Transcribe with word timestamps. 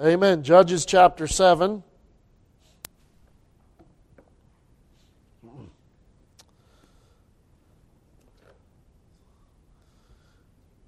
Amen. 0.00 0.44
Judges 0.44 0.86
chapter 0.86 1.26
7. 1.26 1.82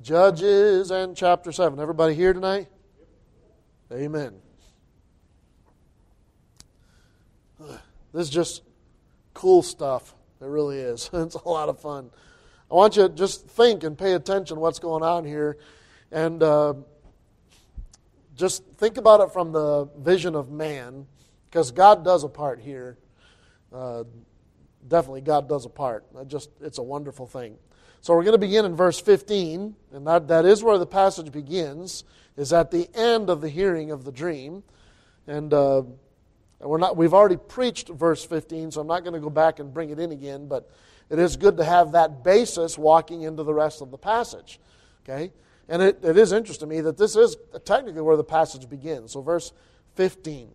Judges 0.01 0.93
and 0.93 1.17
chapter 1.17 1.51
7. 1.51 1.81
Everybody 1.81 2.15
here 2.15 2.33
tonight? 2.33 2.69
Amen. 3.93 4.35
This 7.59 8.23
is 8.23 8.31
just 8.31 8.63
cool 9.35 9.65
stuff. 9.65 10.15
It 10.41 10.47
really 10.47 10.79
is. 10.79 11.11
It's 11.13 11.35
a 11.35 11.49
lot 11.49 11.69
of 11.69 11.81
fun. 11.81 12.11
I 12.71 12.75
want 12.75 12.97
you 12.97 13.09
to 13.09 13.09
just 13.09 13.49
think 13.49 13.83
and 13.83 13.99
pay 13.99 14.13
attention 14.13 14.61
what's 14.61 14.79
going 14.79 15.03
on 15.03 15.25
here. 15.25 15.59
And 16.13 16.41
uh, 16.45 16.75
just 18.41 18.65
think 18.79 18.97
about 18.97 19.21
it 19.21 19.33
from 19.33 19.53
the 19.53 19.89
vision 19.99 20.35
of 20.35 20.51
man, 20.51 21.07
because 21.49 21.71
God 21.71 22.05
does 22.05 22.25
a 22.25 22.29
part 22.29 22.59
here. 22.59 22.97
Uh, 23.73 24.05
definitely, 24.89 25.21
God 25.21 25.49
does 25.49 25.67
a 25.67 25.69
part. 25.69 26.07
just, 26.27 26.51
it's 26.61 26.79
a 26.79 26.83
wonderful 26.83 27.27
thing. 27.27 27.57
So 28.01 28.15
we're 28.15 28.25
going 28.25 28.33
to 28.33 28.39
begin 28.39 28.65
in 28.65 28.75
verse 28.75 28.99
15, 28.99 29.77
and 29.93 30.07
that, 30.07 30.27
that 30.29 30.47
is 30.47 30.65
where 30.65 30.79
the 30.79 30.87
passage 30.87 31.31
begins, 31.31 32.05
is 32.39 32.53
at 32.55 32.71
the 32.71 32.89
end 32.95 33.29
of 33.29 33.43
the 33.43 33.49
hearing 33.51 33.91
of 33.91 34.05
the 34.05 34.13
dream. 34.13 34.63
And 35.27 35.53
uh, 35.53 35.83
we're 36.61 36.79
not, 36.79 36.97
we've 36.97 37.13
already 37.13 37.37
preached 37.37 37.91
verse 37.91 38.25
15, 38.25 38.71
so 38.71 38.81
I'm 38.81 38.87
not 38.87 39.01
going 39.05 39.13
to 39.13 39.21
go 39.21 39.29
back 39.29 39.59
and 39.59 39.73
bring 39.73 39.91
it 39.91 39.99
in 39.99 40.13
again, 40.13 40.49
but 40.49 40.71
it 41.11 41.19
is 41.19 41.37
good 41.37 41.59
to 41.59 41.65
have 41.65 41.93
that 41.93 42.25
basis 42.25 42.79
walking 42.79 43.23
into 43.23 43.43
the 43.43 43.53
rest 43.53 43.83
of 43.83 43.91
the 43.91 43.99
passage. 43.99 44.59
Okay? 45.05 45.31
And 45.71 45.81
it, 45.81 46.01
it 46.03 46.19
is 46.19 46.33
interesting 46.33 46.69
to 46.69 46.75
me 46.75 46.81
that 46.81 46.99
this 46.99 47.15
is 47.15 47.37
technically 47.65 48.03
where 48.03 48.17
the 48.17 48.25
passage 48.25 48.69
begins. 48.69 49.13
So, 49.13 49.23
verse 49.23 49.53
15. 49.95 50.51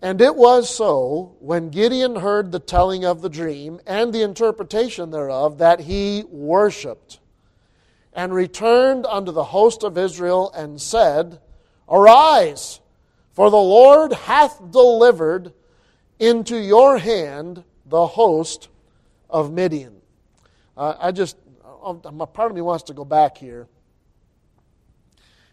And 0.00 0.20
it 0.20 0.36
was 0.36 0.72
so, 0.72 1.34
when 1.40 1.70
Gideon 1.70 2.16
heard 2.16 2.52
the 2.52 2.60
telling 2.60 3.04
of 3.04 3.20
the 3.20 3.28
dream 3.28 3.80
and 3.84 4.12
the 4.12 4.22
interpretation 4.22 5.10
thereof, 5.10 5.58
that 5.58 5.80
he 5.80 6.22
worshipped, 6.28 7.18
and 8.12 8.32
returned 8.32 9.06
unto 9.06 9.32
the 9.32 9.44
host 9.44 9.82
of 9.82 9.98
Israel, 9.98 10.52
and 10.54 10.80
said, 10.80 11.40
Arise, 11.88 12.78
for 13.32 13.50
the 13.50 13.56
Lord 13.56 14.12
hath 14.12 14.70
delivered 14.70 15.52
into 16.20 16.56
your 16.56 16.98
hand 16.98 17.64
the 17.86 18.06
host 18.06 18.68
of 19.28 19.52
Midian. 19.52 19.96
Uh, 20.76 20.94
I 21.00 21.10
just, 21.10 21.36
uh, 21.84 22.26
part 22.26 22.50
of 22.50 22.54
me 22.54 22.60
wants 22.62 22.84
to 22.84 22.94
go 22.94 23.04
back 23.04 23.38
here. 23.38 23.68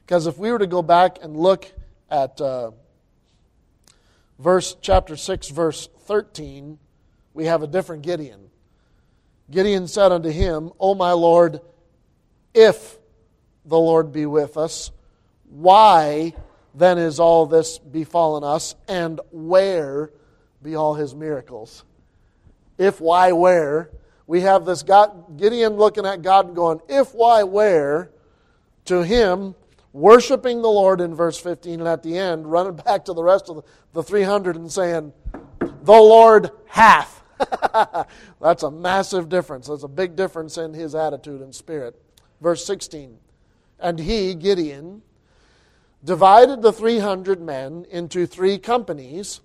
Because 0.05 0.27
if 0.27 0.37
we 0.37 0.51
were 0.51 0.59
to 0.59 0.67
go 0.67 0.81
back 0.81 1.19
and 1.21 1.35
look 1.37 1.71
at. 2.09 2.39
Uh, 2.39 2.71
verse 4.39 4.75
chapter 4.81 5.15
6 5.15 5.49
verse 5.49 5.87
13 6.01 6.77
we 7.33 7.45
have 7.45 7.63
a 7.63 7.67
different 7.67 8.03
gideon 8.03 8.49
gideon 9.49 9.87
said 9.87 10.11
unto 10.11 10.29
him 10.29 10.71
o 10.79 10.93
my 10.93 11.11
lord 11.13 11.61
if 12.53 12.97
the 13.65 13.77
lord 13.77 14.11
be 14.11 14.25
with 14.25 14.57
us 14.57 14.91
why 15.49 16.33
then 16.73 16.97
is 16.97 17.19
all 17.19 17.45
this 17.45 17.79
befallen 17.79 18.43
us 18.43 18.75
and 18.89 19.21
where 19.31 20.11
be 20.61 20.75
all 20.75 20.95
his 20.95 21.15
miracles 21.15 21.85
if 22.77 22.99
why 22.99 23.31
where 23.31 23.89
we 24.27 24.41
have 24.41 24.65
this 24.65 24.83
god 24.83 25.37
gideon 25.37 25.73
looking 25.73 26.05
at 26.05 26.21
god 26.21 26.47
and 26.47 26.55
going 26.55 26.79
if 26.87 27.13
why 27.13 27.43
where 27.43 28.11
to 28.85 29.03
him 29.03 29.55
worshiping 29.95 30.61
the 30.61 30.67
Lord 30.67 30.99
in 30.99 31.15
verse 31.15 31.39
15, 31.39 31.79
and 31.79 31.87
at 31.87 32.03
the 32.03 32.17
end, 32.17 32.51
running 32.51 32.75
back 32.85 33.05
to 33.05 33.13
the 33.13 33.23
rest 33.23 33.49
of 33.49 33.55
the, 33.55 33.63
the 33.93 34.03
300 34.03 34.57
and 34.57 34.71
saying, 34.71 35.13
The 35.59 35.93
Lord 35.93 36.51
hath. 36.67 37.23
That's 38.41 38.63
a 38.63 38.71
massive 38.71 39.29
difference. 39.29 39.67
That's 39.67 39.83
a 39.83 39.87
big 39.87 40.15
difference 40.15 40.57
in 40.57 40.73
his 40.73 40.95
attitude 40.95 41.41
and 41.41 41.55
spirit. 41.55 41.99
Verse 42.41 42.65
16 42.65 43.17
And 43.79 43.99
he, 43.99 44.35
Gideon, 44.35 45.01
divided 46.03 46.61
the 46.61 46.73
300 46.73 47.41
men 47.41 47.85
into 47.89 48.25
three 48.25 48.57
companies, 48.57 49.39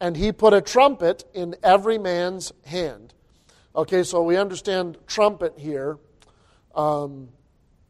and 0.00 0.16
he 0.16 0.30
put 0.30 0.54
a 0.54 0.60
trumpet 0.60 1.24
in 1.34 1.56
every 1.64 1.98
man's 1.98 2.52
hand. 2.64 3.05
Okay, 3.76 4.04
so 4.04 4.22
we 4.22 4.38
understand 4.38 4.96
trumpet 5.06 5.52
here. 5.58 5.98
Um, 6.74 7.28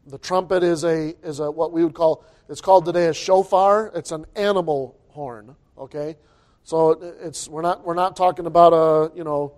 the 0.05 0.17
trumpet 0.17 0.61
is 0.61 0.83
a 0.83 1.15
is 1.23 1.39
a 1.39 1.49
what 1.49 1.71
we 1.71 1.81
would 1.85 1.93
call 1.93 2.25
it's 2.49 2.59
called 2.59 2.83
today 2.83 3.05
a 3.05 3.13
shofar. 3.13 3.93
It's 3.95 4.11
an 4.11 4.25
animal 4.35 4.99
horn. 5.11 5.55
Okay, 5.77 6.17
so 6.63 6.91
it's 7.21 7.47
we're 7.47 7.61
not 7.61 7.85
we're 7.85 7.93
not 7.93 8.17
talking 8.17 8.47
about 8.47 8.73
a 8.73 9.15
you 9.15 9.23
know 9.23 9.53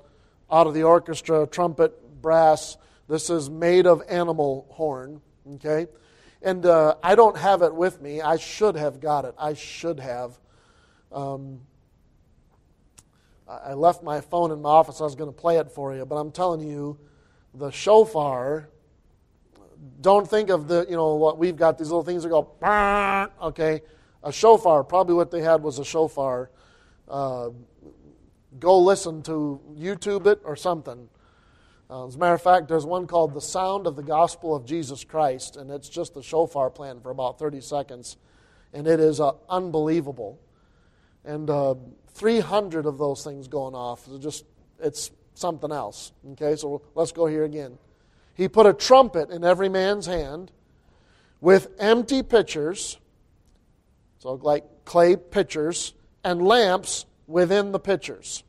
out 0.51 0.68
of 0.68 0.75
the 0.75 0.84
orchestra 0.84 1.47
trumpet 1.47 2.22
brass. 2.22 2.78
This 3.07 3.31
is 3.31 3.50
made 3.50 3.88
of 3.88 4.03
animal 4.07 4.68
horn. 4.69 5.22
Okay, 5.56 5.88
and 6.44 6.63
uh, 6.63 6.94
I 7.01 7.16
don't 7.16 7.38
have 7.38 7.63
it 7.63 7.73
with 7.73 8.03
me. 8.03 8.22
I 8.22 8.38
should 8.38 8.75
have 8.75 9.00
got 9.00 9.25
it. 9.25 9.34
I 9.35 9.56
should 9.56 10.00
have. 10.00 10.39
Um, 11.12 11.62
I 13.49 13.73
left 13.73 14.03
my 14.03 14.21
phone 14.21 14.51
in 14.51 14.61
my 14.61 14.69
office. 14.69 15.01
I 15.01 15.05
was 15.05 15.15
going 15.15 15.33
to 15.33 15.35
play 15.35 15.57
it 15.57 15.71
for 15.71 15.95
you, 15.95 16.05
but 16.05 16.15
I'm 16.15 16.31
telling 16.31 16.61
you, 16.61 16.99
the 17.53 17.71
shofar 17.71 18.69
don't 20.01 20.29
think 20.29 20.49
of 20.49 20.67
the, 20.67 20.85
you 20.89 20.95
know, 20.95 21.15
what 21.15 21.37
we've 21.37 21.55
got, 21.55 21.77
these 21.77 21.88
little 21.88 22.03
things 22.03 22.23
that 22.23 22.29
go, 22.29 22.51
okay. 23.41 23.81
A 24.23 24.31
shofar, 24.31 24.83
probably 24.83 25.15
what 25.15 25.31
they 25.31 25.41
had 25.41 25.63
was 25.63 25.79
a 25.79 25.85
shofar. 25.85 26.51
Uh, 27.07 27.49
go 28.59 28.79
listen 28.79 29.21
to 29.23 29.61
YouTube 29.77 30.27
it 30.27 30.41
or 30.43 30.55
something. 30.55 31.07
Uh, 31.89 32.05
as 32.05 32.15
a 32.15 32.17
matter 32.17 32.35
of 32.35 32.41
fact, 32.41 32.67
there's 32.67 32.85
one 32.85 33.07
called 33.07 33.33
The 33.33 33.41
Sound 33.41 33.88
of 33.88 33.95
the 33.95 34.03
Gospel 34.03 34.53
of 34.53 34.65
Jesus 34.65 35.03
Christ, 35.03 35.55
and 35.55 35.71
it's 35.71 35.89
just 35.89 36.13
the 36.13 36.21
shofar 36.21 36.69
playing 36.69 36.99
for 37.01 37.09
about 37.09 37.39
30 37.39 37.61
seconds, 37.61 38.17
and 38.73 38.88
it 38.88 38.99
is 38.99 39.19
uh, 39.19 39.31
unbelievable. 39.49 40.39
And 41.23 41.49
uh, 41.49 41.75
300 42.19 42.85
of 42.85 42.97
those 42.97 43.24
things 43.24 43.47
going 43.47 43.74
off. 43.74 44.06
It's 44.12 44.22
just, 44.22 44.44
it's 44.78 45.09
something 45.35 45.72
else. 45.72 46.12
Okay, 46.34 46.57
so 46.57 46.81
let's 46.94 47.13
go 47.13 47.25
here 47.25 47.46
again. 47.46 47.78
He 48.35 48.50
put 48.50 48.66
a 48.66 48.74
trumpet 48.74 49.30
in 49.30 49.46
every 49.46 49.69
man's 49.69 50.06
hand 50.06 50.52
with 51.40 51.69
empty 51.80 52.22
pitchers, 52.22 53.00
so 54.18 54.34
like 54.34 54.66
clay 54.84 55.16
pitchers, 55.16 55.94
and 56.22 56.41
lamps 56.41 57.06
within 57.25 57.72
the 57.72 57.80
pitchers. 57.80 58.44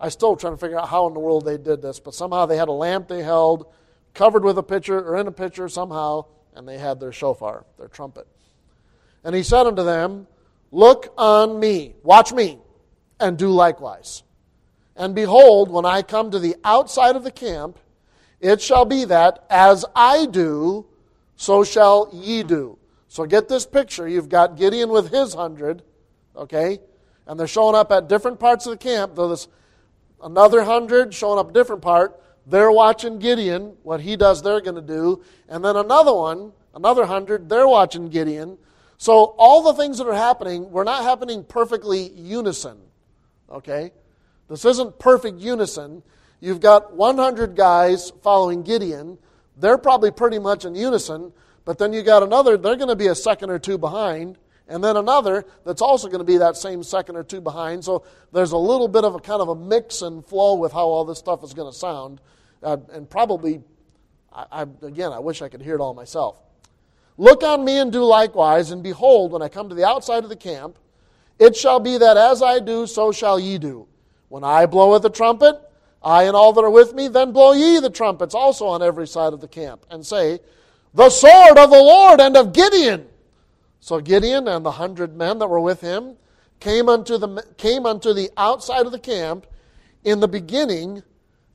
I 0.00 0.08
still 0.08 0.34
trying 0.34 0.54
to 0.54 0.58
figure 0.58 0.78
out 0.78 0.88
how 0.88 1.06
in 1.06 1.12
the 1.12 1.20
world 1.20 1.44
they 1.44 1.58
did 1.58 1.82
this, 1.82 2.00
but 2.00 2.14
somehow 2.14 2.46
they 2.46 2.56
had 2.56 2.68
a 2.68 2.72
lamp 2.72 3.08
they 3.08 3.22
held 3.22 3.66
covered 4.14 4.42
with 4.42 4.56
a 4.56 4.62
pitcher 4.62 4.98
or 4.98 5.18
in 5.18 5.26
a 5.26 5.32
pitcher 5.32 5.68
somehow, 5.68 6.24
and 6.54 6.66
they 6.66 6.78
had 6.78 6.98
their 6.98 7.12
shofar, 7.12 7.66
their 7.78 7.88
trumpet. 7.88 8.26
And 9.22 9.34
he 9.34 9.42
said 9.42 9.66
unto 9.66 9.84
them, 9.84 10.26
Look 10.72 11.12
on 11.18 11.60
me, 11.60 11.94
watch 12.02 12.32
me, 12.32 12.58
and 13.18 13.38
do 13.38 13.48
likewise. 13.48 14.22
And 14.96 15.14
behold, 15.14 15.70
when 15.70 15.84
I 15.84 16.02
come 16.02 16.30
to 16.30 16.38
the 16.38 16.56
outside 16.64 17.16
of 17.16 17.24
the 17.24 17.30
camp, 17.30 17.78
it 18.40 18.60
shall 18.60 18.84
be 18.84 19.04
that 19.04 19.44
as 19.50 19.84
I 19.94 20.26
do, 20.26 20.86
so 21.36 21.64
shall 21.64 22.08
ye 22.12 22.42
do. 22.42 22.78
So 23.08 23.24
get 23.24 23.48
this 23.48 23.66
picture. 23.66 24.08
You've 24.08 24.28
got 24.28 24.56
Gideon 24.56 24.90
with 24.90 25.10
his 25.10 25.34
hundred, 25.34 25.82
okay? 26.34 26.78
And 27.26 27.38
they're 27.38 27.46
showing 27.46 27.74
up 27.74 27.90
at 27.92 28.08
different 28.08 28.38
parts 28.38 28.66
of 28.66 28.72
the 28.72 28.78
camp. 28.78 29.16
This 29.16 29.48
another 30.22 30.64
hundred 30.64 31.14
showing 31.14 31.38
up 31.38 31.50
a 31.50 31.52
different 31.52 31.82
part. 31.82 32.22
They're 32.46 32.70
watching 32.70 33.18
Gideon, 33.18 33.76
what 33.82 34.00
he 34.00 34.16
does, 34.16 34.42
they're 34.42 34.60
going 34.60 34.76
to 34.76 34.82
do. 34.82 35.22
And 35.48 35.64
then 35.64 35.76
another 35.76 36.14
one, 36.14 36.52
another 36.74 37.06
hundred, 37.06 37.48
they're 37.48 37.66
watching 37.66 38.08
Gideon. 38.08 38.58
So 38.98 39.34
all 39.36 39.62
the 39.62 39.74
things 39.74 39.98
that 39.98 40.06
are 40.06 40.14
happening 40.14 40.70
were 40.70 40.84
not 40.84 41.02
happening 41.02 41.42
perfectly 41.42 42.10
unison. 42.10 42.78
Okay? 43.50 43.92
This 44.48 44.64
isn't 44.64 44.98
perfect 44.98 45.40
unison. 45.40 46.02
You've 46.40 46.60
got 46.60 46.94
100 46.94 47.56
guys 47.56 48.12
following 48.22 48.62
Gideon. 48.62 49.18
They're 49.56 49.78
probably 49.78 50.10
pretty 50.10 50.38
much 50.38 50.64
in 50.64 50.74
unison, 50.74 51.32
but 51.64 51.78
then 51.78 51.92
you 51.92 52.02
got 52.02 52.22
another, 52.22 52.56
they're 52.56 52.76
going 52.76 52.88
to 52.88 52.96
be 52.96 53.08
a 53.08 53.14
second 53.14 53.50
or 53.50 53.58
two 53.58 53.78
behind, 53.78 54.38
and 54.68 54.82
then 54.84 54.96
another 54.96 55.44
that's 55.64 55.80
also 55.80 56.08
going 56.08 56.18
to 56.18 56.24
be 56.24 56.38
that 56.38 56.56
same 56.56 56.82
second 56.82 57.16
or 57.16 57.24
two 57.24 57.40
behind. 57.40 57.84
So 57.84 58.04
there's 58.32 58.52
a 58.52 58.58
little 58.58 58.88
bit 58.88 59.04
of 59.04 59.14
a 59.14 59.18
kind 59.18 59.40
of 59.40 59.48
a 59.48 59.54
mix 59.54 60.02
and 60.02 60.24
flow 60.24 60.54
with 60.54 60.72
how 60.72 60.86
all 60.86 61.04
this 61.04 61.18
stuff 61.18 61.42
is 61.42 61.54
going 61.54 61.72
to 61.72 61.76
sound. 61.76 62.20
Uh, 62.62 62.76
and 62.92 63.08
probably, 63.08 63.62
I, 64.32 64.46
I, 64.50 64.62
again, 64.82 65.12
I 65.12 65.18
wish 65.18 65.40
I 65.40 65.48
could 65.48 65.62
hear 65.62 65.74
it 65.74 65.80
all 65.80 65.94
myself. 65.94 66.40
Look 67.16 67.42
on 67.42 67.64
me 67.64 67.78
and 67.78 67.90
do 67.90 68.04
likewise, 68.04 68.70
and 68.70 68.82
behold, 68.82 69.32
when 69.32 69.40
I 69.40 69.48
come 69.48 69.70
to 69.70 69.74
the 69.74 69.86
outside 69.86 70.22
of 70.22 70.28
the 70.28 70.36
camp, 70.36 70.78
it 71.38 71.56
shall 71.56 71.80
be 71.80 71.98
that 71.98 72.16
as 72.16 72.42
I 72.42 72.60
do, 72.60 72.86
so 72.86 73.12
shall 73.12 73.38
ye 73.38 73.58
do. 73.58 73.86
When 74.28 74.44
I 74.44 74.66
blow 74.66 74.92
with 74.92 75.02
the 75.02 75.10
trumpet, 75.10 75.60
I 76.02 76.24
and 76.24 76.36
all 76.36 76.52
that 76.52 76.64
are 76.64 76.70
with 76.70 76.94
me, 76.94 77.08
then 77.08 77.32
blow 77.32 77.52
ye 77.52 77.78
the 77.78 77.90
trumpets 77.90 78.34
also 78.34 78.66
on 78.66 78.82
every 78.82 79.06
side 79.06 79.32
of 79.32 79.40
the 79.40 79.48
camp, 79.48 79.84
and 79.90 80.04
say, 80.04 80.40
The 80.94 81.10
sword 81.10 81.58
of 81.58 81.70
the 81.70 81.82
Lord 81.82 82.20
and 82.20 82.36
of 82.36 82.52
Gideon. 82.52 83.08
So 83.80 84.00
Gideon 84.00 84.48
and 84.48 84.64
the 84.64 84.72
hundred 84.72 85.16
men 85.16 85.38
that 85.38 85.48
were 85.48 85.60
with 85.60 85.80
him 85.80 86.16
came 86.58 86.88
unto 86.88 87.18
the, 87.18 87.44
came 87.58 87.86
unto 87.86 88.12
the 88.12 88.30
outside 88.36 88.86
of 88.86 88.92
the 88.92 88.98
camp 88.98 89.46
in 90.04 90.20
the 90.20 90.28
beginning 90.28 91.02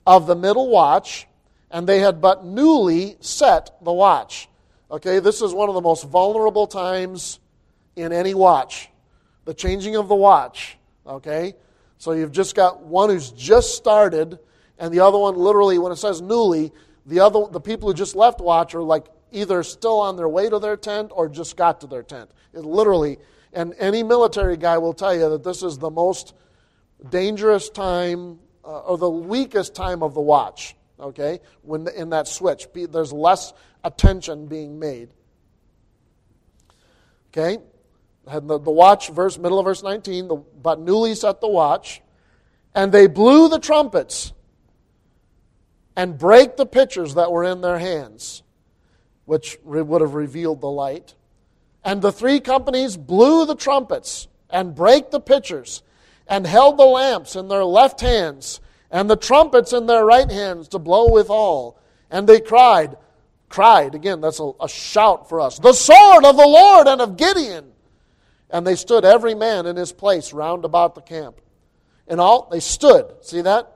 of 0.05 0.27
the 0.27 0.35
middle 0.35 0.69
watch, 0.69 1.27
and 1.71 1.87
they 1.87 1.99
had 1.99 2.21
but 2.21 2.45
newly 2.45 3.17
set 3.19 3.83
the 3.83 3.91
watch. 3.91 4.47
Okay, 4.91 5.19
this 5.19 5.41
is 5.41 5.53
one 5.53 5.69
of 5.69 5.75
the 5.75 5.81
most 5.81 6.05
vulnerable 6.05 6.67
times 6.67 7.39
in 7.95 8.13
any 8.13 8.33
watch 8.33 8.91
the 9.45 9.53
changing 9.53 9.95
of 9.95 10.07
the 10.07 10.15
watch. 10.15 10.77
Okay, 11.05 11.55
so 11.97 12.11
you've 12.11 12.31
just 12.31 12.55
got 12.55 12.81
one 12.81 13.09
who's 13.09 13.31
just 13.31 13.75
started, 13.75 14.39
and 14.77 14.93
the 14.93 14.99
other 14.99 15.17
one, 15.17 15.35
literally, 15.35 15.79
when 15.79 15.91
it 15.91 15.97
says 15.97 16.21
newly, 16.21 16.71
the 17.05 17.19
other 17.19 17.45
the 17.51 17.59
people 17.59 17.89
who 17.89 17.93
just 17.93 18.15
left 18.15 18.39
watch 18.39 18.75
are 18.75 18.83
like 18.83 19.05
either 19.31 19.63
still 19.63 19.99
on 19.99 20.17
their 20.17 20.29
way 20.29 20.49
to 20.49 20.59
their 20.59 20.77
tent 20.77 21.11
or 21.13 21.27
just 21.27 21.57
got 21.57 21.81
to 21.81 21.87
their 21.87 22.03
tent. 22.03 22.29
It 22.53 22.65
literally, 22.65 23.17
and 23.53 23.73
any 23.79 24.03
military 24.03 24.57
guy 24.57 24.77
will 24.77 24.93
tell 24.93 25.13
you 25.13 25.29
that 25.29 25.43
this 25.43 25.63
is 25.63 25.77
the 25.77 25.89
most 25.89 26.33
dangerous 27.09 27.69
time 27.69 28.39
uh, 28.63 28.79
or 28.81 28.97
the 28.97 29.09
weakest 29.09 29.73
time 29.73 30.03
of 30.03 30.13
the 30.13 30.21
watch. 30.21 30.75
Okay, 30.99 31.39
when 31.63 31.85
the, 31.85 31.99
in 31.99 32.11
that 32.11 32.27
switch, 32.27 32.67
there's 32.73 33.11
less 33.11 33.53
attention 33.83 34.45
being 34.45 34.77
made. 34.77 35.09
Okay, 37.29 37.57
had 38.29 38.47
the, 38.47 38.59
the 38.59 38.71
watch 38.71 39.09
verse 39.09 39.37
middle 39.37 39.59
of 39.59 39.65
verse 39.65 39.83
19 39.83 40.27
the, 40.27 40.35
but 40.35 40.79
newly 40.79 41.15
set 41.15 41.41
the 41.41 41.47
watch 41.47 42.01
and 42.75 42.91
they 42.91 43.07
blew 43.07 43.49
the 43.49 43.59
trumpets 43.59 44.33
and 45.95 46.17
brake 46.17 46.57
the 46.57 46.65
pitchers 46.65 47.15
that 47.15 47.31
were 47.31 47.43
in 47.43 47.61
their 47.61 47.79
hands 47.79 48.43
which 49.25 49.57
would 49.63 50.01
have 50.01 50.13
revealed 50.13 50.61
the 50.61 50.69
light. 50.69 51.15
And 51.83 52.01
the 52.01 52.11
three 52.11 52.39
companies 52.39 52.97
blew 52.97 53.45
the 53.45 53.55
trumpets 53.55 54.27
and 54.49 54.75
brake 54.75 55.11
the 55.11 55.21
pitchers 55.21 55.83
and 56.27 56.45
held 56.45 56.77
the 56.77 56.85
lamps 56.85 57.35
in 57.35 57.47
their 57.47 57.63
left 57.63 58.01
hands 58.01 58.59
and 58.89 59.09
the 59.09 59.15
trumpets 59.15 59.73
in 59.73 59.85
their 59.85 60.05
right 60.05 60.29
hands 60.29 60.67
to 60.69 60.79
blow 60.79 61.09
withal 61.09 61.79
and 62.09 62.27
they 62.27 62.39
cried 62.39 62.97
cried 63.47 63.95
again 63.95 64.21
that's 64.21 64.39
a, 64.39 64.51
a 64.61 64.67
shout 64.67 65.27
for 65.29 65.39
us. 65.39 65.59
The 65.59 65.73
sword 65.73 66.25
of 66.25 66.35
the 66.35 66.47
lord 66.47 66.87
and 66.87 67.01
of 67.01 67.17
gideon 67.17 67.70
and 68.51 68.67
they 68.67 68.75
stood 68.75 69.05
every 69.05 69.33
man 69.33 69.65
in 69.65 69.75
his 69.75 69.91
place 69.91 70.33
round 70.33 70.65
about 70.65 70.95
the 70.95 71.01
camp. 71.01 71.41
And 72.07 72.19
all 72.19 72.47
they 72.51 72.59
stood. 72.59 73.05
See 73.21 73.41
that? 73.41 73.71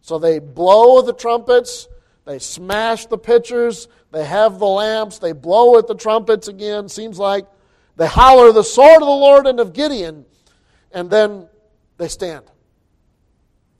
So 0.00 0.18
they 0.18 0.38
blow 0.38 1.02
the 1.02 1.12
trumpets, 1.12 1.88
they 2.24 2.38
smash 2.38 3.06
the 3.06 3.18
pitchers, 3.18 3.88
they 4.10 4.24
have 4.24 4.58
the 4.58 4.66
lamps, 4.66 5.18
they 5.18 5.32
blow 5.32 5.76
at 5.78 5.86
the 5.86 5.94
trumpets 5.94 6.48
again, 6.48 6.88
seems 6.88 7.18
like. 7.18 7.46
They 7.96 8.06
holler 8.06 8.52
the 8.52 8.62
sword 8.62 9.02
of 9.02 9.08
the 9.08 9.14
Lord 9.14 9.46
and 9.46 9.58
of 9.58 9.72
Gideon, 9.72 10.24
and 10.92 11.10
then 11.10 11.48
they 11.98 12.08
stand. 12.08 12.44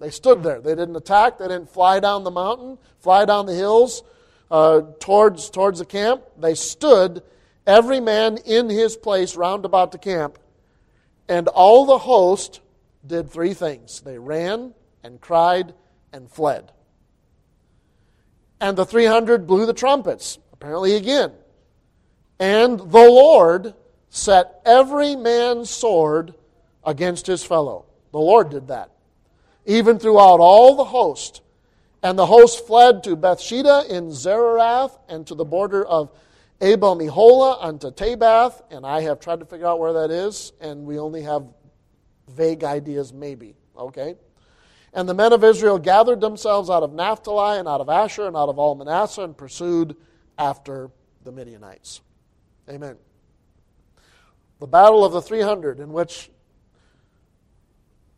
They 0.01 0.11
stood 0.11 0.43
there. 0.43 0.61
They 0.61 0.75
didn't 0.75 0.97
attack. 0.97 1.39
They 1.39 1.49
didn't 1.49 1.71
fly 1.71 2.01
down 2.01 2.25
the 2.25 2.31
mountain, 2.31 2.79
fly 2.99 3.25
down 3.25 3.47
the 3.47 3.55
hills 3.55 4.03
uh, 4.51 4.83
towards, 5.01 5.51
towards 5.51 5.79
the 5.79 5.85
camp. 5.85 6.23
They 6.37 6.55
stood 6.55 7.23
every 7.69 8.01
man 8.01 8.39
in 8.39 8.69
his 8.69 8.97
place 8.97 9.37
round 9.37 9.65
about 9.65 9.93
the 9.93 9.99
camp. 9.99 10.39
And 11.29 11.47
all 11.47 11.85
the 11.85 11.99
host 11.99 12.61
did 13.07 13.31
three 13.31 13.55
things 13.55 14.01
they 14.01 14.19
ran 14.19 14.75
and 15.05 15.21
cried 15.21 15.75
and 16.13 16.29
fled. 16.29 16.73
And 18.61 18.77
the 18.77 18.87
300 18.87 19.47
blew 19.47 19.67
the 19.67 19.75
trumpets, 19.75 20.39
apparently 20.53 20.97
again. 20.97 21.33
And 22.41 22.81
the 22.81 23.09
Lord 23.09 23.75
set 24.11 24.61
every 24.65 25.15
man's 25.15 25.71
sword 25.71 26.35
against 26.85 27.27
his 27.27 27.45
fellow. 27.45 27.85
The 28.13 28.19
Lord 28.19 28.51
did 28.51 28.69
that. 28.69 28.91
Even 29.67 29.99
throughout 29.99 30.41
all 30.41 30.75
the 30.75 30.85
host. 30.85 31.43
And 32.03 32.19
the 32.19 32.27
host 32.27 32.67
fled 32.67 33.05
to 33.05 33.17
Bethsheba 33.17 33.85
in 33.89 34.09
Zererath 34.09 34.99
and 35.09 35.27
to 35.27 35.35
the 35.35 35.45
border 35.45 35.85
of 35.85 36.11
Abel 36.61 36.97
Meholah 36.97 37.59
unto 37.61 37.91
Tabbath, 37.91 38.63
and 38.71 38.85
I 38.85 39.03
have 39.03 39.21
tried 39.21 39.41
to 39.41 39.47
figure 39.47 39.67
out 39.67 39.79
where 39.79 39.93
that 39.93 40.11
is, 40.11 40.53
and 40.61 40.85
we 40.85 40.99
only 40.99 41.23
have 41.23 41.47
vague 42.29 42.65
ideas, 42.65 43.13
maybe. 43.13 43.55
Okay? 43.77 44.17
And 44.93 45.09
the 45.09 45.15
men 45.15 45.33
of 45.33 45.45
Israel 45.45 45.79
gathered 45.79 46.21
themselves 46.21 46.69
out 46.71 46.83
of 46.83 46.93
Naphtali 46.93 47.59
and 47.59 47.69
out 47.69 47.81
of 47.81 47.89
Asher 47.89 48.27
and 48.27 48.37
out 48.37 48.49
of 48.49 48.59
all 48.59 48.75
Manasseh 48.75 49.23
and 49.23 49.37
pursued 49.37 49.97
after 50.37 50.91
the 51.25 51.31
Midianites. 51.31 52.01
Amen. 52.69 52.97
The 54.61 54.67
battle 54.67 55.05
of 55.05 55.13
the 55.13 55.23
300, 55.23 55.79
in 55.79 55.93
which 55.93 56.31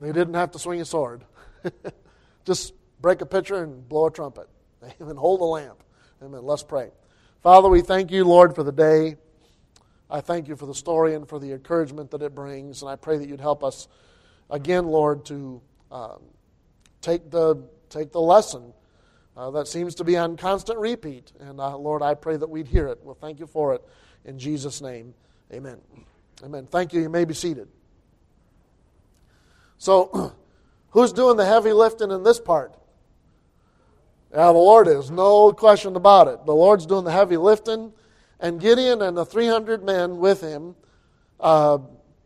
they 0.00 0.12
didn't 0.12 0.34
have 0.34 0.52
to 0.52 0.58
swing 0.58 0.80
a 0.80 0.84
sword, 0.84 1.24
just 2.46 2.72
break 3.00 3.20
a 3.20 3.26
pitcher 3.26 3.62
and 3.62 3.86
blow 3.86 4.06
a 4.06 4.10
trumpet, 4.10 4.48
and 5.00 5.18
hold 5.18 5.40
a 5.40 5.44
lamp. 5.44 5.82
Amen. 6.22 6.42
Let's 6.42 6.62
pray. 6.62 6.90
Father, 7.42 7.70
we 7.70 7.80
thank 7.80 8.10
you, 8.10 8.26
Lord, 8.26 8.54
for 8.54 8.62
the 8.62 8.72
day. 8.72 9.16
I 10.10 10.20
thank 10.20 10.46
you 10.46 10.56
for 10.56 10.66
the 10.66 10.74
story 10.74 11.14
and 11.14 11.26
for 11.26 11.38
the 11.38 11.52
encouragement 11.52 12.10
that 12.10 12.20
it 12.20 12.34
brings. 12.34 12.82
And 12.82 12.90
I 12.90 12.96
pray 12.96 13.16
that 13.16 13.26
you'd 13.26 13.40
help 13.40 13.64
us 13.64 13.88
again, 14.50 14.86
Lord, 14.86 15.24
to 15.26 15.62
um, 15.90 16.20
take, 17.00 17.30
the, 17.30 17.64
take 17.88 18.12
the 18.12 18.20
lesson 18.20 18.74
uh, 19.38 19.50
that 19.52 19.68
seems 19.68 19.94
to 19.94 20.04
be 20.04 20.18
on 20.18 20.36
constant 20.36 20.78
repeat. 20.78 21.32
And 21.40 21.60
uh, 21.60 21.78
Lord, 21.78 22.02
I 22.02 22.12
pray 22.12 22.36
that 22.36 22.50
we'd 22.50 22.68
hear 22.68 22.88
it. 22.88 22.98
Well, 23.02 23.16
thank 23.18 23.40
you 23.40 23.46
for 23.46 23.72
it. 23.74 23.82
In 24.26 24.38
Jesus' 24.38 24.82
name, 24.82 25.14
amen. 25.50 25.78
Amen. 26.44 26.66
Thank 26.66 26.92
you. 26.92 27.00
You 27.00 27.08
may 27.08 27.24
be 27.24 27.32
seated. 27.32 27.68
So, 29.78 30.34
who's 30.90 31.14
doing 31.14 31.38
the 31.38 31.46
heavy 31.46 31.72
lifting 31.72 32.10
in 32.10 32.22
this 32.22 32.38
part? 32.38 32.74
Yeah, 34.32 34.46
the 34.46 34.52
Lord 34.52 34.86
is, 34.86 35.10
no 35.10 35.52
question 35.52 35.96
about 35.96 36.28
it. 36.28 36.46
The 36.46 36.54
Lord's 36.54 36.86
doing 36.86 37.04
the 37.04 37.10
heavy 37.10 37.36
lifting, 37.36 37.92
and 38.38 38.60
Gideon 38.60 39.02
and 39.02 39.16
the 39.16 39.24
300 39.24 39.82
men 39.82 40.18
with 40.18 40.40
him 40.40 40.76
uh, 41.40 41.78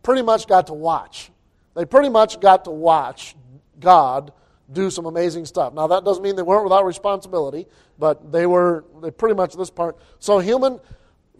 pretty 0.02 0.20
much 0.20 0.46
got 0.46 0.66
to 0.66 0.74
watch. 0.74 1.30
They 1.74 1.86
pretty 1.86 2.10
much 2.10 2.40
got 2.40 2.64
to 2.64 2.70
watch 2.70 3.34
God 3.80 4.32
do 4.70 4.90
some 4.90 5.06
amazing 5.06 5.46
stuff. 5.46 5.72
Now, 5.72 5.86
that 5.86 6.04
doesn't 6.04 6.22
mean 6.22 6.36
they 6.36 6.42
weren't 6.42 6.64
without 6.64 6.84
responsibility, 6.84 7.66
but 7.98 8.32
they 8.32 8.46
were 8.46 8.84
they 9.02 9.10
pretty 9.10 9.34
much 9.34 9.54
this 9.54 9.70
part. 9.70 9.96
So, 10.18 10.38
human. 10.38 10.80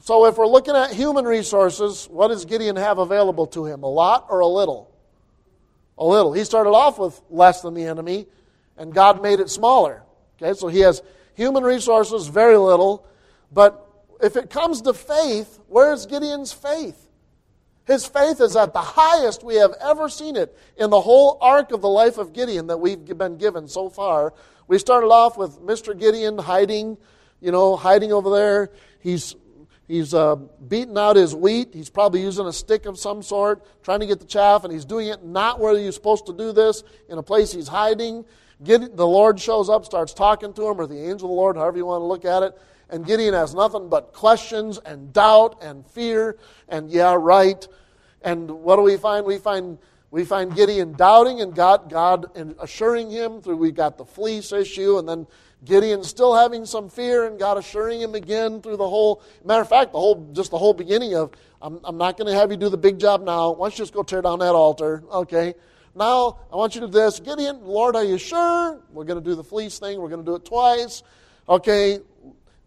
So, 0.01 0.27
if 0.27 0.37
we're 0.37 0.47
looking 0.47 0.75
at 0.75 0.93
human 0.93 1.25
resources, 1.25 2.07
what 2.11 2.29
does 2.29 2.45
Gideon 2.45 2.77
have 2.77 2.99
available 2.99 3.47
to 3.49 3.67
him? 3.67 3.83
A 3.83 3.89
lot 3.89 4.27
or 4.29 4.41
a 4.41 4.47
little? 4.47 4.91
A 5.99 6.05
little. 6.05 6.33
He 6.33 6.45
started 6.45 6.71
off 6.71 6.99
with 6.99 7.21
less 7.31 7.61
than 7.61 7.75
the 7.75 7.85
enemy, 7.85 8.27
and 8.77 8.93
God 8.93 9.23
made 9.23 9.41
it 9.41 9.49
smaller. 9.49 10.03
Okay, 10.41 10.59
so 10.59 10.69
he 10.69 10.81
has 10.81 11.03
human 11.35 11.63
resources, 11.63 12.29
very 12.29 12.57
little. 12.57 13.07
But 13.53 13.89
if 14.23 14.37
it 14.37 14.51
comes 14.51 14.83
to 14.83 14.95
faith, 14.95 15.61
where's 15.69 16.07
Gideon's 16.07 16.53
faith? 16.53 17.05
His 17.87 18.07
faith 18.07 18.41
is 18.41 18.57
at 18.57 18.73
the 18.73 18.81
highest 18.81 19.45
we 19.45 19.57
have 19.57 19.75
ever 19.81 20.09
seen 20.09 20.37
it 20.37 20.57
in 20.77 20.91
the 20.91 21.01
whole 21.01 21.37
arc 21.41 21.71
of 21.71 21.83
the 21.83 21.89
life 21.89 22.17
of 22.17 22.33
Gideon 22.33 22.69
that 22.69 22.79
we've 22.79 23.05
been 23.05 23.37
given 23.37 23.69
so 23.69 23.91
far. 23.91 24.33
We 24.67 24.79
started 24.79 25.09
off 25.09 25.37
with 25.37 25.61
Mr. 25.61 25.99
Gideon 25.99 26.39
hiding, 26.39 26.97
you 27.41 27.53
know, 27.53 27.77
hiding 27.77 28.11
over 28.13 28.31
there. 28.31 28.71
He's 29.01 29.37
he's 29.87 30.15
uh, 30.15 30.37
beating 30.37 30.97
out 30.97 31.17
his 31.17 31.35
wheat. 31.35 31.75
He's 31.75 31.91
probably 31.91 32.23
using 32.23 32.47
a 32.47 32.53
stick 32.55 32.87
of 32.87 32.99
some 32.99 33.23
sort, 33.23 33.67
trying 33.83 34.01
to 34.01 34.07
get 34.07 34.19
the 34.19 34.27
chaff, 34.27 34.65
and 34.65 34.73
he's 34.73 34.87
doing 34.87 35.09
it 35.09 35.23
not 35.23 35.61
where 35.61 35.77
he's 35.77 35.95
supposed 35.95 36.25
to 36.27 36.33
do 36.33 36.53
this, 36.53 36.83
in 37.11 37.19
a 37.19 37.23
place 37.23 37.53
he's 37.53 37.69
hiding. 37.69 38.25
Gideon, 38.63 38.95
the 38.95 39.07
Lord 39.07 39.41
shows 39.41 39.69
up, 39.69 39.85
starts 39.85 40.15
talking 40.15 40.53
to 40.55 40.69
him, 40.69 40.81
or 40.81 40.87
the 40.87 40.99
angel 40.99 41.29
of 41.29 41.31
the 41.31 41.35
Lord, 41.35 41.57
however 41.57 41.77
you 41.77 41.87
want 41.87 42.03
to 42.03 42.07
look 42.07 42.25
at 42.25 42.43
it. 42.43 42.59
And 42.91 43.05
Gideon 43.05 43.35
has 43.35 43.55
nothing 43.55 43.89
but 43.89 44.13
questions 44.13 44.79
and 44.79 45.13
doubt 45.13 45.59
and 45.63 45.87
fear 45.87 46.37
and 46.69 46.91
yeah, 46.91 47.17
right. 47.19 47.67
And 48.23 48.51
what 48.51 48.77
do 48.77 48.83
we 48.83 48.97
find? 48.97 49.27
We 49.27 49.39
find 49.39 49.79
we 50.11 50.25
find 50.25 50.55
Gideon 50.55 50.93
doubting 50.93 51.41
and 51.41 51.55
God, 51.55 51.91
God 51.91 52.27
assuring 52.61 53.11
him 53.11 53.43
through 53.43 53.57
we 53.57 53.73
got 53.73 53.99
the 53.99 54.05
fleece 54.05 54.53
issue, 54.53 54.99
and 54.99 55.09
then 55.09 55.27
Gideon 55.65 56.05
still 56.05 56.35
having 56.35 56.67
some 56.67 56.89
fear, 56.89 57.27
and 57.27 57.39
God 57.39 57.59
assuring 57.59 58.01
him 58.01 58.15
again 58.15 58.63
through 58.63 58.77
the 58.77 58.89
whole. 58.89 59.23
Matter 59.45 59.63
of 59.63 59.69
fact, 59.69 59.93
the 59.93 59.99
whole 59.99 60.31
just 60.33 60.53
the 60.53 60.59
whole 60.59 60.75
beginning 60.75 61.17
of 61.17 61.33
I'm, 61.61 61.81
I'm 61.83 61.97
not 61.97 62.17
going 62.17 62.33
to 62.33 62.39
have 62.39 62.51
you 62.51 62.57
do 62.57 62.69
the 62.69 62.77
big 62.77 62.99
job 63.01 63.23
now. 63.23 63.51
Why 63.51 63.65
don't 63.65 63.79
you 63.79 63.83
just 63.83 63.93
go 63.93 64.03
tear 64.03 64.23
down 64.23 64.39
that 64.39 64.55
altar? 64.55 65.03
Okay, 65.11 65.55
now, 65.97 66.39
I 66.53 66.57
want 66.57 66.75
you 66.75 66.81
to 66.83 66.87
do 66.87 66.93
this. 66.93 67.21
Gideon, 67.21 67.61
Lord, 67.63 67.97
are 67.97 68.05
you 68.05 68.19
sure? 68.19 68.81
We're 68.93 69.05
going 69.05 69.23
to 69.23 69.25
do 69.25 69.35
the 69.35 69.45
fleece 69.45 69.79
thing. 69.79 70.01
We're 70.01 70.09
going 70.09 70.25
to 70.25 70.31
do 70.31 70.35
it 70.35 70.45
twice. 70.45 71.03
Okay, 71.49 72.01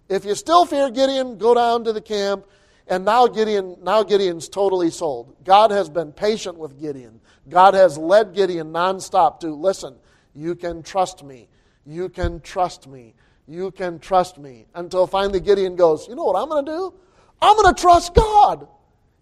if 0.07 0.24
you 0.24 0.36
still 0.36 0.65
fear 0.65 0.89
Gideon, 0.89 1.38
go 1.38 1.53
down 1.53 1.84
to 1.86 1.93
the 1.93 2.01
camp. 2.01 2.46
And 2.88 3.03
now 3.03 3.27
Gideon, 3.27 3.75
now 3.84 4.03
Gideon's 4.03 4.48
totally 4.48 4.89
sold. 4.89 5.36
God 5.43 5.72
has 5.72 5.89
been 5.89 6.13
patient 6.13 6.57
with 6.57 6.79
Gideon. 6.79 7.19
God 7.50 7.74
has 7.74 7.98
led 7.98 8.34
Gideon 8.34 8.72
nonstop 8.72 9.41
to 9.41 9.53
listen, 9.53 9.96
you 10.34 10.55
can 10.55 10.84
trust 10.84 11.24
me. 11.24 11.50
You 11.86 12.10
can 12.10 12.39
trust 12.41 12.88
me. 12.88 13.13
You 13.48 13.72
can 13.72 14.00
trust 14.00 14.38
me. 14.38 14.67
Until 14.75 15.07
finally 15.07 15.39
Gideon 15.39 15.75
goes, 15.75 16.07
you 16.07 16.15
know 16.15 16.25
what 16.25 16.41
I'm 16.41 16.50
going 16.50 16.65
to 16.65 16.72
do? 16.72 16.93
I'm 17.41 17.55
going 17.57 17.74
to 17.74 17.81
trust 17.81 18.13
God. 18.13 18.67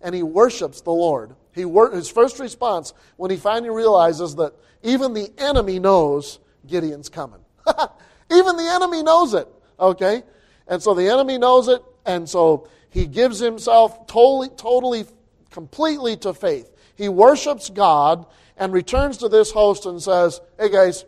and 0.02 0.14
he 0.14 0.22
worships 0.24 0.82
the 0.82 0.92
Lord. 0.92 1.36
He 1.56 1.62
his 1.94 2.10
first 2.10 2.38
response 2.40 2.94
when 3.16 3.32
he 3.32 3.38
finally 3.38 3.70
realizes 3.70 4.36
that 4.36 4.54
even 4.84 5.14
the 5.14 5.32
enemy 5.38 5.80
knows 5.80 6.40
Gideon's 6.68 7.08
coming. 7.08 7.40
even 8.32 8.58
the 8.58 8.70
enemy 8.70 9.02
knows 9.02 9.34
it, 9.34 9.48
okay? 9.80 10.24
And 10.68 10.84
so 10.84 10.94
the 10.94 11.08
enemy 11.08 11.38
knows 11.38 11.70
it, 11.70 11.82
and 12.06 12.28
so 12.30 12.68
he 12.90 13.06
gives 13.06 13.40
himself 13.40 14.06
totally, 14.06 14.50
totally, 14.50 15.06
completely 15.50 16.18
to 16.18 16.34
faith. 16.34 16.70
He 16.96 17.08
worships 17.08 17.70
God 17.70 18.26
and 18.58 18.74
returns 18.74 19.18
to 19.18 19.30
this 19.30 19.52
host 19.52 19.86
and 19.86 20.02
says, 20.02 20.42
Hey 20.60 20.70
guys, 20.70 21.06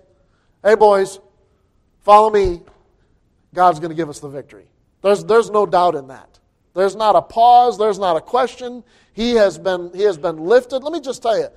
hey 0.64 0.76
boys, 0.76 1.20
follow 2.04 2.30
me. 2.30 2.62
God's 3.54 3.80
going 3.80 3.90
to 3.90 3.96
give 3.96 4.10
us 4.10 4.20
the 4.20 4.30
victory. 4.30 4.66
There's, 5.02 5.24
there's 5.26 5.50
no 5.50 5.66
doubt 5.66 5.96
in 5.96 6.08
that. 6.08 6.37
There's 6.78 6.96
not 6.96 7.16
a 7.16 7.24
pause, 7.24 7.80
there's 7.80 7.98
not 7.98 8.18
a 8.18 8.22
question. 8.22 8.84
He 9.12 9.32
has, 9.32 9.58
been, 9.58 9.90
he 9.96 10.04
has 10.04 10.16
been 10.16 10.38
lifted. 10.38 10.84
Let 10.84 10.94
me 10.94 11.02
just 11.02 11.24
tell 11.24 11.36
you 11.36 11.48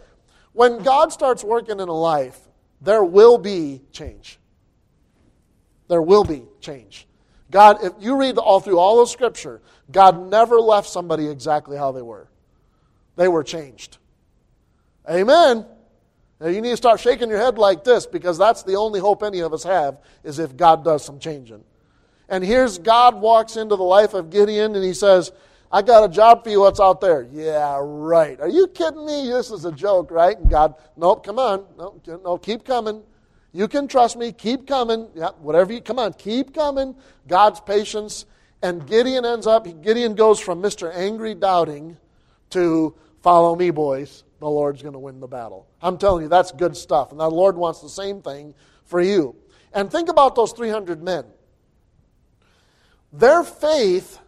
when 0.54 0.82
God 0.82 1.12
starts 1.12 1.44
working 1.44 1.78
in 1.78 1.88
a 1.90 1.92
life, 1.92 2.40
there 2.80 3.04
will 3.04 3.36
be 3.36 3.82
change. 3.92 4.38
There 5.88 6.00
will 6.00 6.24
be 6.24 6.44
change. 6.62 7.06
God, 7.50 7.84
if 7.84 7.92
you 8.00 8.16
read 8.16 8.38
all 8.38 8.60
through 8.60 8.78
all 8.78 9.02
of 9.02 9.10
Scripture, 9.10 9.60
God 9.90 10.30
never 10.30 10.58
left 10.58 10.88
somebody 10.88 11.28
exactly 11.28 11.76
how 11.76 11.92
they 11.92 12.00
were. 12.00 12.30
They 13.16 13.28
were 13.28 13.44
changed. 13.44 13.98
Amen. 15.06 15.66
Now 16.40 16.46
you 16.46 16.62
need 16.62 16.70
to 16.70 16.76
start 16.78 16.98
shaking 16.98 17.28
your 17.28 17.40
head 17.40 17.58
like 17.58 17.84
this 17.84 18.06
because 18.06 18.38
that's 18.38 18.62
the 18.62 18.76
only 18.76 19.00
hope 19.00 19.22
any 19.22 19.40
of 19.40 19.52
us 19.52 19.64
have 19.64 19.98
is 20.24 20.38
if 20.38 20.56
God 20.56 20.82
does 20.82 21.04
some 21.04 21.18
changing. 21.18 21.62
And 22.30 22.44
here's 22.44 22.78
God 22.78 23.20
walks 23.20 23.56
into 23.56 23.76
the 23.76 23.82
life 23.82 24.14
of 24.14 24.30
Gideon 24.30 24.76
and 24.76 24.84
he 24.84 24.94
says, 24.94 25.32
I 25.72 25.82
got 25.82 26.08
a 26.08 26.08
job 26.08 26.42
for 26.44 26.50
you. 26.50 26.60
What's 26.60 26.80
out 26.80 27.00
there? 27.00 27.28
Yeah, 27.32 27.78
right. 27.82 28.40
Are 28.40 28.48
you 28.48 28.68
kidding 28.68 29.04
me? 29.04 29.28
This 29.30 29.50
is 29.50 29.64
a 29.64 29.72
joke, 29.72 30.10
right? 30.10 30.38
And 30.38 30.48
God, 30.48 30.74
nope, 30.96 31.24
come 31.24 31.38
on. 31.38 31.64
No, 31.76 32.00
no, 32.06 32.38
keep 32.38 32.64
coming. 32.64 33.02
You 33.52 33.68
can 33.68 33.88
trust 33.88 34.16
me. 34.16 34.32
Keep 34.32 34.66
coming. 34.66 35.08
Yeah, 35.14 35.30
whatever 35.40 35.72
you, 35.72 35.80
come 35.80 35.98
on, 35.98 36.12
keep 36.14 36.54
coming. 36.54 36.94
God's 37.26 37.60
patience. 37.60 38.26
And 38.62 38.86
Gideon 38.86 39.24
ends 39.24 39.46
up, 39.46 39.66
Gideon 39.82 40.14
goes 40.14 40.38
from 40.38 40.62
Mr. 40.62 40.94
Angry 40.94 41.34
Doubting 41.34 41.96
to 42.50 42.94
follow 43.22 43.56
me, 43.56 43.70
boys. 43.70 44.24
The 44.38 44.48
Lord's 44.48 44.82
going 44.82 44.92
to 44.92 44.98
win 44.98 45.20
the 45.20 45.28
battle. 45.28 45.66
I'm 45.82 45.98
telling 45.98 46.22
you, 46.22 46.28
that's 46.28 46.52
good 46.52 46.76
stuff. 46.76 47.10
And 47.10 47.20
the 47.20 47.28
Lord 47.28 47.56
wants 47.56 47.80
the 47.80 47.88
same 47.88 48.22
thing 48.22 48.54
for 48.84 49.00
you. 49.00 49.36
And 49.72 49.90
think 49.90 50.08
about 50.08 50.34
those 50.34 50.52
300 50.52 51.02
men. 51.02 51.24
Their 53.12 53.42
faith 53.42 54.18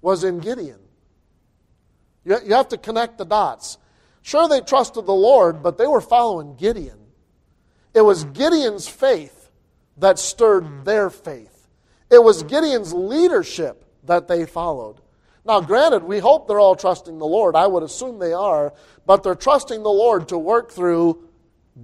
was 0.00 0.24
in 0.24 0.38
Gideon. 0.38 0.78
You 2.24 2.54
have 2.54 2.68
to 2.68 2.78
connect 2.78 3.18
the 3.18 3.24
dots. 3.24 3.78
Sure, 4.22 4.48
they 4.48 4.60
trusted 4.60 5.06
the 5.06 5.12
Lord, 5.12 5.62
but 5.62 5.78
they 5.78 5.86
were 5.86 6.00
following 6.00 6.56
Gideon. 6.56 6.98
It 7.94 8.02
was 8.02 8.24
Gideon's 8.24 8.86
faith 8.86 9.50
that 9.96 10.18
stirred 10.18 10.84
their 10.84 11.10
faith. 11.10 11.68
It 12.10 12.22
was 12.22 12.42
Gideon's 12.42 12.92
leadership 12.92 13.84
that 14.04 14.28
they 14.28 14.46
followed. 14.46 15.00
Now, 15.44 15.60
granted, 15.60 16.02
we 16.04 16.18
hope 16.18 16.46
they're 16.46 16.60
all 16.60 16.76
trusting 16.76 17.18
the 17.18 17.26
Lord. 17.26 17.56
I 17.56 17.66
would 17.66 17.82
assume 17.82 18.18
they 18.18 18.32
are, 18.32 18.74
but 19.06 19.22
they're 19.22 19.34
trusting 19.34 19.82
the 19.82 19.90
Lord 19.90 20.28
to 20.28 20.38
work 20.38 20.70
through 20.70 21.24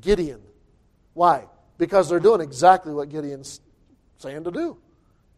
Gideon. 0.01 0.43
Why? 1.15 1.47
Because 1.79 2.09
they're 2.09 2.21
doing 2.21 2.41
exactly 2.41 2.93
what 2.93 3.09
Gideon's 3.09 3.61
saying 4.19 4.45
to 4.45 4.51
do. 4.51 4.77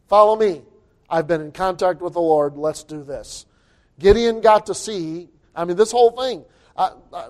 Follow 0.08 0.36
me. 0.36 0.62
I've 1.08 1.26
been 1.26 1.40
in 1.40 1.52
contact 1.52 2.00
with 2.00 2.14
the 2.14 2.20
Lord. 2.20 2.56
Let's 2.56 2.82
do 2.82 3.04
this. 3.04 3.46
Gideon 3.98 4.40
got 4.40 4.66
to 4.66 4.74
see, 4.74 5.28
I 5.54 5.64
mean, 5.64 5.76
this 5.76 5.90
whole 5.90 6.10
thing, 6.10 6.44
I, 6.76 6.92
I 7.12 7.28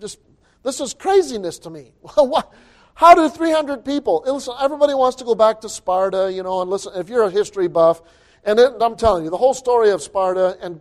just, 0.00 0.18
this 0.62 0.80
is 0.80 0.94
craziness 0.94 1.58
to 1.60 1.70
me. 1.70 1.92
How 2.94 3.14
do 3.14 3.28
300 3.28 3.84
people, 3.84 4.22
listen, 4.26 4.54
everybody 4.58 4.94
wants 4.94 5.16
to 5.16 5.24
go 5.24 5.34
back 5.34 5.60
to 5.60 5.68
Sparta, 5.68 6.32
you 6.32 6.42
know, 6.42 6.62
and 6.62 6.70
listen, 6.70 6.92
if 6.96 7.10
you're 7.10 7.24
a 7.24 7.30
history 7.30 7.68
buff, 7.68 8.00
and 8.42 8.58
it, 8.58 8.72
I'm 8.80 8.96
telling 8.96 9.24
you, 9.24 9.30
the 9.30 9.36
whole 9.36 9.52
story 9.52 9.90
of 9.90 10.00
Sparta, 10.00 10.56
and 10.62 10.80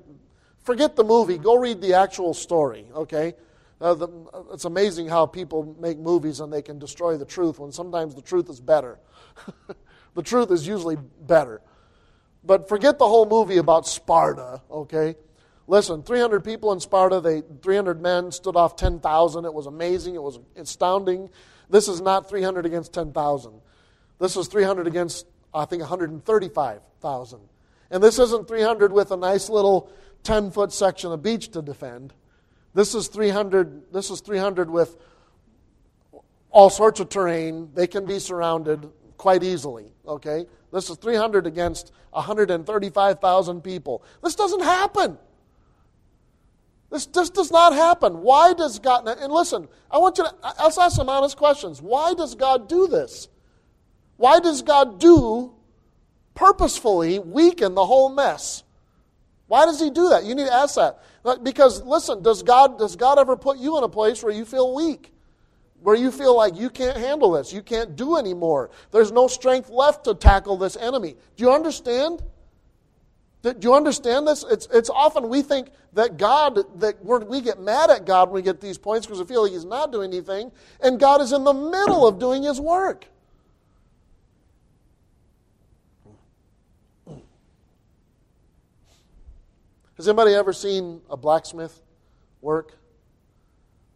forget 0.64 0.96
the 0.96 1.04
movie, 1.04 1.38
go 1.38 1.56
read 1.58 1.82
the 1.82 1.96
actual 1.96 2.34
story, 2.34 2.86
okay? 2.96 3.34
Uh, 3.82 3.94
the, 3.96 4.08
it's 4.54 4.64
amazing 4.64 5.08
how 5.08 5.26
people 5.26 5.76
make 5.80 5.98
movies 5.98 6.40
and 6.40 6.54
they 6.54 6.62
can 6.62 6.80
destroy 6.80 7.18
the 7.18 7.26
truth 7.26 7.60
when 7.60 7.72
sometimes 7.74 8.16
the 8.16 8.22
truth 8.22 8.50
is 8.50 8.62
better. 8.62 8.98
the 10.16 10.24
truth 10.24 10.52
is 10.52 10.68
usually 10.68 10.96
better. 10.96 11.62
But 12.44 12.68
forget 12.68 12.98
the 12.98 13.08
whole 13.08 13.28
movie 13.28 13.58
about 13.58 13.88
Sparta, 13.88 14.62
okay? 14.70 15.16
Listen, 15.68 16.04
300 16.04 16.44
people 16.44 16.72
in 16.74 16.80
Sparta, 16.80 17.20
they 17.20 17.42
300 17.62 18.02
men 18.02 18.32
stood 18.32 18.56
off 18.56 18.76
10,000. 18.76 19.46
It 19.46 19.54
was 19.54 19.66
amazing. 19.66 20.16
It 20.16 20.22
was 20.22 20.40
astounding. 20.56 21.30
This 21.70 21.88
is 21.88 22.02
not 22.02 22.30
300 22.30 22.66
against 22.66 22.94
10,000. 22.94 23.62
This 24.20 24.38
is 24.38 24.48
300 24.48 24.88
against 24.88 25.26
I 25.56 25.66
think 25.66 25.82
135,000. 25.82 27.40
And 27.90 28.04
this 28.04 28.20
isn't 28.20 28.48
300 28.48 28.92
with 28.92 29.12
a 29.12 29.18
nice 29.18 29.50
little 29.50 29.90
10-foot 30.24 30.74
section 30.74 31.12
of 31.12 31.24
beach 31.24 31.50
to 31.52 31.62
defend. 31.62 32.14
This 32.74 32.94
is 32.94 33.08
300 33.08 33.94
this 33.94 34.10
is 34.10 34.20
300 34.20 34.70
with 34.70 34.98
all 36.52 36.70
sorts 36.70 37.00
of 37.00 37.10
terrain. 37.10 37.70
They 37.74 37.88
can 37.88 38.06
be 38.06 38.20
surrounded 38.20 38.90
quite 39.18 39.44
easily, 39.44 39.92
okay? 40.08 40.46
This 40.72 40.90
is 40.90 40.98
300 40.98 41.48
against 41.48 41.92
135,000 42.12 43.62
people. 43.62 44.04
This 44.24 44.36
doesn't 44.36 44.64
happen. 44.64 45.18
This, 46.92 47.06
this 47.08 47.30
does 47.30 47.52
not 47.52 47.74
happen. 47.74 48.22
Why 48.22 48.54
does 48.54 48.80
God, 48.80 49.08
and 49.08 49.32
listen, 49.32 49.68
I 49.90 49.98
want 49.98 50.18
you 50.18 50.26
to, 50.26 50.34
let's 50.62 50.78
ask 50.78 50.96
some 50.96 51.10
honest 51.10 51.38
questions. 51.38 51.82
Why 51.82 52.14
does 52.14 52.36
God 52.36 52.70
do 52.70 52.88
this? 52.88 53.28
Why 54.18 54.40
does 54.40 54.62
God 54.62 55.00
do, 55.00 55.54
purposefully 56.36 57.20
weaken 57.20 57.74
the 57.74 57.86
whole 57.86 58.10
mess? 58.10 58.64
Why 59.48 59.66
does 59.66 59.80
He 59.80 59.90
do 59.90 60.10
that? 60.10 60.24
You 60.24 60.36
need 60.36 60.48
to 60.48 60.54
ask 60.54 60.76
that. 60.76 61.00
Because, 61.44 61.82
listen, 61.84 62.22
does 62.22 62.44
God, 62.44 62.78
does 62.78 62.96
God 62.96 63.20
ever 63.20 63.36
put 63.36 63.58
you 63.58 63.78
in 63.78 63.84
a 63.84 63.90
place 63.90 64.24
where 64.24 64.34
you 64.34 64.46
feel 64.46 64.76
weak? 64.76 65.12
Where 65.86 65.96
you 65.96 66.10
feel 66.10 66.36
like 66.36 66.58
you 66.58 66.72
can't 66.72 66.98
handle 66.98 67.34
this, 67.34 67.54
you 67.54 67.62
can't 67.62 67.96
do 67.96 68.18
anymore. 68.18 68.72
There's 68.90 69.12
no 69.12 69.28
strength 69.28 69.70
left 69.70 70.06
to 70.06 70.16
tackle 70.16 70.58
this 70.58 70.76
enemy. 70.76 71.16
Do 71.38 71.44
you 71.44 71.52
understand? 71.52 72.24
Do 73.44 73.56
you 73.62 73.76
understand 73.76 74.28
this? 74.28 74.44
It's, 74.50 74.68
it's 74.74 74.90
often 74.90 75.30
we 75.30 75.44
think 75.44 75.70
that 75.94 76.18
God, 76.18 76.58
that 76.80 77.06
we 77.06 77.40
get 77.40 77.60
mad 77.60 77.92
at 77.92 78.04
God 78.04 78.30
when 78.30 78.34
we 78.34 78.42
get 78.42 78.60
these 78.60 78.80
points 78.80 79.06
because 79.06 79.20
we 79.20 79.28
feel 79.28 79.44
like 79.44 79.52
He's 79.52 79.64
not 79.64 79.92
doing 79.92 80.12
anything, 80.12 80.52
and 80.82 81.00
God 81.00 81.22
is 81.22 81.32
in 81.32 81.44
the 81.44 81.54
middle 81.54 82.08
of 82.08 82.18
doing 82.18 82.42
His 82.42 82.60
work. 82.60 83.06
Has 89.98 90.08
anybody 90.08 90.34
ever 90.34 90.52
seen 90.52 91.02
a 91.12 91.16
blacksmith 91.16 91.80
work? 92.42 92.76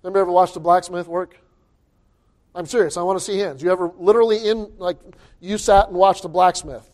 Anybody 0.04 0.22
ever 0.22 0.32
watched 0.32 0.56
a 0.56 0.60
blacksmith 0.60 1.08
work? 1.08 1.40
I'm 2.56 2.66
serious. 2.66 2.98
I 2.98 3.04
want 3.04 3.20
to 3.20 3.24
see 3.24 3.38
hands. 3.38 3.62
You 3.62 3.72
ever 3.72 3.92
literally 3.98 4.48
in, 4.48 4.72
like, 4.78 4.98
you 5.40 5.58
sat 5.58 5.88
and 5.88 5.96
watched 5.96 6.26
a 6.26 6.28
blacksmith? 6.28 6.88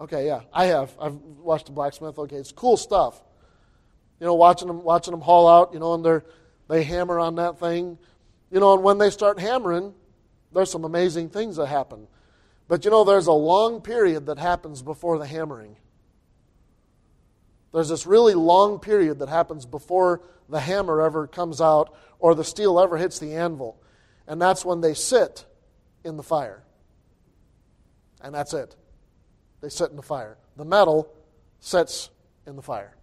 Okay, 0.00 0.26
yeah, 0.26 0.40
I 0.50 0.64
have. 0.66 0.96
I've 0.98 1.14
watched 1.14 1.68
a 1.68 1.72
blacksmith. 1.72 2.18
Okay, 2.18 2.36
it's 2.36 2.52
cool 2.52 2.78
stuff. 2.78 3.20
You 4.18 4.26
know, 4.26 4.34
watching 4.34 4.66
them, 4.66 4.82
watching 4.82 5.10
them 5.10 5.20
haul 5.20 5.46
out, 5.46 5.74
you 5.74 5.78
know, 5.78 5.92
and 5.92 6.02
they're, 6.02 6.24
they 6.68 6.84
hammer 6.84 7.18
on 7.18 7.34
that 7.34 7.58
thing. 7.60 7.98
You 8.50 8.60
know, 8.60 8.72
and 8.72 8.82
when 8.82 8.96
they 8.96 9.10
start 9.10 9.38
hammering, 9.38 9.92
there's 10.52 10.70
some 10.70 10.84
amazing 10.84 11.28
things 11.28 11.56
that 11.56 11.66
happen. 11.66 12.06
But 12.66 12.86
you 12.86 12.90
know, 12.90 13.04
there's 13.04 13.26
a 13.26 13.32
long 13.32 13.82
period 13.82 14.26
that 14.26 14.38
happens 14.38 14.80
before 14.80 15.18
the 15.18 15.26
hammering. 15.26 15.76
There's 17.74 17.90
this 17.90 18.06
really 18.06 18.34
long 18.34 18.78
period 18.78 19.18
that 19.18 19.28
happens 19.28 19.66
before 19.66 20.22
the 20.48 20.60
hammer 20.60 21.02
ever 21.02 21.26
comes 21.26 21.60
out 21.60 21.94
or 22.18 22.34
the 22.34 22.42
steel 22.44 22.80
ever 22.80 22.96
hits 22.96 23.18
the 23.18 23.34
anvil. 23.34 23.80
And 24.26 24.40
that's 24.40 24.64
when 24.64 24.80
they 24.80 24.94
sit 24.94 25.44
in 26.04 26.16
the 26.16 26.22
fire. 26.22 26.62
And 28.22 28.34
that's 28.34 28.54
it. 28.54 28.76
They 29.60 29.68
sit 29.68 29.90
in 29.90 29.96
the 29.96 30.02
fire. 30.02 30.38
The 30.56 30.64
metal 30.64 31.12
sits 31.58 32.10
in 32.46 32.56
the 32.56 32.62
fire. 32.62 32.96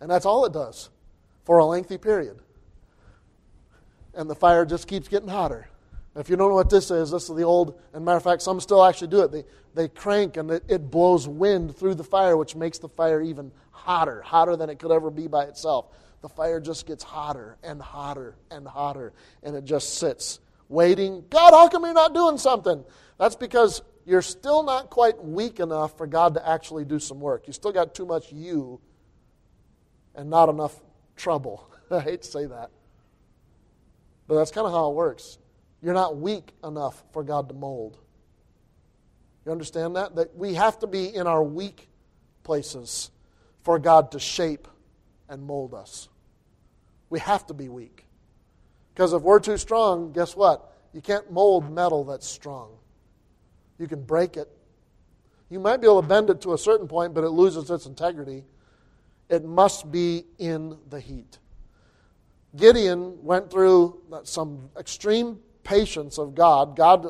And 0.00 0.10
that's 0.10 0.26
all 0.26 0.44
it 0.44 0.52
does 0.52 0.90
for 1.44 1.58
a 1.58 1.64
lengthy 1.64 1.98
period. 1.98 2.38
And 4.14 4.28
the 4.28 4.34
fire 4.34 4.64
just 4.64 4.86
keeps 4.86 5.08
getting 5.08 5.28
hotter. 5.28 5.68
If 6.16 6.28
you 6.28 6.36
don't 6.36 6.48
know 6.48 6.54
what 6.54 6.70
this 6.70 6.90
is, 6.90 7.10
this 7.10 7.28
is 7.28 7.36
the 7.36 7.44
old, 7.44 7.80
and 7.92 8.04
matter 8.04 8.16
of 8.16 8.24
fact, 8.24 8.42
some 8.42 8.60
still 8.60 8.84
actually 8.84 9.08
do 9.08 9.22
it. 9.22 9.30
They, 9.30 9.44
they 9.74 9.88
crank 9.88 10.36
and 10.36 10.50
it, 10.50 10.64
it 10.68 10.90
blows 10.90 11.28
wind 11.28 11.76
through 11.76 11.94
the 11.94 12.04
fire, 12.04 12.36
which 12.36 12.56
makes 12.56 12.78
the 12.78 12.88
fire 12.88 13.20
even 13.20 13.52
hotter, 13.70 14.22
hotter 14.22 14.56
than 14.56 14.70
it 14.70 14.78
could 14.78 14.90
ever 14.90 15.10
be 15.10 15.28
by 15.28 15.44
itself 15.44 15.86
the 16.20 16.28
fire 16.28 16.60
just 16.60 16.86
gets 16.86 17.04
hotter 17.04 17.56
and 17.62 17.80
hotter 17.80 18.36
and 18.50 18.66
hotter, 18.66 19.12
and 19.42 19.54
it 19.54 19.64
just 19.64 19.98
sits 19.98 20.40
waiting. 20.68 21.24
God, 21.30 21.52
how 21.52 21.68
come 21.68 21.84
you're 21.84 21.94
not 21.94 22.14
doing 22.14 22.38
something? 22.38 22.84
That's 23.18 23.36
because 23.36 23.82
you're 24.04 24.22
still 24.22 24.62
not 24.62 24.90
quite 24.90 25.22
weak 25.22 25.60
enough 25.60 25.96
for 25.96 26.06
God 26.06 26.34
to 26.34 26.48
actually 26.48 26.84
do 26.84 26.98
some 26.98 27.20
work. 27.20 27.46
You 27.46 27.52
still 27.52 27.72
got 27.72 27.94
too 27.94 28.06
much 28.06 28.32
you 28.32 28.80
and 30.14 30.30
not 30.30 30.48
enough 30.48 30.74
trouble. 31.16 31.70
I 31.90 32.00
hate 32.00 32.22
to 32.22 32.28
say 32.28 32.46
that. 32.46 32.70
But 34.26 34.36
that's 34.36 34.50
kind 34.50 34.66
of 34.66 34.72
how 34.72 34.90
it 34.90 34.94
works. 34.94 35.38
You're 35.82 35.94
not 35.94 36.16
weak 36.16 36.52
enough 36.64 37.02
for 37.12 37.22
God 37.22 37.48
to 37.48 37.54
mold. 37.54 37.98
You 39.46 39.52
understand 39.52 39.96
that? 39.96 40.16
That 40.16 40.36
we 40.36 40.54
have 40.54 40.78
to 40.80 40.86
be 40.86 41.14
in 41.14 41.26
our 41.26 41.42
weak 41.42 41.88
places 42.42 43.10
for 43.62 43.78
God 43.78 44.12
to 44.12 44.18
shape 44.18 44.68
and 45.28 45.42
mold 45.42 45.74
us. 45.74 46.08
We 47.10 47.20
have 47.20 47.46
to 47.46 47.54
be 47.54 47.68
weak. 47.68 48.04
Because 48.94 49.12
if 49.12 49.22
we're 49.22 49.40
too 49.40 49.56
strong, 49.56 50.12
guess 50.12 50.34
what? 50.34 50.72
You 50.92 51.00
can't 51.00 51.30
mold 51.30 51.72
metal 51.72 52.04
that's 52.04 52.26
strong. 52.26 52.70
You 53.78 53.86
can 53.86 54.02
break 54.02 54.36
it. 54.36 54.48
You 55.50 55.60
might 55.60 55.80
be 55.80 55.86
able 55.86 56.02
to 56.02 56.08
bend 56.08 56.30
it 56.30 56.40
to 56.42 56.52
a 56.52 56.58
certain 56.58 56.88
point, 56.88 57.14
but 57.14 57.24
it 57.24 57.30
loses 57.30 57.70
its 57.70 57.86
integrity. 57.86 58.44
It 59.28 59.44
must 59.44 59.90
be 59.90 60.24
in 60.38 60.76
the 60.90 61.00
heat. 61.00 61.38
Gideon 62.56 63.22
went 63.22 63.50
through 63.50 64.00
some 64.24 64.70
extreme 64.78 65.38
patience 65.62 66.18
of 66.18 66.34
God. 66.34 66.76
God, 66.76 67.06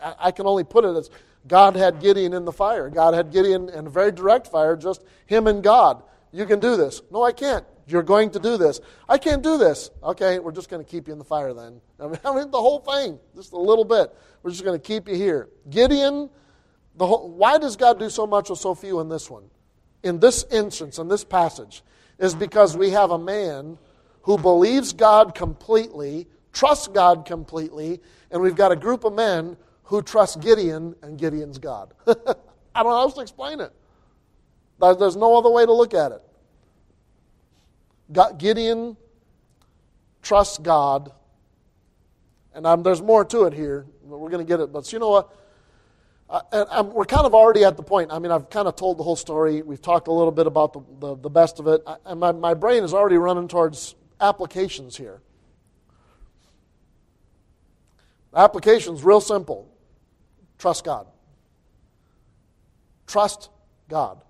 I 0.00 0.30
can 0.30 0.46
only 0.46 0.64
put 0.64 0.84
it 0.84 0.96
as 0.96 1.10
God 1.48 1.74
had 1.74 2.00
Gideon 2.00 2.34
in 2.34 2.44
the 2.44 2.52
fire. 2.52 2.88
God 2.88 3.14
had 3.14 3.32
Gideon 3.32 3.68
in 3.68 3.86
a 3.86 3.90
very 3.90 4.12
direct 4.12 4.46
fire, 4.46 4.76
just 4.76 5.02
him 5.26 5.46
and 5.46 5.62
God. 5.62 6.02
You 6.32 6.46
can 6.46 6.60
do 6.60 6.76
this. 6.76 7.02
No, 7.10 7.22
I 7.22 7.32
can't. 7.32 7.64
You're 7.86 8.02
going 8.02 8.30
to 8.30 8.38
do 8.38 8.56
this. 8.56 8.80
I 9.08 9.18
can't 9.18 9.42
do 9.42 9.58
this. 9.58 9.90
Okay, 10.02 10.38
we're 10.38 10.52
just 10.52 10.70
going 10.70 10.82
to 10.82 10.90
keep 10.90 11.06
you 11.06 11.12
in 11.12 11.18
the 11.18 11.24
fire 11.24 11.52
then. 11.52 11.80
I 12.00 12.06
mean, 12.06 12.18
I 12.24 12.34
mean 12.34 12.50
the 12.50 12.60
whole 12.60 12.80
thing, 12.80 13.18
just 13.36 13.52
a 13.52 13.58
little 13.58 13.84
bit. 13.84 14.14
We're 14.42 14.50
just 14.50 14.64
going 14.64 14.78
to 14.78 14.84
keep 14.84 15.08
you 15.08 15.14
here. 15.14 15.48
Gideon, 15.68 16.30
the 16.96 17.06
whole, 17.06 17.30
why 17.30 17.58
does 17.58 17.76
God 17.76 17.98
do 17.98 18.08
so 18.08 18.26
much 18.26 18.50
with 18.50 18.58
so 18.58 18.74
few 18.74 19.00
in 19.00 19.08
this 19.08 19.28
one? 19.28 19.44
In 20.02 20.18
this 20.18 20.44
instance, 20.50 20.98
in 20.98 21.08
this 21.08 21.24
passage, 21.24 21.82
is 22.18 22.34
because 22.34 22.76
we 22.76 22.90
have 22.90 23.10
a 23.10 23.18
man 23.18 23.78
who 24.22 24.38
believes 24.38 24.92
God 24.92 25.34
completely, 25.34 26.28
trusts 26.52 26.88
God 26.88 27.24
completely, 27.26 28.00
and 28.30 28.40
we've 28.40 28.56
got 28.56 28.72
a 28.72 28.76
group 28.76 29.04
of 29.04 29.12
men 29.12 29.56
who 29.84 30.02
trust 30.02 30.40
Gideon 30.40 30.94
and 31.02 31.18
Gideon's 31.18 31.58
God. 31.58 31.92
I 32.06 32.12
don't 32.14 32.90
know 32.90 32.96
how 32.96 33.00
else 33.02 33.14
to 33.14 33.20
explain 33.20 33.60
it. 33.60 33.72
There's 34.82 35.16
no 35.16 35.36
other 35.36 35.50
way 35.50 35.64
to 35.64 35.72
look 35.72 35.94
at 35.94 36.12
it. 36.12 36.22
Gideon 38.38 38.96
trusts 40.22 40.58
God, 40.58 41.12
and 42.52 42.66
I'm, 42.66 42.82
there's 42.82 43.00
more 43.00 43.24
to 43.26 43.44
it 43.44 43.54
here. 43.54 43.86
but 44.04 44.18
We're 44.18 44.30
going 44.30 44.44
to 44.44 44.48
get 44.48 44.60
it, 44.60 44.72
but 44.72 44.92
you 44.92 44.98
know 44.98 45.10
what? 45.10 45.36
Uh, 46.28 46.82
we're 46.92 47.04
kind 47.04 47.26
of 47.26 47.34
already 47.34 47.62
at 47.64 47.76
the 47.76 47.82
point. 47.82 48.10
I 48.10 48.18
mean, 48.18 48.32
I've 48.32 48.48
kind 48.50 48.66
of 48.66 48.74
told 48.74 48.98
the 48.98 49.02
whole 49.02 49.16
story. 49.16 49.62
We've 49.62 49.82
talked 49.82 50.08
a 50.08 50.12
little 50.12 50.32
bit 50.32 50.46
about 50.46 50.72
the, 50.72 50.80
the, 50.98 51.14
the 51.16 51.30
best 51.30 51.60
of 51.60 51.66
it, 51.68 51.82
and 52.06 52.18
my, 52.18 52.32
my 52.32 52.54
brain 52.54 52.82
is 52.84 52.94
already 52.94 53.18
running 53.18 53.48
towards 53.48 53.94
applications 54.20 54.96
here. 54.96 55.20
application's 58.34 59.04
real 59.04 59.20
simple. 59.20 59.68
Trust 60.58 60.84
God. 60.84 61.06
Trust 63.06 63.50
God. 63.88 64.22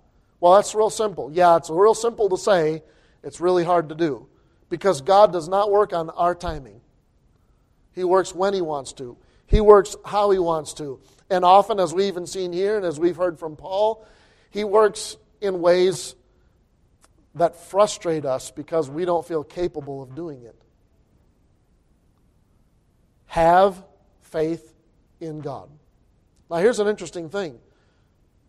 Well, 0.42 0.56
that's 0.56 0.74
real 0.74 0.90
simple. 0.90 1.30
Yeah, 1.32 1.56
it's 1.56 1.70
real 1.70 1.94
simple 1.94 2.28
to 2.30 2.36
say, 2.36 2.82
it's 3.22 3.40
really 3.40 3.62
hard 3.62 3.90
to 3.90 3.94
do. 3.94 4.26
Because 4.68 5.00
God 5.00 5.32
does 5.32 5.48
not 5.48 5.70
work 5.70 5.92
on 5.92 6.10
our 6.10 6.34
timing. 6.34 6.80
He 7.92 8.02
works 8.02 8.34
when 8.34 8.52
He 8.52 8.60
wants 8.60 8.92
to, 8.94 9.16
He 9.46 9.60
works 9.60 9.94
how 10.04 10.32
He 10.32 10.40
wants 10.40 10.74
to. 10.74 10.98
And 11.30 11.44
often, 11.44 11.78
as 11.78 11.94
we've 11.94 12.06
even 12.06 12.26
seen 12.26 12.52
here 12.52 12.76
and 12.76 12.84
as 12.84 12.98
we've 12.98 13.14
heard 13.14 13.38
from 13.38 13.54
Paul, 13.54 14.04
He 14.50 14.64
works 14.64 15.16
in 15.40 15.60
ways 15.60 16.16
that 17.36 17.54
frustrate 17.54 18.24
us 18.24 18.50
because 18.50 18.90
we 18.90 19.04
don't 19.04 19.24
feel 19.24 19.44
capable 19.44 20.02
of 20.02 20.16
doing 20.16 20.42
it. 20.42 20.60
Have 23.26 23.80
faith 24.22 24.74
in 25.20 25.38
God. 25.38 25.70
Now, 26.50 26.56
here's 26.56 26.80
an 26.80 26.88
interesting 26.88 27.30
thing, 27.30 27.60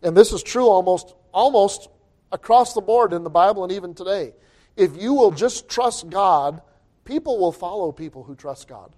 and 0.02 0.16
this 0.16 0.32
is 0.32 0.42
true 0.42 0.66
almost, 0.66 1.14
almost 1.34 1.88
across 2.32 2.72
the 2.72 2.80
board 2.80 3.12
in 3.12 3.24
the 3.24 3.30
Bible 3.30 3.64
and 3.64 3.72
even 3.72 3.92
today. 3.92 4.32
If 4.76 4.96
you 4.96 5.12
will 5.12 5.32
just 5.32 5.68
trust 5.68 6.08
God, 6.08 6.62
people 7.04 7.38
will 7.38 7.52
follow 7.52 7.92
people 7.92 8.22
who 8.22 8.34
trust 8.34 8.68
God. 8.68 8.94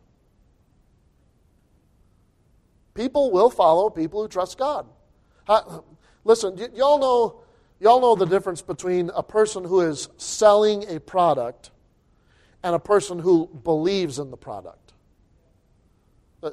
People 2.94 3.30
will 3.30 3.50
follow 3.50 3.90
people 3.90 4.22
who 4.22 4.28
trust 4.28 4.58
God. 4.58 4.86
listen, 6.24 6.56
y- 6.56 6.68
y'all 6.74 6.98
know, 6.98 7.42
y'all 7.80 8.00
know 8.00 8.14
the 8.14 8.24
difference 8.24 8.62
between 8.62 9.10
a 9.14 9.22
person 9.22 9.64
who 9.64 9.80
is 9.80 10.08
selling 10.16 10.84
a 10.88 11.00
product 11.00 11.70
and 12.62 12.74
a 12.74 12.78
person 12.78 13.18
who 13.18 13.48
believes 13.64 14.18
in 14.18 14.30
the 14.30 14.36
product. 14.36 14.94
Uh, 16.42 16.50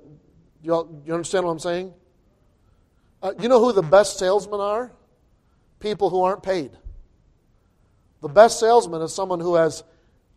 y'all, 0.62 1.02
you 1.06 1.14
understand 1.14 1.46
what 1.46 1.52
I'm 1.52 1.60
saying? 1.60 1.94
Uh, 3.22 3.32
you 3.40 3.48
know 3.48 3.60
who 3.60 3.72
the 3.72 3.82
best 3.82 4.20
salesmen 4.20 4.60
are? 4.60 4.92
People 5.84 6.10
who 6.10 6.24
aren't 6.24 6.42
paid. 6.42 6.72
The 8.22 8.30
best 8.30 8.58
salesman 8.58 9.02
is 9.02 9.14
someone 9.14 9.42
who 9.42 9.56
has 9.56 9.84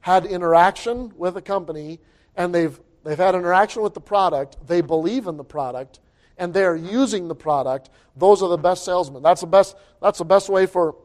had 0.00 0.26
interaction 0.26 1.12
with 1.16 1.36
a 1.36 1.40
company 1.40 2.00
and 2.34 2.52
they've, 2.52 2.76
they've 3.04 3.16
had 3.16 3.36
interaction 3.36 3.80
with 3.80 3.94
the 3.94 4.00
product, 4.00 4.56
they 4.66 4.80
believe 4.80 5.28
in 5.28 5.36
the 5.36 5.44
product, 5.44 6.00
and 6.36 6.52
they're 6.52 6.74
using 6.74 7.28
the 7.28 7.34
product. 7.36 7.90
Those 8.16 8.42
are 8.42 8.48
the 8.48 8.58
best 8.58 8.84
salesmen. 8.84 9.22
That's 9.22 9.40
the 9.40 9.46
best, 9.46 9.76
that's 10.02 10.18
the 10.18 10.24
best 10.24 10.48
way 10.48 10.66
for 10.66 10.96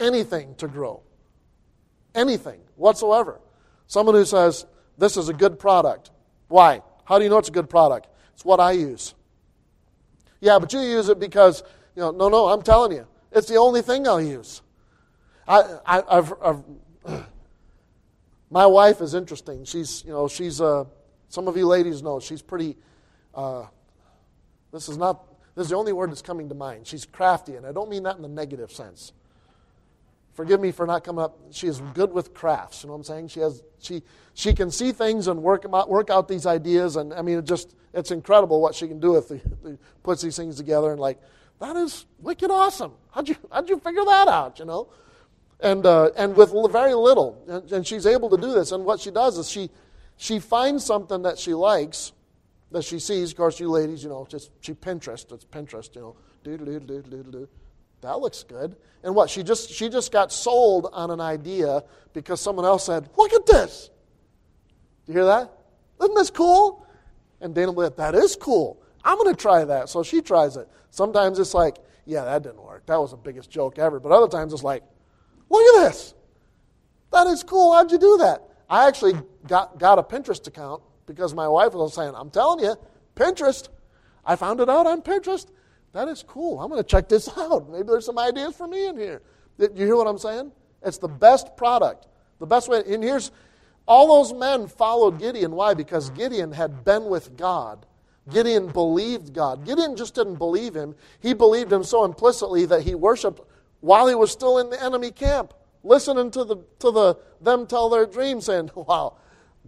anything 0.00 0.54
to 0.54 0.66
grow. 0.66 1.02
Anything 2.14 2.60
whatsoever. 2.76 3.38
Someone 3.86 4.14
who 4.14 4.24
says, 4.24 4.64
This 4.96 5.18
is 5.18 5.28
a 5.28 5.34
good 5.34 5.58
product. 5.58 6.10
Why? 6.48 6.80
How 7.04 7.18
do 7.18 7.24
you 7.24 7.28
know 7.28 7.36
it's 7.36 7.50
a 7.50 7.52
good 7.52 7.68
product? 7.68 8.08
It's 8.32 8.46
what 8.46 8.60
I 8.60 8.72
use. 8.72 9.14
Yeah, 10.40 10.58
but 10.58 10.72
you 10.72 10.80
use 10.80 11.10
it 11.10 11.20
because, 11.20 11.62
you 11.94 12.00
know, 12.00 12.12
no, 12.12 12.30
no, 12.30 12.48
I'm 12.48 12.62
telling 12.62 12.92
you, 12.92 13.06
it's 13.36 13.48
the 13.48 13.56
only 13.56 13.82
thing 13.82 14.08
I'll 14.08 14.20
use. 14.20 14.62
I, 15.46 15.78
I, 15.86 16.14
have 16.14 16.32
I've 16.42 16.64
my 18.50 18.66
wife 18.66 19.02
is 19.02 19.14
interesting. 19.14 19.64
She's, 19.64 20.02
you 20.04 20.12
know, 20.12 20.26
she's, 20.26 20.60
uh, 20.60 20.84
some 21.28 21.46
of 21.46 21.56
you 21.56 21.66
ladies 21.66 22.02
know, 22.02 22.18
she's 22.18 22.40
pretty, 22.40 22.76
uh, 23.34 23.66
this 24.72 24.88
is 24.88 24.96
not, 24.96 25.26
this 25.54 25.64
is 25.64 25.70
the 25.70 25.76
only 25.76 25.92
word 25.92 26.10
that's 26.10 26.22
coming 26.22 26.48
to 26.48 26.54
mind. 26.54 26.86
She's 26.86 27.04
crafty, 27.04 27.56
and 27.56 27.66
I 27.66 27.72
don't 27.72 27.90
mean 27.90 28.04
that 28.04 28.16
in 28.16 28.22
the 28.22 28.28
negative 28.28 28.72
sense. 28.72 29.12
Forgive 30.32 30.60
me 30.60 30.72
for 30.72 30.86
not 30.86 31.04
coming 31.04 31.22
up. 31.22 31.38
She 31.50 31.66
is 31.66 31.80
good 31.92 32.12
with 32.12 32.32
crafts. 32.32 32.82
You 32.82 32.88
know 32.88 32.94
what 32.94 32.98
I'm 32.98 33.04
saying? 33.04 33.28
She 33.28 33.40
has, 33.40 33.62
she, 33.78 34.02
she 34.32 34.54
can 34.54 34.70
see 34.70 34.92
things 34.92 35.28
and 35.28 35.42
work, 35.42 35.66
out, 35.72 35.90
work 35.90 36.08
out 36.08 36.26
these 36.26 36.46
ideas, 36.46 36.96
and 36.96 37.12
I 37.12 37.20
mean, 37.20 37.38
it 37.38 37.44
just, 37.44 37.74
it's 37.92 38.10
incredible 38.10 38.62
what 38.62 38.74
she 38.74 38.88
can 38.88 38.98
do 38.98 39.16
if 39.16 39.28
she 39.28 39.40
puts 40.02 40.22
these 40.22 40.36
things 40.36 40.56
together 40.56 40.90
and 40.90 41.00
like, 41.00 41.20
that 41.60 41.76
is 41.76 42.06
wicked 42.18 42.50
awesome. 42.50 42.92
How'd 43.12 43.28
you, 43.28 43.36
how'd 43.50 43.68
you 43.68 43.78
figure 43.78 44.04
that 44.04 44.28
out, 44.28 44.58
you 44.58 44.64
know? 44.64 44.88
And, 45.60 45.86
uh, 45.86 46.10
and 46.16 46.36
with 46.36 46.52
very 46.70 46.94
little. 46.94 47.42
And, 47.48 47.72
and 47.72 47.86
she's 47.86 48.06
able 48.06 48.28
to 48.30 48.36
do 48.36 48.52
this. 48.52 48.72
And 48.72 48.84
what 48.84 49.00
she 49.00 49.10
does 49.10 49.38
is 49.38 49.50
she, 49.50 49.70
she 50.16 50.38
finds 50.38 50.84
something 50.84 51.22
that 51.22 51.38
she 51.38 51.54
likes, 51.54 52.12
that 52.72 52.84
she 52.84 52.98
sees. 52.98 53.30
Of 53.30 53.38
course, 53.38 53.58
you 53.58 53.70
ladies, 53.70 54.02
you 54.02 54.10
know, 54.10 54.26
just 54.28 54.50
she 54.60 54.74
Pinterest. 54.74 55.32
It's 55.32 55.44
Pinterest, 55.46 55.94
you 55.94 56.02
know. 56.02 56.16
Do, 56.44 56.58
do, 56.58 56.64
do, 56.64 56.80
do, 56.80 57.02
do. 57.02 57.22
do. 57.22 57.48
That 58.02 58.20
looks 58.20 58.42
good. 58.42 58.76
And 59.02 59.14
what? 59.14 59.30
She 59.30 59.42
just, 59.42 59.70
she 59.70 59.88
just 59.88 60.12
got 60.12 60.30
sold 60.30 60.88
on 60.92 61.10
an 61.10 61.20
idea 61.20 61.82
because 62.12 62.40
someone 62.40 62.66
else 62.66 62.84
said, 62.84 63.08
Look 63.16 63.32
at 63.32 63.46
this. 63.46 63.90
Do 65.06 65.12
you 65.12 65.18
hear 65.18 65.26
that? 65.26 65.52
Isn't 66.02 66.14
this 66.14 66.30
cool? 66.30 66.86
And 67.40 67.54
Dana 67.54 67.72
will 67.72 67.90
that 67.90 68.14
is 68.14 68.36
cool. 68.36 68.82
I'm 69.06 69.16
going 69.18 69.34
to 69.34 69.40
try 69.40 69.64
that. 69.64 69.88
So 69.88 70.02
she 70.02 70.20
tries 70.20 70.56
it. 70.56 70.68
Sometimes 70.90 71.38
it's 71.38 71.54
like, 71.54 71.76
yeah, 72.06 72.24
that 72.24 72.42
didn't 72.42 72.62
work. 72.62 72.84
That 72.86 73.00
was 73.00 73.12
the 73.12 73.16
biggest 73.16 73.48
joke 73.48 73.78
ever. 73.78 74.00
But 74.00 74.10
other 74.10 74.28
times 74.28 74.52
it's 74.52 74.64
like, 74.64 74.82
look 75.48 75.76
at 75.76 75.88
this. 75.88 76.14
That 77.12 77.28
is 77.28 77.44
cool. 77.44 77.72
How'd 77.72 77.92
you 77.92 77.98
do 77.98 78.18
that? 78.18 78.42
I 78.68 78.88
actually 78.88 79.14
got, 79.46 79.78
got 79.78 80.00
a 80.00 80.02
Pinterest 80.02 80.44
account 80.48 80.82
because 81.06 81.34
my 81.34 81.46
wife 81.46 81.72
was 81.72 81.94
saying, 81.94 82.14
I'm 82.16 82.30
telling 82.30 82.64
you, 82.64 82.74
Pinterest. 83.14 83.68
I 84.24 84.34
found 84.34 84.58
it 84.58 84.68
out 84.68 84.88
on 84.88 85.02
Pinterest. 85.02 85.46
That 85.92 86.08
is 86.08 86.24
cool. 86.24 86.60
I'm 86.60 86.68
going 86.68 86.82
to 86.82 86.88
check 86.88 87.08
this 87.08 87.28
out. 87.38 87.70
Maybe 87.70 87.84
there's 87.86 88.04
some 88.04 88.18
ideas 88.18 88.56
for 88.56 88.66
me 88.66 88.88
in 88.88 88.96
here. 88.96 89.22
You 89.58 89.86
hear 89.86 89.96
what 89.96 90.08
I'm 90.08 90.18
saying? 90.18 90.50
It's 90.82 90.98
the 90.98 91.08
best 91.08 91.56
product. 91.56 92.08
The 92.40 92.46
best 92.46 92.68
way. 92.68 92.82
And 92.86 93.04
here's 93.04 93.30
all 93.86 94.22
those 94.22 94.36
men 94.36 94.66
followed 94.66 95.20
Gideon. 95.20 95.52
Why? 95.52 95.74
Because 95.74 96.10
Gideon 96.10 96.50
had 96.50 96.84
been 96.84 97.04
with 97.04 97.36
God. 97.36 97.86
Gideon 98.28 98.68
believed 98.68 99.32
God. 99.32 99.64
Gideon 99.64 99.96
just 99.96 100.14
didn't 100.14 100.36
believe 100.36 100.74
him. 100.74 100.94
He 101.20 101.32
believed 101.32 101.72
him 101.72 101.84
so 101.84 102.04
implicitly 102.04 102.66
that 102.66 102.82
he 102.82 102.94
worshiped 102.94 103.40
while 103.80 104.08
he 104.08 104.14
was 104.14 104.32
still 104.32 104.58
in 104.58 104.70
the 104.70 104.82
enemy 104.82 105.12
camp, 105.12 105.54
listening 105.84 106.30
to, 106.32 106.44
the, 106.44 106.56
to 106.80 106.90
the, 106.90 107.16
them 107.40 107.66
tell 107.66 107.88
their 107.88 108.06
dreams, 108.06 108.46
saying, 108.46 108.70
Wow, 108.74 109.18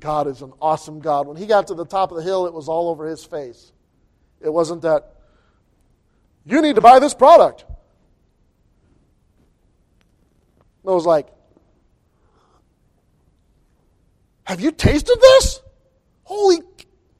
God 0.01 0.27
is 0.27 0.43
an 0.43 0.53
awesome 0.61 0.99
God. 1.01 1.29
When 1.29 1.37
he 1.37 1.47
got 1.47 1.69
to 1.69 1.75
the 1.75 1.87
top 1.87 2.11
of 2.11 2.17
the 2.17 2.23
hill, 2.23 2.47
it 2.47 2.53
was 2.53 2.69
all 2.69 2.89
over 2.89 3.07
his 3.07 3.25
face. 3.25 3.73
It 4.41 4.53
wasn't 4.53 4.83
that, 4.83 5.15
you 6.45 6.61
need 6.61 6.75
to 6.75 6.81
buy 6.81 6.99
this 6.99 7.15
product. 7.15 7.65
It 10.85 10.91
was 10.91 11.07
like, 11.07 11.29
Have 14.45 14.61
you 14.61 14.73
tasted 14.73 15.19
this? 15.21 15.61
Holy 16.25 16.61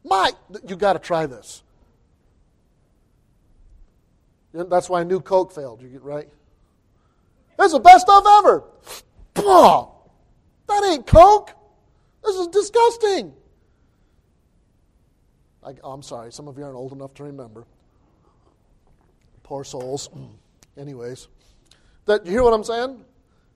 my, 0.09 0.33
you 0.67 0.77
got 0.77 0.95
to 0.95 0.99
try 0.99 1.27
this. 1.27 1.63
That's 4.53 4.89
why 4.89 5.05
New 5.05 5.21
Coke 5.21 5.53
failed. 5.53 5.83
You 5.83 5.89
get 5.89 6.03
right? 6.03 6.29
That's 7.57 7.73
the 7.73 7.81
best 7.81 8.07
stuff 8.07 8.25
ever. 8.39 8.65
That 10.69 10.85
ain't 10.91 11.07
Coke. 11.07 11.53
This 12.25 12.37
is 12.37 12.47
disgusting. 12.49 13.33
I, 15.65 15.75
oh, 15.83 15.93
I'm 15.93 16.03
sorry, 16.03 16.33
some 16.33 16.49
of 16.49 16.57
you 16.57 16.65
aren't 16.65 16.77
old 16.77 16.93
enough 16.93 17.15
to 17.15 17.25
remember. 17.25 17.65
Poor 19.43 19.65
souls. 19.65 20.09
Anyways, 20.77 21.29
that 22.07 22.25
you 22.25 22.33
hear 22.33 22.43
what 22.43 22.53
I'm 22.53 22.65
saying? 22.65 23.05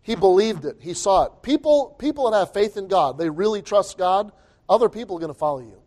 He 0.03 0.17
believed 0.17 0.65
it. 0.65 0.79
He 0.81 0.95
saw 0.95 1.27
it. 1.27 1.33
People, 1.43 1.95
people 1.99 2.31
that 2.31 2.39
have 2.39 2.53
faith 2.53 2.77
in 2.77 2.89
God, 2.89 3.19
they 3.19 3.31
really 3.31 3.63
trust 3.63 3.99
God. 3.99 4.33
Other 4.69 4.89
people 4.89 5.17
are 5.17 5.21
going 5.21 5.33
to 5.33 5.39
follow 5.39 5.61
you. 5.61 5.82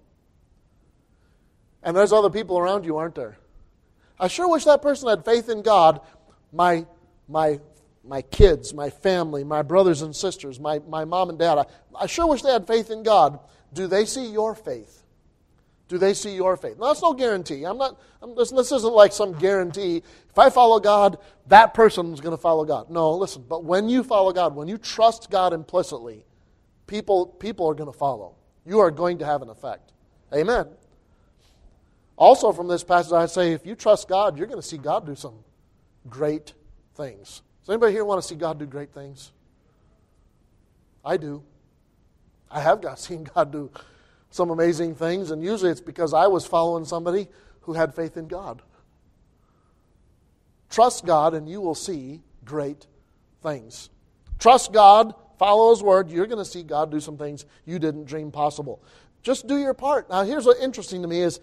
And 1.85 1.95
there's 1.95 2.11
other 2.11 2.31
people 2.31 2.57
around 2.57 2.83
you, 2.83 2.97
aren't 2.97 3.15
there? 3.15 3.37
I 4.19 4.27
sure 4.27 4.49
wish 4.49 4.65
that 4.65 4.81
person 4.81 5.07
had 5.07 5.23
faith 5.23 5.47
in 5.49 5.61
God. 5.61 6.01
My, 6.51 6.85
my, 7.29 7.59
my 8.03 8.23
kids, 8.23 8.73
my 8.73 8.89
family, 8.89 9.43
my 9.43 9.61
brothers 9.61 10.01
and 10.01 10.13
sisters, 10.13 10.59
my, 10.59 10.79
my 10.79 11.05
mom 11.05 11.29
and 11.29 11.37
dad, 11.37 11.59
I, 11.59 11.65
I 11.95 12.07
sure 12.07 12.27
wish 12.27 12.41
they 12.41 12.51
had 12.51 12.65
faith 12.65 12.89
in 12.89 13.03
God. 13.03 13.39
Do 13.71 13.85
they 13.85 14.05
see 14.05 14.25
your 14.31 14.55
faith? 14.55 15.03
Do 15.87 15.99
they 15.99 16.15
see 16.15 16.33
your 16.33 16.57
faith? 16.57 16.79
Now, 16.79 16.87
that's 16.87 17.03
no 17.03 17.13
guarantee. 17.13 17.63
I'm 17.63 17.77
not, 17.77 18.01
I'm, 18.19 18.35
this, 18.35 18.49
this 18.49 18.71
isn't 18.71 18.93
like 18.93 19.13
some 19.13 19.33
guarantee. 19.33 19.97
If 20.29 20.39
I 20.39 20.49
follow 20.49 20.79
God, 20.79 21.19
that 21.47 21.75
person 21.75 22.11
is 22.11 22.19
going 22.19 22.35
to 22.35 22.41
follow 22.41 22.65
God. 22.65 22.89
No, 22.89 23.15
listen, 23.15 23.45
but 23.47 23.63
when 23.63 23.89
you 23.89 24.01
follow 24.03 24.33
God, 24.33 24.55
when 24.55 24.67
you 24.67 24.79
trust 24.79 25.29
God 25.29 25.53
implicitly, 25.53 26.25
people, 26.87 27.27
people 27.27 27.67
are 27.67 27.75
going 27.75 27.91
to 27.91 27.97
follow. 27.97 28.35
You 28.65 28.79
are 28.79 28.89
going 28.89 29.19
to 29.19 29.25
have 29.25 29.43
an 29.43 29.49
effect. 29.49 29.91
Amen. 30.33 30.65
Also, 32.17 32.51
from 32.51 32.67
this 32.67 32.83
passage, 32.83 33.11
I 33.11 33.25
say 33.25 33.51
if 33.51 33.65
you 33.65 33.75
trust 33.75 34.07
God, 34.07 34.37
you're 34.37 34.47
going 34.47 34.61
to 34.61 34.67
see 34.67 34.77
God 34.77 35.05
do 35.05 35.15
some 35.15 35.35
great 36.09 36.53
things. 36.95 37.41
Does 37.61 37.69
anybody 37.69 37.93
here 37.93 38.05
want 38.05 38.21
to 38.21 38.27
see 38.27 38.35
God 38.35 38.57
do 38.57 38.65
great 38.65 38.93
things? 38.93 39.31
I 41.03 41.17
do. 41.17 41.43
I 42.49 42.61
have 42.61 42.81
got 42.81 42.99
seen 42.99 43.27
God 43.35 43.51
do 43.51 43.69
some 44.29 44.49
amazing 44.49 44.95
things, 44.95 45.31
and 45.31 45.43
usually 45.43 45.71
it's 45.71 45.81
because 45.81 46.13
I 46.13 46.27
was 46.27 46.45
following 46.45 46.85
somebody 46.85 47.27
who 47.61 47.73
had 47.73 47.93
faith 47.93 48.17
in 48.17 48.27
God. 48.27 48.61
Trust 50.69 51.05
God, 51.05 51.33
and 51.33 51.47
you 51.47 51.61
will 51.61 51.75
see 51.75 52.21
great 52.43 52.85
things. 53.41 53.89
Trust 54.39 54.73
God, 54.73 55.13
follow 55.37 55.71
His 55.71 55.81
word, 55.81 56.09
you're 56.09 56.27
going 56.27 56.43
to 56.43 56.49
see 56.49 56.63
God 56.63 56.91
do 56.91 56.99
some 56.99 57.17
things 57.17 57.45
you 57.65 57.79
didn't 57.79 58.05
dream 58.05 58.31
possible. 58.31 58.83
Just 59.23 59.47
do 59.47 59.57
your 59.57 59.73
part. 59.73 60.09
Now, 60.09 60.23
here's 60.23 60.45
what's 60.45 60.59
interesting 60.59 61.01
to 61.01 61.07
me 61.07 61.21
is 61.21 61.39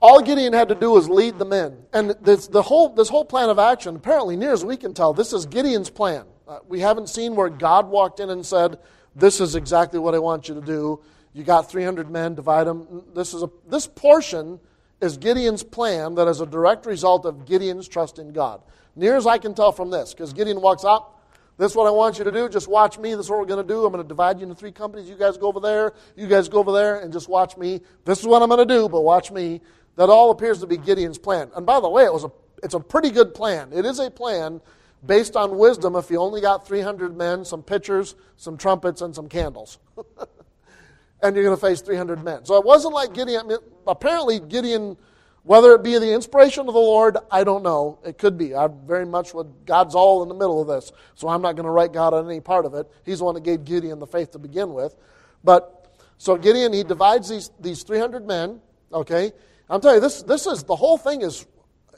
all 0.00 0.22
Gideon 0.22 0.52
had 0.52 0.68
to 0.68 0.74
do 0.74 0.90
was 0.90 1.08
lead 1.08 1.38
the 1.38 1.44
men. 1.44 1.76
And 1.92 2.10
this, 2.20 2.46
the 2.46 2.62
whole, 2.62 2.90
this 2.90 3.08
whole 3.08 3.24
plan 3.24 3.48
of 3.48 3.58
action, 3.58 3.96
apparently, 3.96 4.36
near 4.36 4.52
as 4.52 4.64
we 4.64 4.76
can 4.76 4.94
tell, 4.94 5.12
this 5.12 5.32
is 5.32 5.46
Gideon's 5.46 5.90
plan. 5.90 6.24
Uh, 6.46 6.60
we 6.68 6.80
haven't 6.80 7.08
seen 7.08 7.34
where 7.34 7.48
God 7.48 7.88
walked 7.88 8.20
in 8.20 8.30
and 8.30 8.46
said, 8.46 8.78
This 9.14 9.40
is 9.40 9.54
exactly 9.54 9.98
what 9.98 10.14
I 10.14 10.18
want 10.18 10.48
you 10.48 10.54
to 10.54 10.60
do. 10.60 11.00
You 11.32 11.44
got 11.44 11.70
300 11.70 12.10
men, 12.10 12.34
divide 12.34 12.64
them. 12.64 13.04
This, 13.14 13.34
is 13.34 13.42
a, 13.42 13.50
this 13.68 13.86
portion 13.86 14.60
is 15.00 15.16
Gideon's 15.16 15.62
plan 15.62 16.14
that 16.14 16.26
is 16.26 16.40
a 16.40 16.46
direct 16.46 16.86
result 16.86 17.26
of 17.26 17.44
Gideon's 17.44 17.88
trust 17.88 18.18
in 18.18 18.32
God. 18.32 18.62
Near 18.96 19.16
as 19.16 19.26
I 19.26 19.38
can 19.38 19.54
tell 19.54 19.72
from 19.72 19.90
this, 19.90 20.14
because 20.14 20.32
Gideon 20.32 20.60
walks 20.60 20.84
out, 20.84 21.18
this 21.58 21.72
is 21.72 21.76
what 21.76 21.88
I 21.88 21.90
want 21.90 22.18
you 22.18 22.24
to 22.24 22.30
do. 22.30 22.48
Just 22.48 22.68
watch 22.68 22.98
me. 22.98 23.10
This 23.16 23.26
is 23.26 23.30
what 23.30 23.40
we're 23.40 23.46
going 23.46 23.66
to 23.66 23.72
do. 23.72 23.84
I'm 23.84 23.92
going 23.92 24.02
to 24.02 24.08
divide 24.08 24.38
you 24.38 24.44
into 24.44 24.54
three 24.54 24.70
companies. 24.70 25.08
You 25.08 25.16
guys 25.16 25.36
go 25.36 25.48
over 25.48 25.58
there. 25.58 25.92
You 26.16 26.28
guys 26.28 26.48
go 26.48 26.60
over 26.60 26.72
there 26.72 27.00
and 27.00 27.12
just 27.12 27.28
watch 27.28 27.56
me. 27.56 27.80
This 28.04 28.20
is 28.20 28.26
what 28.26 28.42
I'm 28.42 28.48
going 28.48 28.66
to 28.66 28.74
do, 28.74 28.88
but 28.88 29.00
watch 29.00 29.32
me. 29.32 29.60
That 29.98 30.10
all 30.10 30.30
appears 30.30 30.60
to 30.60 30.66
be 30.68 30.76
Gideon's 30.76 31.18
plan. 31.18 31.50
And 31.56 31.66
by 31.66 31.80
the 31.80 31.88
way, 31.88 32.04
it 32.04 32.12
was 32.12 32.22
a, 32.22 32.30
it's 32.62 32.74
a 32.74 32.78
pretty 32.78 33.10
good 33.10 33.34
plan. 33.34 33.72
It 33.72 33.84
is 33.84 33.98
a 33.98 34.08
plan 34.08 34.60
based 35.04 35.34
on 35.34 35.58
wisdom 35.58 35.96
if 35.96 36.08
you 36.08 36.20
only 36.20 36.40
got 36.40 36.64
300 36.64 37.16
men, 37.16 37.44
some 37.44 37.64
pitchers, 37.64 38.14
some 38.36 38.56
trumpets, 38.56 39.02
and 39.02 39.12
some 39.12 39.28
candles. 39.28 39.80
and 41.22 41.34
you're 41.34 41.44
going 41.44 41.56
to 41.56 41.60
face 41.60 41.80
300 41.80 42.22
men. 42.22 42.44
So 42.44 42.54
it 42.54 42.64
wasn't 42.64 42.94
like 42.94 43.12
Gideon. 43.12 43.50
Apparently, 43.88 44.38
Gideon, 44.38 44.96
whether 45.42 45.72
it 45.72 45.82
be 45.82 45.98
the 45.98 46.14
inspiration 46.14 46.68
of 46.68 46.74
the 46.74 46.80
Lord, 46.80 47.16
I 47.28 47.42
don't 47.42 47.64
know. 47.64 47.98
It 48.04 48.18
could 48.18 48.38
be. 48.38 48.54
I 48.54 48.68
very 48.68 49.04
much 49.04 49.34
what 49.34 49.66
God's 49.66 49.96
all 49.96 50.22
in 50.22 50.28
the 50.28 50.34
middle 50.36 50.62
of 50.62 50.68
this, 50.68 50.92
so 51.16 51.26
I'm 51.26 51.42
not 51.42 51.56
going 51.56 51.66
to 51.66 51.72
write 51.72 51.92
God 51.92 52.14
on 52.14 52.24
any 52.24 52.40
part 52.40 52.66
of 52.66 52.74
it. 52.74 52.88
He's 53.04 53.18
the 53.18 53.24
one 53.24 53.34
that 53.34 53.42
gave 53.42 53.64
Gideon 53.64 53.98
the 53.98 54.06
faith 54.06 54.30
to 54.30 54.38
begin 54.38 54.72
with. 54.72 54.94
But 55.42 55.92
so 56.18 56.36
Gideon, 56.36 56.72
he 56.72 56.84
divides 56.84 57.28
these 57.28 57.50
these 57.58 57.82
300 57.82 58.24
men. 58.28 58.60
Okay, 58.92 59.32
I'm 59.70 59.80
telling 59.80 59.96
you, 59.96 60.00
this 60.00 60.22
this 60.22 60.46
is 60.46 60.64
the 60.64 60.76
whole 60.76 60.98
thing 60.98 61.22
is 61.22 61.46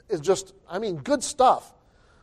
is 0.09 0.19
just 0.19 0.53
I 0.69 0.79
mean 0.79 0.97
good 0.97 1.23
stuff. 1.23 1.73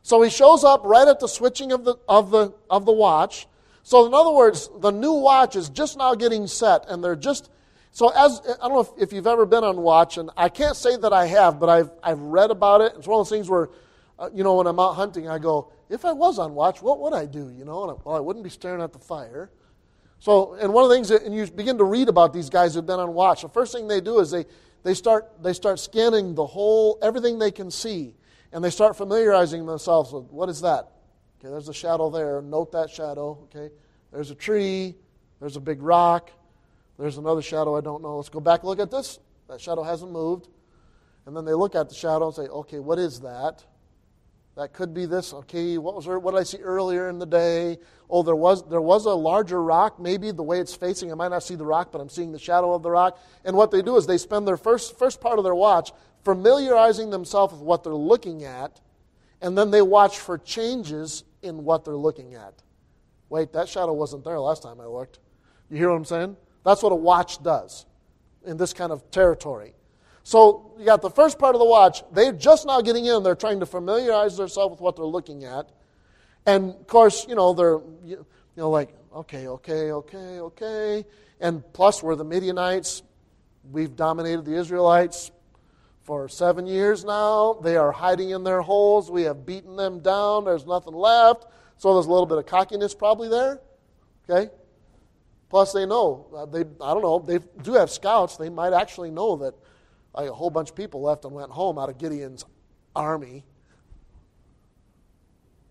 So 0.03 0.23
he 0.23 0.31
shows 0.31 0.65
up 0.65 0.83
right 0.85 1.09
at 1.09 1.21
the 1.21 1.27
switching 1.27 1.73
of 1.73 1.85
the 1.85 1.97
of 2.09 2.31
the 2.31 2.55
of 2.71 2.85
the 2.85 2.93
watch. 2.93 3.47
So, 3.89 4.05
in 4.05 4.13
other 4.13 4.33
words, 4.33 4.69
the 4.81 4.91
new 4.91 5.15
watch 5.15 5.57
is 5.57 5.71
just 5.71 5.97
now 5.97 6.15
getting 6.15 6.47
set, 6.47 6.85
and 6.91 7.03
they're 7.03 7.17
just. 7.17 7.49
So, 7.91 8.11
as 8.11 8.39
I 8.45 8.69
don't 8.69 8.75
know 8.75 8.81
if, 8.81 8.91
if 8.99 9.13
you've 9.15 9.27
ever 9.27 9.47
been 9.47 9.65
on 9.65 9.79
watch, 9.79 10.19
and 10.19 10.29
I 10.37 10.51
can't 10.51 10.77
say 10.77 10.99
that 10.99 11.15
I 11.15 11.25
have, 11.25 11.59
but 11.59 11.71
I've, 11.71 11.91
I've 12.03 12.21
read 12.21 12.51
about 12.51 12.83
it. 12.83 12.93
It's 12.99 13.07
one 13.07 13.19
of 13.19 13.27
those 13.27 13.35
things 13.35 13.49
where, 13.49 13.71
uh, 14.19 14.29
you 14.31 14.45
know, 14.45 14.57
when 14.57 14.67
I'm 14.67 14.79
out 14.79 14.93
hunting, 14.93 15.27
I 15.31 15.39
go, 15.39 15.73
if 15.89 16.05
I 16.05 16.13
was 16.13 16.39
on 16.39 16.55
watch, 16.55 16.83
what 16.83 17.01
would 17.01 17.15
I 17.15 17.25
do? 17.25 17.49
You 17.49 17.65
know, 17.65 17.85
and 17.85 17.93
I, 17.93 17.95
well, 18.05 18.15
I 18.15 18.21
wouldn't 18.21 18.45
be 18.45 18.51
staring 18.51 18.83
at 18.83 18.93
the 18.93 18.99
fire. 18.99 19.51
So, 20.19 20.53
and 20.61 20.75
one 20.75 20.85
of 20.85 20.91
the 20.91 20.95
things 20.95 21.09
that, 21.09 21.23
and 21.23 21.35
you 21.35 21.47
begin 21.47 21.79
to 21.79 21.85
read 21.85 22.11
about 22.11 22.35
these 22.35 22.51
guys 22.51 22.75
who've 22.75 22.85
been 22.85 23.01
on 23.01 23.15
watch, 23.15 23.41
the 23.41 23.49
first 23.49 23.73
thing 23.73 23.89
they 23.89 24.03
do 24.03 24.19
is 24.19 24.31
they, 24.31 24.45
they, 24.89 24.95
start, 24.95 25.43
they 25.43 25.53
start 25.53 25.79
scanning 25.79 26.35
the 26.35 26.47
whole, 26.47 26.99
everything 27.03 27.39
they 27.39 27.51
can 27.51 27.71
see, 27.71 28.15
and 28.53 28.65
they 28.65 28.71
start 28.71 28.97
familiarizing 28.97 29.67
themselves 29.67 30.15
with 30.15 30.25
what 30.33 30.49
is 30.49 30.63
that? 30.63 30.93
Okay, 31.39 31.51
there's 31.51 31.69
a 31.69 31.75
shadow 31.75 32.09
there. 32.09 32.41
Note 32.41 32.73
that 32.73 32.89
shadow. 32.89 33.39
Okay, 33.55 33.71
there's 34.11 34.31
a 34.31 34.35
tree. 34.35 34.95
There's 35.41 35.57
a 35.57 35.61
big 35.61 35.83
rock. 35.83 36.31
There's 36.99 37.19
another 37.19 37.43
shadow 37.43 37.77
I 37.77 37.83
don't 37.83 38.01
know. 38.03 38.17
Let's 38.17 38.31
go 38.31 38.41
back 38.41 38.61
and 38.61 38.71
look 38.71 38.81
at 38.81 38.91
this. 38.91 39.19
That 39.51 39.61
shadow 39.61 39.83
hasn't 39.83 40.11
moved. 40.11 40.49
And 41.27 41.37
then 41.37 41.45
they 41.45 41.53
look 41.53 41.75
at 41.75 41.91
the 41.91 41.95
shadow 41.95 42.29
and 42.29 42.35
say, 42.35 42.45
okay, 42.45 42.79
what 42.79 42.99
is 42.99 43.21
that? 43.21 43.63
That 44.59 44.73
could 44.73 44.93
be 44.93 45.07
this. 45.07 45.33
Okay, 45.33 45.79
what 45.79 45.95
was 45.95 46.07
there, 46.07 46.19
what 46.19 46.33
did 46.33 46.41
I 46.41 46.43
see 46.43 46.59
earlier 46.59 47.09
in 47.09 47.21
the 47.21 47.27
day? 47.27 47.79
Oh, 48.11 48.25
there 48.25 48.35
was 48.35 48.69
there 48.69 48.81
was 48.81 49.07
a 49.07 49.15
larger 49.15 49.63
rock. 49.63 50.01
Maybe 50.01 50.33
the 50.33 50.43
way 50.43 50.59
it's 50.59 50.75
facing, 50.75 51.13
I 51.13 51.15
might 51.15 51.29
not 51.29 51.45
see 51.45 51.55
the 51.55 51.65
rock, 51.65 51.93
but 51.93 52.01
I'm 52.01 52.09
seeing 52.09 52.33
the 52.33 52.41
shadow 52.41 52.75
of 52.75 52.83
the 52.83 52.91
rock. 52.91 53.21
And 53.45 53.57
what 53.57 53.71
they 53.71 53.83
do 53.83 53.97
is 53.97 54.05
they 54.05 54.19
spend 54.19 54.49
their 54.49 54.57
first 54.57 54.99
first 54.99 55.21
part 55.21 55.39
of 55.39 55.45
their 55.45 55.55
watch 55.55 55.93
familiarizing 56.25 57.11
themselves 57.11 57.53
with 57.53 57.63
what 57.63 57.85
they're 57.85 57.95
looking 57.95 58.43
at, 58.43 58.81
and 59.41 59.57
then 59.57 59.71
they 59.71 59.81
watch 59.81 60.19
for 60.19 60.37
changes 60.37 61.23
in 61.41 61.63
what 61.63 61.85
they're 61.85 61.95
looking 61.95 62.35
at. 62.35 62.55
Wait, 63.29 63.53
that 63.53 63.69
shadow 63.69 63.93
wasn't 63.93 64.25
there 64.25 64.41
last 64.41 64.65
time 64.65 64.81
I 64.81 64.87
looked. 64.87 65.21
You 65.71 65.77
hear 65.77 65.91
what 65.91 65.99
I'm 65.99 66.05
saying? 66.05 66.37
That's 66.65 66.83
what 66.83 66.91
a 66.91 66.97
watch 66.97 67.41
does 67.45 67.87
in 68.45 68.57
this 68.57 68.73
kind 68.73 68.91
of 68.91 69.09
territory. 69.13 69.75
So 70.29 70.75
you 70.79 70.85
got 70.85 71.01
the 71.01 71.09
first 71.09 71.39
part 71.39 71.55
of 71.55 71.59
the 71.59 71.65
watch. 71.65 72.03
They're 72.13 72.35
just 72.35 72.67
now 72.67 72.83
getting 72.83 73.07
in. 73.07 73.23
They're 73.23 73.35
trying 73.35 73.61
to 73.61 73.67
familiarize 73.67 74.37
themselves 74.37 74.73
with 74.73 74.81
what 74.83 74.95
they're 74.95 75.07
looking 75.07 75.45
at. 75.45 75.71
And 76.45 76.75
of 76.75 76.87
course, 76.87 77.25
you 77.27 77.35
know, 77.35 77.55
they're 77.55 77.81
you 78.05 78.27
know 78.55 78.69
like, 78.69 78.95
okay, 79.17 79.49
okay, 79.49 79.91
okay, 79.91 80.41
okay. 80.41 81.07
And 81.41 81.63
plus 81.73 82.03
we're 82.03 82.15
the 82.15 82.27
Midianites. 82.27 83.03
We've 83.73 83.97
dominated 83.97 84.45
the 84.45 84.53
Israelites 84.53 85.31
for 86.03 86.29
seven 86.29 86.67
years 86.67 87.07
now. 87.07 87.55
They 87.63 87.79
are 87.79 87.91
hiding 87.91 88.29
in 88.29 88.45
their 88.45 88.61
holes. 88.61 89.11
We 89.11 89.23
have 89.23 89.47
beaten 89.47 89.77
them 89.77 90.01
down. 90.01 90.45
There's 90.45 90.67
nothing 90.67 90.93
left. 90.93 91.47
So 91.79 91.95
there's 91.95 92.05
a 92.05 92.11
little 92.11 92.27
bit 92.27 92.37
of 92.37 92.45
cockiness 92.45 92.95
probably 92.95 93.31
there. 93.31 93.63
Okay? 94.29 94.53
Plus, 95.49 95.73
they 95.73 95.87
know, 95.87 96.27
uh, 96.37 96.45
they, 96.45 96.61
I 96.83 96.93
don't 96.93 97.01
know, 97.01 97.19
they 97.19 97.39
do 97.63 97.73
have 97.73 97.89
scouts. 97.89 98.37
They 98.37 98.51
might 98.51 98.75
actually 98.75 99.11
know 99.11 99.35
that 99.37 99.55
a 100.15 100.33
whole 100.33 100.51
bunch 100.51 100.71
of 100.71 100.77
people 100.77 101.03
left 101.03 101.25
and 101.25 101.33
went 101.33 101.51
home 101.51 101.79
out 101.79 101.89
of 101.89 101.99
Gideon's 101.99 102.45
army. 102.95 103.45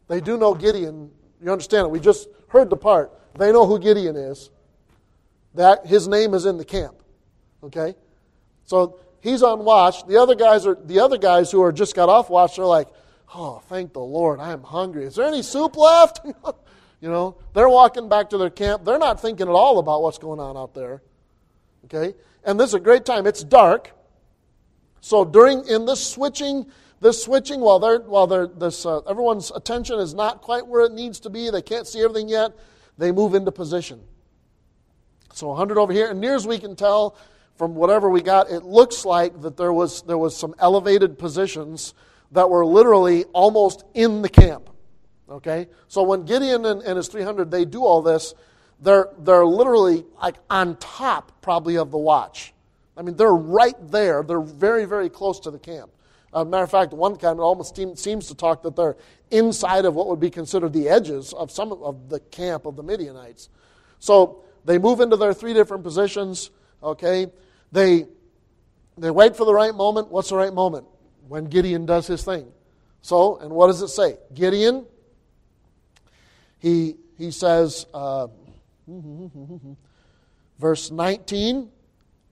They 0.07 0.21
do 0.21 0.37
know 0.37 0.53
Gideon. 0.53 1.11
You 1.43 1.51
understand 1.51 1.85
it? 1.85 1.91
We 1.91 1.99
just 1.99 2.27
heard 2.47 2.69
the 2.69 2.77
part. 2.77 3.11
They 3.37 3.51
know 3.51 3.65
who 3.65 3.79
Gideon 3.79 4.15
is. 4.15 4.49
That 5.53 5.85
his 5.85 6.07
name 6.07 6.33
is 6.33 6.45
in 6.45 6.57
the 6.57 6.65
camp. 6.65 6.95
Okay? 7.63 7.95
So 8.65 8.99
he's 9.21 9.43
on 9.43 9.63
watch. 9.63 10.05
The 10.05 10.17
other 10.17 10.35
guys 10.35 10.65
are 10.65 10.75
the 10.75 10.99
other 10.99 11.17
guys 11.17 11.51
who 11.51 11.61
are 11.61 11.71
just 11.71 11.95
got 11.95 12.09
off 12.09 12.29
watch. 12.29 12.55
They're 12.55 12.65
like, 12.65 12.87
"Oh, 13.33 13.61
thank 13.67 13.93
the 13.93 13.99
Lord, 13.99 14.39
I 14.39 14.51
am 14.51 14.63
hungry. 14.63 15.05
Is 15.05 15.15
there 15.15 15.25
any 15.25 15.41
soup 15.41 15.75
left?" 15.75 16.19
you 17.01 17.09
know, 17.09 17.37
they're 17.53 17.69
walking 17.69 18.09
back 18.09 18.29
to 18.31 18.37
their 18.37 18.49
camp. 18.49 18.85
They're 18.85 18.99
not 18.99 19.21
thinking 19.21 19.47
at 19.47 19.53
all 19.53 19.79
about 19.79 20.01
what's 20.01 20.17
going 20.17 20.39
on 20.39 20.57
out 20.57 20.73
there. 20.73 21.01
Okay, 21.85 22.15
and 22.43 22.59
this 22.59 22.69
is 22.69 22.73
a 22.75 22.79
great 22.79 23.05
time. 23.05 23.25
It's 23.25 23.43
dark, 23.43 23.91
so 25.01 25.23
during 25.25 25.67
in 25.67 25.85
this 25.85 26.05
switching, 26.05 26.65
this 26.99 27.23
switching 27.23 27.59
while 27.61 27.79
they're 27.79 27.99
while 27.99 28.27
they're 28.27 28.47
this 28.47 28.85
uh, 28.85 28.99
everyone's 29.01 29.51
attention 29.51 29.99
is 29.99 30.13
not 30.13 30.41
quite 30.41 30.65
where 30.65 30.85
it 30.85 30.93
needs 30.93 31.19
to 31.21 31.29
be. 31.29 31.49
They 31.49 31.61
can't 31.61 31.87
see 31.87 32.01
everything 32.01 32.29
yet. 32.29 32.51
They 32.97 33.11
move 33.11 33.35
into 33.35 33.51
position. 33.51 34.01
So 35.33 35.49
100 35.49 35.77
over 35.77 35.93
here. 35.93 36.09
And 36.09 36.19
near 36.19 36.35
as 36.35 36.47
we 36.47 36.57
can 36.57 36.75
tell 36.75 37.15
from 37.57 37.75
whatever 37.75 38.09
we 38.09 38.21
got, 38.21 38.49
it 38.49 38.63
looks 38.63 39.05
like 39.05 39.41
that 39.41 39.55
there 39.55 39.71
was, 39.71 40.01
there 40.03 40.17
was 40.17 40.35
some 40.35 40.55
elevated 40.59 41.17
positions 41.19 41.93
that 42.31 42.49
were 42.49 42.65
literally 42.65 43.23
almost 43.25 43.83
in 43.93 44.21
the 44.21 44.29
camp. 44.29 44.69
Okay? 45.29 45.67
So 45.87 46.03
when 46.03 46.23
Gideon 46.25 46.65
and, 46.65 46.81
and 46.81 46.97
his 46.97 47.07
300, 47.07 47.51
they 47.51 47.65
do 47.65 47.83
all 47.83 48.01
this, 48.01 48.33
they're, 48.79 49.09
they're 49.19 49.45
literally 49.45 50.05
like 50.21 50.37
on 50.49 50.75
top 50.77 51.41
probably 51.41 51.77
of 51.77 51.91
the 51.91 51.97
watch. 51.97 52.53
I 52.97 53.03
mean, 53.03 53.15
they're 53.15 53.33
right 53.33 53.75
there. 53.91 54.23
They're 54.23 54.41
very, 54.41 54.85
very 54.85 55.09
close 55.09 55.39
to 55.41 55.51
the 55.51 55.59
camp. 55.59 55.91
Uh, 56.33 56.43
matter 56.43 56.63
of 56.63 56.71
fact, 56.71 56.93
one 56.93 57.15
kind 57.15 57.39
almost 57.39 57.75
seems 57.97 58.27
to 58.27 58.35
talk 58.35 58.63
that 58.63 58.75
they're 58.75 58.97
inside 59.31 59.85
of 59.85 59.95
what 59.95 60.07
would 60.07 60.19
be 60.19 60.29
considered 60.29 60.73
the 60.73 60.89
edges 60.89 61.33
of 61.33 61.51
some 61.51 61.71
of 61.71 62.09
the 62.09 62.19
camp 62.19 62.65
of 62.65 62.75
the 62.75 62.83
Midianites. 62.83 63.49
So 63.99 64.43
they 64.65 64.77
move 64.77 64.99
into 64.99 65.15
their 65.15 65.33
three 65.33 65.53
different 65.53 65.83
positions. 65.83 66.51
Okay, 66.83 67.27
they 67.71 68.05
they 68.97 69.11
wait 69.11 69.35
for 69.35 69.45
the 69.45 69.53
right 69.53 69.73
moment. 69.73 70.09
What's 70.09 70.29
the 70.29 70.35
right 70.35 70.53
moment? 70.53 70.85
When 71.27 71.45
Gideon 71.45 71.85
does 71.85 72.07
his 72.07 72.23
thing. 72.23 72.51
So, 73.01 73.37
and 73.37 73.51
what 73.51 73.67
does 73.67 73.81
it 73.81 73.89
say? 73.89 74.17
Gideon. 74.33 74.85
He 76.59 76.95
he 77.17 77.31
says, 77.31 77.85
uh, 77.93 78.27
verse 80.59 80.91
nineteen. 80.91 81.71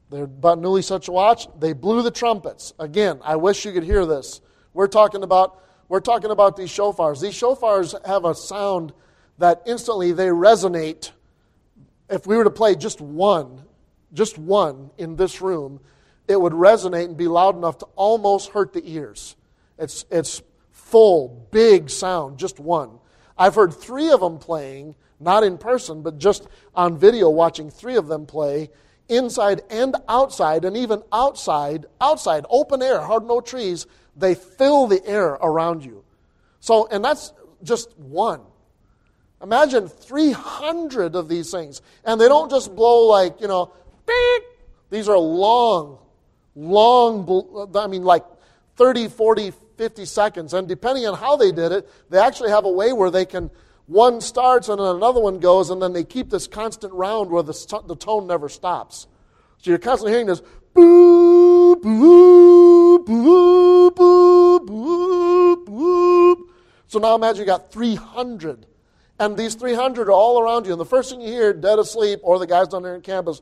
They're 0.09 0.23
about 0.23 0.59
newly 0.59 0.81
such 0.81 1.07
a 1.07 1.11
watch. 1.11 1.47
They 1.59 1.73
blew 1.73 2.01
the 2.03 2.11
trumpets. 2.11 2.73
Again, 2.79 3.19
I 3.23 3.35
wish 3.37 3.65
you 3.65 3.71
could 3.71 3.83
hear 3.83 4.05
this. 4.05 4.41
We're 4.73 4.87
talking 4.87 5.23
about 5.23 5.61
we're 5.87 5.99
talking 5.99 6.31
about 6.31 6.57
these 6.57 6.69
shofars. 6.69 7.21
These 7.21 7.33
shofars 7.33 7.93
have 8.05 8.25
a 8.25 8.33
sound 8.33 8.91
that 9.37 9.61
instantly 9.65 10.11
they 10.11 10.27
resonate. 10.27 11.11
If 12.09 12.25
we 12.25 12.37
were 12.37 12.43
to 12.43 12.49
play 12.49 12.75
just 12.75 13.01
one, 13.01 13.63
just 14.13 14.37
one 14.37 14.89
in 14.97 15.15
this 15.15 15.41
room, 15.41 15.79
it 16.27 16.39
would 16.39 16.53
resonate 16.53 17.05
and 17.05 17.17
be 17.17 17.27
loud 17.27 17.55
enough 17.55 17.77
to 17.79 17.85
almost 17.95 18.49
hurt 18.49 18.73
the 18.73 18.81
ears. 18.83 19.35
It's, 19.77 20.05
it's 20.09 20.41
full, 20.71 21.47
big 21.51 21.89
sound, 21.89 22.39
just 22.39 22.59
one. 22.59 22.99
I've 23.37 23.55
heard 23.55 23.73
three 23.73 24.09
of 24.09 24.21
them 24.21 24.39
playing, 24.39 24.95
not 25.19 25.43
in 25.43 25.57
person, 25.57 26.01
but 26.01 26.17
just 26.17 26.47
on 26.73 26.97
video, 26.97 27.29
watching 27.29 27.69
three 27.69 27.95
of 27.95 28.07
them 28.07 28.25
play, 28.25 28.69
inside 29.09 29.61
and 29.69 29.95
outside, 30.07 30.65
and 30.65 30.75
even 30.75 31.03
outside, 31.11 31.85
outside, 32.01 32.45
open 32.49 32.81
air, 32.81 33.01
hard 33.01 33.25
no 33.25 33.41
trees, 33.41 33.85
they 34.15 34.35
fill 34.35 34.87
the 34.87 35.05
air 35.05 35.29
around 35.29 35.83
you. 35.83 36.03
So, 36.59 36.87
and 36.87 37.03
that's 37.03 37.33
just 37.63 37.95
one. 37.97 38.41
Imagine 39.41 39.87
300 39.87 41.15
of 41.15 41.27
these 41.27 41.51
things. 41.51 41.81
And 42.03 42.19
they 42.19 42.27
don't 42.27 42.49
just 42.49 42.75
blow 42.75 43.07
like, 43.07 43.39
you 43.41 43.47
know, 43.47 43.71
beep. 44.07 44.43
These 44.89 45.09
are 45.09 45.17
long, 45.17 45.99
long, 46.55 47.69
I 47.75 47.87
mean, 47.87 48.03
like 48.03 48.23
30, 48.77 49.09
40, 49.09 49.53
50 49.77 50.05
seconds. 50.05 50.53
And 50.53 50.67
depending 50.67 51.05
on 51.05 51.17
how 51.17 51.35
they 51.35 51.51
did 51.51 51.71
it, 51.71 51.89
they 52.09 52.17
actually 52.17 52.49
have 52.49 52.65
a 52.65 52.71
way 52.71 52.93
where 52.93 53.11
they 53.11 53.25
can, 53.25 53.51
one 53.87 54.19
starts 54.19 54.67
and 54.69 54.79
then 54.79 54.87
another 54.87 55.19
one 55.19 55.39
goes, 55.39 55.69
and 55.69 55.81
then 55.81 55.93
they 55.93 56.03
keep 56.03 56.29
this 56.29 56.47
constant 56.47 56.93
round 56.93 57.29
where 57.29 57.43
the, 57.43 57.83
the 57.87 57.95
tone 57.95 58.27
never 58.27 58.49
stops. 58.49 59.07
So 59.59 59.69
you're 59.69 59.79
constantly 59.79 60.11
hearing 60.11 60.27
this 60.27 60.41
boop, 60.75 61.81
boop, 61.81 63.05
boop, 63.05 63.95
boop, 63.95 64.65
boop, 64.65 65.65
boop. 65.65 66.37
So 66.87 66.99
now 66.99 67.15
imagine 67.15 67.41
you 67.41 67.45
got 67.45 67.71
300. 67.71 68.65
And 69.17 69.37
these 69.37 69.55
300 69.55 70.07
are 70.07 70.11
all 70.11 70.41
around 70.41 70.65
you. 70.65 70.73
And 70.73 70.81
the 70.81 70.85
first 70.85 71.09
thing 71.09 71.21
you 71.21 71.29
hear, 71.29 71.53
dead 71.53 71.79
asleep, 71.79 72.19
or 72.23 72.37
the 72.37 72.47
guys 72.47 72.67
down 72.67 72.83
there 72.83 72.95
in 72.95 73.01
campus, 73.01 73.41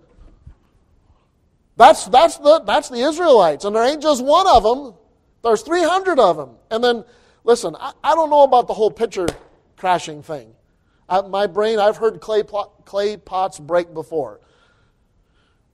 that's, 1.78 2.06
that's, 2.06 2.38
the, 2.38 2.60
that's 2.60 2.90
the 2.90 3.00
Israelites. 3.00 3.66
And 3.66 3.76
there 3.76 3.84
ain't 3.84 4.02
just 4.02 4.24
one 4.24 4.46
of 4.48 4.64
them, 4.64 4.94
there's 5.42 5.64
300 5.64 6.20
of 6.20 6.38
them. 6.38 6.52
And 6.70 6.84
then, 6.84 7.06
listen, 7.44 7.76
I, 7.80 7.94
I 8.04 8.14
don't 8.14 8.30
know 8.30 8.44
about 8.44 8.68
the 8.68 8.74
whole 8.74 8.92
pitcher 8.92 9.28
crashing 9.84 10.24
thing. 10.24 10.56
I, 11.10 11.20
my 11.24 11.46
brain, 11.46 11.78
I've 11.78 11.98
heard 11.98 12.22
clay, 12.22 12.42
plot, 12.42 12.86
clay 12.86 13.18
pots 13.18 13.60
break 13.60 13.94
before. 13.94 14.40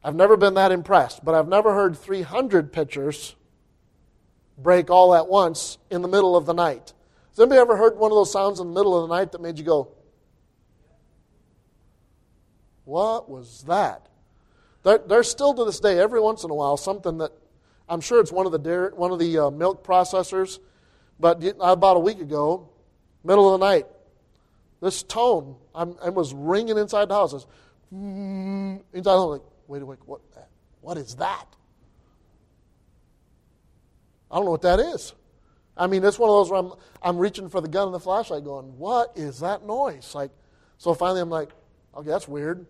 I've 0.03 0.15
never 0.15 0.35
been 0.35 0.55
that 0.55 0.71
impressed, 0.71 1.23
but 1.23 1.35
I've 1.35 1.47
never 1.47 1.75
heard 1.75 1.95
300 1.95 2.73
pitchers 2.73 3.35
break 4.57 4.89
all 4.89 5.13
at 5.13 5.27
once 5.27 5.77
in 5.91 6.01
the 6.01 6.07
middle 6.07 6.35
of 6.35 6.47
the 6.47 6.55
night. 6.55 6.91
Has 7.29 7.39
anybody 7.39 7.59
ever 7.59 7.77
heard 7.77 7.99
one 7.99 8.11
of 8.11 8.15
those 8.15 8.31
sounds 8.31 8.59
in 8.59 8.69
the 8.69 8.73
middle 8.73 8.99
of 8.99 9.07
the 9.07 9.15
night 9.15 9.31
that 9.33 9.41
made 9.41 9.59
you 9.59 9.63
go, 9.63 9.91
What 12.85 13.29
was 13.29 13.61
that? 13.67 14.07
There, 14.81 14.97
there's 14.97 15.29
still 15.29 15.53
to 15.53 15.65
this 15.65 15.79
day, 15.79 15.99
every 15.99 16.19
once 16.19 16.43
in 16.43 16.49
a 16.49 16.55
while, 16.55 16.77
something 16.77 17.19
that 17.19 17.31
I'm 17.87 18.01
sure 18.01 18.19
it's 18.21 18.31
one 18.31 18.47
of 18.47 18.51
the 18.51 18.57
dairy, 18.57 18.89
one 18.91 19.11
of 19.11 19.19
the 19.19 19.37
uh, 19.37 19.49
milk 19.51 19.85
processors, 19.85 20.57
but 21.19 21.43
about 21.59 21.97
a 21.97 21.99
week 21.99 22.19
ago, 22.19 22.69
middle 23.23 23.53
of 23.53 23.59
the 23.59 23.65
night, 23.67 23.85
this 24.81 25.03
tone 25.03 25.55
I'm, 25.75 25.95
I 26.03 26.09
was 26.09 26.33
ringing 26.33 26.77
inside 26.77 27.09
the 27.09 27.15
house. 27.15 27.33
Was, 27.33 27.47
mm, 27.93 28.81
inside 28.93 29.13
the 29.13 29.17
house, 29.17 29.29
like, 29.29 29.41
wait 29.67 29.81
a 29.81 29.85
minute, 29.85 29.99
what, 30.05 30.21
what 30.81 30.97
is 30.97 31.15
that? 31.15 31.45
I 34.31 34.35
don't 34.35 34.45
know 34.45 34.51
what 34.51 34.61
that 34.61 34.79
is. 34.79 35.13
I 35.75 35.87
mean, 35.87 36.03
it's 36.03 36.19
one 36.19 36.29
of 36.29 36.35
those 36.35 36.51
where 36.51 36.59
I'm, 36.59 36.73
I'm 37.01 37.17
reaching 37.17 37.49
for 37.49 37.61
the 37.61 37.67
gun 37.67 37.87
and 37.87 37.93
the 37.93 37.99
flashlight 37.99 38.43
going, 38.43 38.77
what 38.77 39.13
is 39.15 39.39
that 39.39 39.65
noise? 39.65 40.13
Like, 40.13 40.31
so 40.77 40.93
finally 40.93 41.21
I'm 41.21 41.29
like, 41.29 41.49
okay, 41.95 42.09
that's 42.09 42.27
weird. 42.27 42.65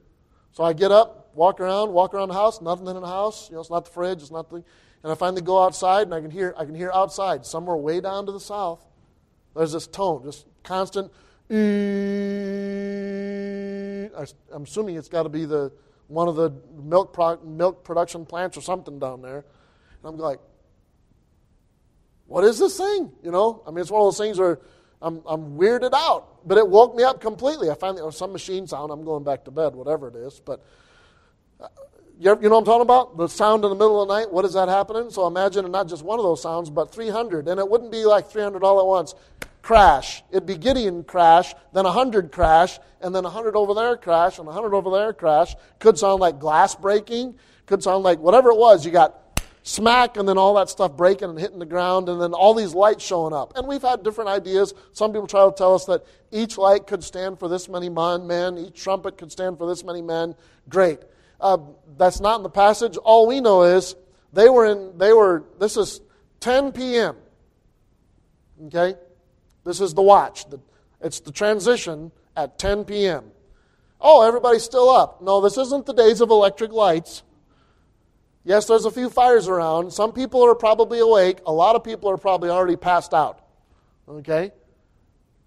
So 0.52 0.63
I 0.63 0.74
get 0.74 0.91
up, 0.91 1.32
walk 1.34 1.60
around, 1.60 1.91
walk 1.91 2.13
around 2.13 2.30
the 2.30 2.36
house, 2.36 2.62
nothing 2.62 2.88
in 2.88 2.95
the 3.00 3.08
house. 3.08 3.50
You 3.50 3.56
know, 3.56 3.62
it's 3.62 3.69
not 3.69 3.86
the 3.86 3.91
fridge, 3.91 4.22
it's 4.22 4.32
not 4.32 4.50
the, 4.50 4.63
and 5.04 5.12
I 5.12 5.15
finally 5.15 5.41
go 5.41 5.63
outside 5.63 6.04
and 6.04 6.13
I 6.13 6.22
can 6.22 6.32
hear, 6.32 6.54
I 6.58 6.65
can 6.65 6.76
hear 6.76 6.91
outside, 6.93 7.45
somewhere 7.45 7.76
way 7.76 8.00
down 8.00 8.26
to 8.26 8.32
the 8.32 8.39
south, 8.39 8.86
there's 9.56 9.74
this 9.74 9.88
tone, 9.88 10.24
just 10.24 10.45
constant, 10.63 11.12
I'm 11.49 11.57
assuming 14.63 14.97
it's 14.97 15.09
got 15.09 15.23
to 15.23 15.29
be 15.29 15.45
the, 15.45 15.71
one 16.07 16.27
of 16.27 16.35
the 16.35 16.53
milk, 16.83 17.13
pro, 17.13 17.38
milk 17.38 17.83
production 17.83 18.25
plants 18.25 18.57
or 18.57 18.62
something 18.62 18.99
down 18.99 19.21
there. 19.21 19.38
And 19.38 20.05
I'm 20.05 20.17
like, 20.17 20.39
what 22.27 22.43
is 22.43 22.59
this 22.59 22.77
thing? 22.77 23.12
You 23.23 23.31
know, 23.31 23.63
I 23.65 23.71
mean, 23.71 23.79
it's 23.79 23.89
one 23.89 24.01
of 24.01 24.05
those 24.05 24.17
things 24.17 24.38
where 24.38 24.59
I'm, 25.01 25.21
I'm 25.25 25.57
weirded 25.57 25.93
out, 25.93 26.47
but 26.47 26.57
it 26.57 26.67
woke 26.67 26.95
me 26.95 27.03
up 27.03 27.21
completely. 27.21 27.71
I 27.71 27.73
finally, 27.73 28.01
or 28.01 28.12
some 28.12 28.31
machine 28.31 28.67
sound, 28.67 28.91
I'm 28.91 29.03
going 29.03 29.23
back 29.23 29.45
to 29.45 29.51
bed, 29.51 29.73
whatever 29.73 30.09
it 30.09 30.15
is. 30.15 30.39
But 30.39 30.63
uh, 31.59 31.67
you, 32.19 32.38
you 32.41 32.49
know 32.49 32.49
what 32.49 32.59
I'm 32.59 32.65
talking 32.65 32.81
about? 32.81 33.17
The 33.17 33.27
sound 33.27 33.63
in 33.63 33.69
the 33.69 33.75
middle 33.75 34.01
of 34.01 34.07
the 34.07 34.13
night, 34.13 34.31
what 34.31 34.45
is 34.45 34.53
that 34.53 34.69
happening? 34.69 35.09
So 35.09 35.25
imagine 35.25 35.69
not 35.71 35.88
just 35.88 36.03
one 36.03 36.19
of 36.19 36.23
those 36.23 36.41
sounds, 36.41 36.69
but 36.69 36.93
300. 36.93 37.47
And 37.47 37.59
it 37.59 37.67
wouldn't 37.67 37.91
be 37.91 38.05
like 38.05 38.29
300 38.29 38.63
all 38.63 38.79
at 38.79 38.85
once. 38.85 39.15
Crash. 39.62 40.24
It'd 40.32 40.45
be 40.45 40.58
Gideon 40.58 41.04
crash, 41.04 41.54
then 41.74 41.84
100 41.84 42.32
crash, 42.32 42.80
and 43.02 43.13
then 43.13 43.24
100 43.24 43.56
over 43.56 43.74
there 43.74 43.98
crash, 43.98 44.38
and 44.38 44.48
100 44.48 44.74
over 44.74 44.89
there 44.89 45.13
crash. 45.13 45.56
Could 45.80 45.98
sound 45.98 46.19
like 46.22 46.39
glass 46.39 46.76
breaking, 46.76 47.36
could 47.65 47.84
sound 47.84 48.04
like 48.04 48.19
whatever 48.19 48.50
it 48.50 48.58
was. 48.58 48.86
You 48.86 48.91
got 48.91 49.41
smack, 49.63 50.17
and 50.17 50.28
then 50.28 50.38
all 50.38 50.56
that 50.56 50.69
stuff 50.69 50.95
breaking 50.95 51.30
and 51.30 51.39
hitting 51.39 51.60
the 51.60 51.65
ground, 51.65 52.10
and 52.10 52.22
then 52.22 52.34
all 52.34 52.54
these 52.54 52.74
lights 52.74 53.04
showing 53.04 53.34
up. 53.34 53.56
And 53.56 53.67
we've 53.67 53.82
had 53.82 54.04
different 54.04 54.30
ideas. 54.30 54.74
Some 54.93 55.12
people 55.12 55.28
try 55.28 55.45
to 55.45 55.54
tell 55.56 55.76
us 55.76 55.86
that 55.86 56.06
each 56.32 56.58
light 56.58 56.88
could 56.88 57.04
stand 57.04 57.38
for 57.39 57.48
this 57.48 57.69
many 57.69 57.89
men, 57.89 58.58
each 58.58 58.82
trumpet 58.82 59.17
could 59.17 59.32
stand 59.32 59.58
for 59.58 59.67
this 59.67 59.84
many 59.84 60.02
men. 60.02 60.36
Great. 60.69 61.00
Uh, 61.39 61.58
that's 61.98 62.19
not 62.19 62.38
in 62.38 62.43
the 62.43 62.50
passage. 62.50 62.98
All 62.98 63.28
we 63.28 63.39
know 63.41 63.63
is 63.63 63.95
they 64.34 64.50
were 64.50 64.65
in, 64.65 64.98
they 64.98 65.13
were, 65.13 65.43
this 65.60 65.78
is 65.78 66.02
10 66.39 66.72
p.m. 66.72 67.15
Okay? 68.65 68.95
This 69.69 69.82
is 69.82 69.93
the 69.93 70.01
watch. 70.01 70.45
It's 70.99 71.19
the 71.19 71.32
transition 71.32 72.12
at 72.36 72.58
10 72.58 72.86
p.m. 72.86 73.25
Oh, 74.01 74.27
everybody's 74.27 74.63
still 74.63 74.89
up. 74.89 75.21
No, 75.21 75.41
this 75.41 75.60
isn't 75.60 75.86
the 75.86 75.93
days 75.93 76.21
of 76.21 76.32
electric 76.32 76.71
lights. 76.71 77.21
Yes, 78.43 78.65
there's 78.65 78.86
a 78.86 78.89
few 78.89 79.12
fires 79.12 79.47
around. 79.47 79.93
Some 79.93 80.12
people 80.12 80.43
are 80.43 80.55
probably 80.55 80.97
awake. 80.97 81.41
A 81.45 81.53
lot 81.53 81.75
of 81.75 81.84
people 81.84 82.10
are 82.10 82.17
probably 82.17 82.49
already 82.49 82.77
passed 82.77 83.13
out. 83.13 83.45
Okay? 84.10 84.51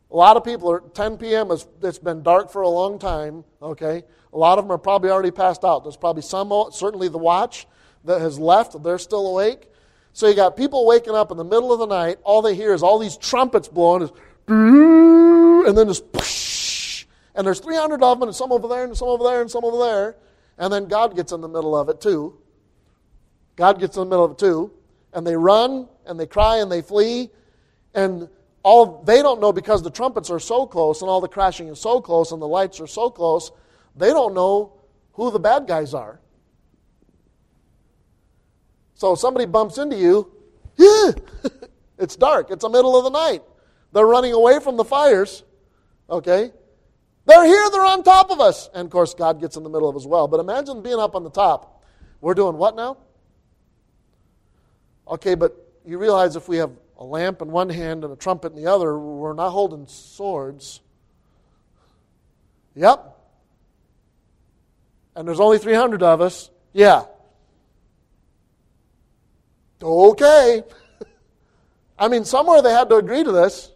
A 0.09 0.17
lot 0.17 0.37
of 0.37 0.45
people 0.45 0.71
are, 0.71 0.79
10 0.79 1.17
p.m., 1.17 1.51
is, 1.51 1.67
it's 1.83 1.99
been 1.99 2.23
dark 2.23 2.53
for 2.53 2.63
a 2.63 2.69
long 2.69 3.01
time. 3.01 3.43
Okay? 3.61 4.05
A 4.33 4.39
lot 4.39 4.57
of 4.57 4.67
them 4.67 4.71
are 4.71 4.79
probably 4.79 5.11
already 5.11 5.33
passed 5.33 5.65
out. 5.65 5.83
There's 5.83 5.97
probably 5.97 6.23
some, 6.23 6.53
certainly 6.71 7.09
the 7.09 7.19
watch 7.19 7.67
that 8.05 8.21
has 8.21 8.39
left, 8.39 8.81
they're 8.85 8.99
still 8.99 9.27
awake. 9.27 9.67
So 10.13 10.29
you 10.29 10.35
got 10.35 10.57
people 10.57 10.87
waking 10.87 11.15
up 11.15 11.31
in 11.31 11.37
the 11.37 11.45
middle 11.45 11.73
of 11.73 11.79
the 11.79 11.87
night. 11.87 12.19
All 12.23 12.43
they 12.43 12.55
hear 12.55 12.75
is 12.75 12.83
all 12.83 12.99
these 12.99 13.17
trumpets 13.17 13.69
blowing, 13.69 14.11
and 14.47 15.77
then 15.77 15.89
just, 15.89 17.07
and 17.35 17.47
there's 17.47 17.61
300 17.61 18.03
of 18.03 18.21
them, 18.21 18.29
and 18.29 18.37
some 18.37 18.53
over 18.53 18.69
there, 18.69 18.85
and 18.85 18.97
some 18.97 19.09
over 19.09 19.25
there, 19.25 19.41
and 19.41 19.51
some 19.51 19.65
over 19.65 19.79
there. 19.79 20.17
And 20.59 20.73
then 20.73 20.87
God 20.87 21.17
gets 21.17 21.33
in 21.33 21.41
the 21.41 21.49
middle 21.49 21.77
of 21.77 21.89
it 21.89 22.01
too. 22.01 22.39
God 23.57 23.81
gets 23.81 23.97
in 23.97 24.03
the 24.03 24.09
middle 24.09 24.25
of 24.25 24.33
it 24.33 24.39
too. 24.39 24.73
And 25.13 25.27
they 25.27 25.37
run 25.37 25.89
and 26.07 26.19
they 26.19 26.27
cry 26.27 26.59
and 26.59 26.71
they 26.71 26.83
flee. 26.83 27.31
And 27.95 28.29
all 28.63 29.03
they 29.03 29.23
don't 29.23 29.41
know 29.41 29.53
because 29.53 29.83
the 29.83 29.91
trumpets 29.91 30.31
are 30.31 30.39
so 30.39 30.67
close 30.67 31.03
and 31.03 31.11
all 31.11 31.21
the 31.21 31.29
crashing 31.29 31.69
is 31.69 31.81
so 31.81 32.01
close 32.01 32.33
and 32.33 32.41
the 32.41 32.49
lights 32.49 32.81
are 32.81 32.87
so 32.87 33.11
close, 33.11 33.51
they 33.97 34.09
don't 34.11 34.35
know 34.35 34.73
who 35.15 35.31
the 35.31 35.41
bad 35.41 35.67
guys 35.67 35.95
are. 35.95 36.21
So 39.03 39.17
somebody 39.17 39.47
bumps 39.47 39.79
into 39.79 39.97
you, 39.97 40.31
yeah, 40.77 41.11
it's 41.99 42.15
dark, 42.15 42.53
it's 42.53 42.63
the 42.63 42.69
middle 42.69 42.97
of 42.97 43.03
the 43.03 43.11
night. 43.11 43.43
They're 43.91 44.07
running 44.07 44.33
away 44.33 44.61
from 44.61 44.77
the 44.77 44.85
fires, 44.85 45.43
okay? 46.09 46.53
They're 47.25 47.45
here, 47.45 47.69
they're 47.73 47.85
on 47.85 48.05
top 48.05 48.31
of 48.31 48.41
us. 48.41 48.71
And 48.73 48.87
of 48.87 48.93
course, 48.93 49.13
God 49.15 49.41
gets 49.41 49.57
in 49.57 49.65
the 49.65 49.71
middle 49.71 49.89
of 49.89 49.97
as 49.97 50.07
well. 50.07 50.29
But 50.29 50.39
imagine 50.39 50.85
being 50.85 51.01
up 51.01 51.17
on 51.17 51.25
the 51.25 51.33
top. 51.33 51.83
We're 52.21 52.35
doing 52.35 52.57
what 52.57 52.77
now? 52.77 52.99
Okay, 55.09 55.35
but 55.35 55.53
you 55.85 55.99
realize 55.99 56.37
if 56.37 56.47
we 56.47 56.59
have 56.59 56.71
a 56.97 57.05
lamp 57.05 57.43
in 57.43 57.51
one 57.51 57.71
hand 57.71 58.05
and 58.05 58.13
a 58.13 58.17
trumpet 58.17 58.53
in 58.53 58.63
the 58.63 58.71
other, 58.71 58.97
we're 58.97 59.33
not 59.33 59.51
holding 59.51 59.89
swords. 59.89 60.81
Yep. 62.77 63.19
And 65.17 65.27
there's 65.27 65.41
only 65.41 65.59
300 65.59 66.05
of 66.05 66.21
us. 66.21 66.51
Yeah. 66.73 67.07
Okay. 69.83 70.63
I 71.99 72.09
mean, 72.09 72.25
somewhere 72.25 72.63
they 72.63 72.73
had 72.73 72.89
to 72.91 72.97
agree 72.97 73.25
to 73.25 73.33
this. 73.33 73.73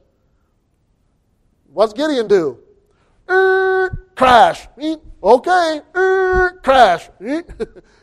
What's 1.72 1.92
Gideon 1.92 2.26
do? 2.26 2.58
Er, 3.28 4.08
crash. 4.14 4.66
Okay. 5.22 5.80
Er, 5.94 6.60
crash. 6.62 7.10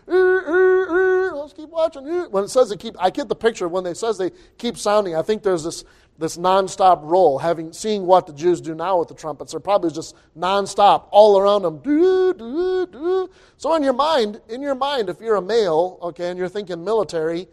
Let's 0.08 1.54
keep 1.54 1.70
watching. 1.70 2.06
When 2.32 2.44
it 2.44 2.50
says 2.50 2.70
they 2.70 2.78
keep, 2.78 2.96
I 3.00 3.10
get 3.10 3.28
the 3.30 3.36
picture 3.36 3.68
when 3.68 3.84
they 3.84 3.94
says 3.94 4.18
they 4.18 4.32
keep 4.58 4.78
sounding. 4.78 5.16
I 5.16 5.22
think 5.22 5.44
there's 5.44 5.64
this 5.64 5.84
this 6.18 6.38
nonstop 6.38 7.02
roll. 7.04 7.40
Having 7.40 7.74
seeing 7.74 8.06
what 8.06 8.28
the 8.28 8.34
Jews 8.34 8.62
do 8.62 8.76
now 8.76 9.00
with 9.00 9.08
the 9.08 9.16
trumpets, 9.16 9.52
they're 9.52 9.60
probably 9.60 9.92
just 9.92 10.16
nonstop 10.38 11.08
all 11.12 11.40
around 11.40 11.64
them. 11.64 11.80
Do, 11.80 12.34
do, 12.34 12.88
do. 12.88 13.30
So 13.58 13.74
in 13.76 13.84
your 13.84 13.94
mind, 13.94 14.42
in 14.50 14.62
your 14.62 14.76
mind, 14.76 15.10
if 15.10 15.20
you're 15.20 15.36
a 15.36 15.42
male, 15.42 15.98
okay, 16.02 16.30
and 16.30 16.38
you're 16.38 16.50
thinking 16.50 16.84
military, 16.84 17.48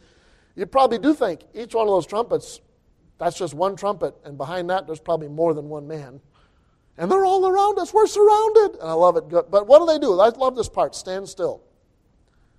you 0.57 0.67
probably 0.67 0.99
do 0.99 1.15
think 1.15 1.43
each 1.55 1.75
one 1.75 1.87
of 1.87 1.93
those 1.93 2.07
trumpets, 2.07 2.61
that's 3.19 3.37
just 3.39 3.55
one 3.55 3.77
trumpet, 3.77 4.15
and 4.25 4.37
behind 4.37 4.71
that 4.71 4.87
there's 4.87 5.01
probably 5.01 5.29
more 5.29 5.55
than 5.55 5.69
one 5.69 5.87
man. 5.87 6.21
And 7.01 7.11
they're 7.11 7.25
all 7.25 7.47
around 7.47 7.79
us. 7.79 7.95
We're 7.95 8.07
surrounded. 8.07 8.79
And 8.79 8.89
I 8.89 8.93
love 8.93 9.17
it. 9.17 9.29
But 9.31 9.67
what 9.67 9.79
do 9.79 9.87
they 9.87 9.99
do? 9.99 10.21
I 10.21 10.29
love 10.29 10.55
this 10.55 10.69
part. 10.69 10.95
Stand 10.95 11.29
still. 11.29 11.63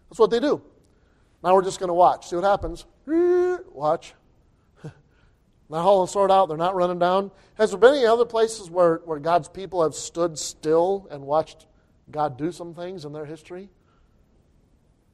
That's 0.10 0.18
what 0.18 0.32
they 0.32 0.40
do. 0.40 0.64
Now 1.44 1.54
we're 1.54 1.64
just 1.64 1.80
going 1.80 1.90
to 1.90 1.94
watch. 1.94 2.28
See 2.28 2.36
what 2.36 2.46
happens. 2.46 2.86
Watch. 3.72 4.14
Not 5.70 5.84
hauling 5.84 6.08
the 6.08 6.12
sword 6.12 6.32
out. 6.32 6.48
They're 6.48 6.58
not 6.58 6.76
running 6.76 7.00
down. 7.00 7.32
Has 7.56 7.70
there 7.72 7.80
been 7.80 7.94
any 7.94 8.06
other 8.06 8.26
places 8.26 8.70
where, 8.70 8.98
where 9.06 9.20
God's 9.20 9.48
people 9.48 9.84
have 9.84 9.96
stood 9.96 10.38
still 10.38 11.08
and 11.12 11.24
watched 11.24 11.68
God 12.10 12.38
do 12.38 12.52
some 12.52 12.74
things 12.74 13.06
in 13.06 13.14
their 13.14 13.26
history? 13.26 13.70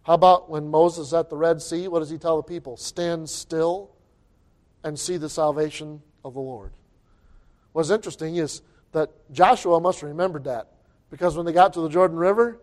How 0.07 0.13
about 0.13 0.49
when 0.49 0.69
Moses 0.69 1.11
at 1.11 1.29
the 1.29 1.35
Red 1.35 1.61
Sea? 1.61 1.89
What 1.89 1.99
does 1.99 2.09
he 2.09 2.17
tell 2.17 2.37
the 2.37 2.43
people? 2.43 2.77
Stand 2.77 3.29
still 3.29 3.91
and 4.85 4.97
see 4.97 5.17
the 5.17 5.27
salvation 5.27 6.01
of 6.23 6.33
the 6.33 6.39
Lord. 6.39 6.71
What's 7.73 7.89
interesting 7.89 8.37
is 8.37 8.61
that 8.93 9.09
Joshua 9.33 9.81
must 9.81 9.99
have 9.99 10.09
remembered 10.09 10.45
that 10.45 10.69
because 11.09 11.35
when 11.35 11.45
they 11.45 11.51
got 11.51 11.73
to 11.73 11.81
the 11.81 11.89
Jordan 11.89 12.15
River, 12.15 12.61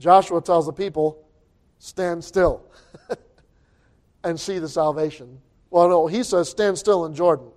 Joshua 0.00 0.42
tells 0.42 0.66
the 0.66 0.72
people, 0.72 1.24
stand 1.78 2.24
still 2.24 2.64
and 4.24 4.38
see 4.38 4.58
the 4.58 4.68
salvation. 4.68 5.40
Well, 5.70 5.88
no, 5.88 6.06
he 6.08 6.24
says, 6.24 6.48
stand 6.48 6.76
still 6.76 7.06
in 7.06 7.14
Jordan. 7.14 7.52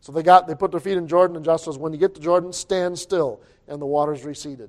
So 0.00 0.12
they 0.12 0.22
got 0.22 0.46
they 0.46 0.54
put 0.54 0.70
their 0.70 0.80
feet 0.80 0.98
in 0.98 1.08
Jordan, 1.08 1.36
and 1.36 1.46
Joshua 1.46 1.72
says, 1.72 1.78
when 1.78 1.94
you 1.94 1.98
get 1.98 2.14
to 2.16 2.20
Jordan, 2.20 2.52
stand 2.52 2.98
still, 2.98 3.40
and 3.68 3.80
the 3.80 3.86
waters 3.86 4.22
receded. 4.22 4.68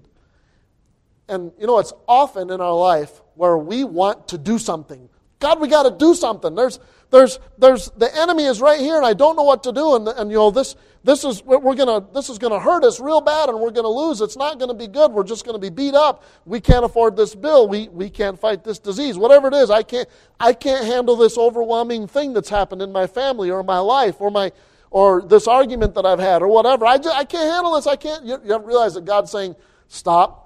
And 1.27 1.51
you 1.59 1.67
know, 1.67 1.79
it's 1.79 1.93
often 2.07 2.51
in 2.51 2.61
our 2.61 2.75
life 2.75 3.21
where 3.35 3.57
we 3.57 3.83
want 3.83 4.27
to 4.29 4.37
do 4.37 4.57
something. 4.57 5.09
God, 5.39 5.59
we 5.59 5.67
got 5.67 5.83
to 5.83 5.91
do 5.91 6.13
something. 6.15 6.55
There's, 6.55 6.79
there's, 7.11 7.39
there's, 7.57 7.89
the 7.91 8.09
enemy 8.17 8.45
is 8.45 8.61
right 8.61 8.79
here, 8.79 8.97
and 8.97 9.05
I 9.05 9.13
don't 9.13 9.35
know 9.35 9.43
what 9.43 9.63
to 9.63 9.71
do. 9.71 9.95
And, 9.95 10.07
and 10.07 10.31
you 10.31 10.37
know, 10.37 10.49
this, 10.49 10.75
this 11.03 11.23
is 11.23 11.43
we're 11.43 11.75
gonna, 11.75 12.05
this 12.13 12.29
is 12.29 12.39
gonna 12.39 12.59
hurt 12.59 12.83
us 12.83 12.99
real 12.99 13.21
bad, 13.21 13.49
and 13.49 13.59
we're 13.59 13.71
gonna 13.71 13.89
lose. 13.89 14.21
It's 14.21 14.35
not 14.35 14.59
gonna 14.59 14.73
be 14.73 14.87
good. 14.87 15.11
We're 15.11 15.23
just 15.23 15.45
gonna 15.45 15.59
be 15.59 15.69
beat 15.69 15.93
up. 15.93 16.23
We 16.45 16.59
can't 16.59 16.83
afford 16.83 17.15
this 17.15 17.35
bill. 17.35 17.67
We, 17.67 17.89
we 17.89 18.09
can't 18.09 18.39
fight 18.39 18.63
this 18.63 18.79
disease. 18.79 19.17
Whatever 19.17 19.49
it 19.49 19.53
is, 19.53 19.69
I 19.69 19.83
can't, 19.83 20.09
I 20.39 20.53
can't 20.53 20.85
handle 20.85 21.15
this 21.15 21.37
overwhelming 21.37 22.07
thing 22.07 22.33
that's 22.33 22.49
happened 22.49 22.81
in 22.81 22.91
my 22.91 23.05
family 23.05 23.51
or 23.51 23.61
my 23.61 23.79
life 23.79 24.15
or 24.19 24.31
my, 24.31 24.51
or 24.89 25.21
this 25.21 25.47
argument 25.47 25.93
that 25.95 26.05
I've 26.05 26.19
had 26.19 26.41
or 26.41 26.47
whatever. 26.47 26.85
I, 26.85 26.97
just, 26.97 27.15
I 27.15 27.23
can't 27.23 27.51
handle 27.51 27.75
this. 27.75 27.85
I 27.85 27.97
can't. 27.97 28.25
You, 28.25 28.39
you 28.43 28.57
realize 28.59 28.95
that 28.95 29.05
God's 29.05 29.31
saying, 29.31 29.55
stop. 29.87 30.44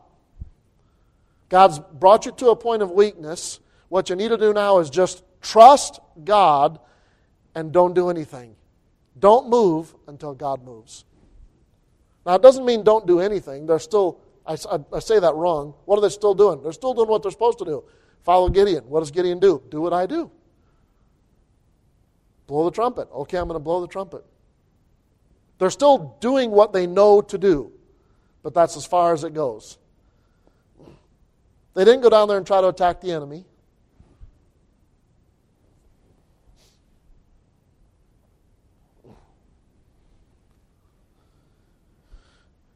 God's 1.50 1.80
brought 1.80 2.26
you 2.26 2.32
to 2.34 2.50
a 2.50 2.56
point 2.56 2.82
of 2.82 2.92
weakness. 2.92 3.60
What 3.90 4.10
you 4.10 4.16
need 4.16 4.30
to 4.30 4.38
do 4.38 4.54
now 4.54 4.80
is 4.80 4.90
just 4.90 5.24
trust 5.42 6.00
God 6.24 6.80
and 7.56 7.72
don't 7.72 7.94
do 7.94 8.10
anything. 8.10 8.56
Don't 9.18 9.50
move 9.50 9.94
until 10.08 10.34
God 10.34 10.64
moves. 10.64 11.06
Now, 12.26 12.36
it 12.36 12.42
doesn't 12.42 12.66
mean 12.66 12.84
don't 12.84 13.08
do 13.08 13.20
anything. 13.20 13.66
They're 13.66 13.80
still, 13.80 14.22
I, 14.46 14.56
I, 14.94 15.00
say 15.00 15.20
that 15.20 15.34
wrong. 15.34 15.74
What 15.86 15.98
are 15.98 16.02
they 16.02 16.10
still 16.10 16.36
doing? 16.36 16.62
They're 16.62 16.72
still 16.72 16.94
doing 16.94 17.10
what 17.10 17.24
they're 17.24 17.32
supposed 17.32 17.58
to 17.60 17.66
do. 17.66 17.84
Follow 18.24 18.50
Gideon. 18.50 18.84
What 18.88 19.00
does 19.00 19.12
Gideon 19.12 19.40
do? 19.40 19.64
Do 19.70 19.82
what 19.82 19.94
I 19.94 20.06
do. 20.06 20.30
Blow 22.46 22.66
the 22.66 22.72
trumpet. 22.72 23.08
Okay, 23.12 23.38
I'm 23.38 23.48
going 23.48 23.56
to 23.56 23.64
blow 23.64 23.82
the 23.82 23.88
trumpet. 23.88 24.24
They're 25.58 25.70
still 25.70 26.18
doing 26.20 26.52
what 26.52 26.72
they 26.72 26.88
know 26.88 27.22
to 27.22 27.38
do, 27.38 27.72
but 28.44 28.54
that's 28.54 28.78
as 28.78 28.86
far 28.86 29.14
as 29.14 29.24
it 29.24 29.34
goes. 29.34 29.78
They 31.80 31.86
didn't 31.86 32.02
go 32.02 32.10
down 32.10 32.28
there 32.28 32.36
and 32.36 32.46
try 32.46 32.60
to 32.60 32.68
attack 32.68 33.00
the 33.00 33.14
enemy. 33.14 33.46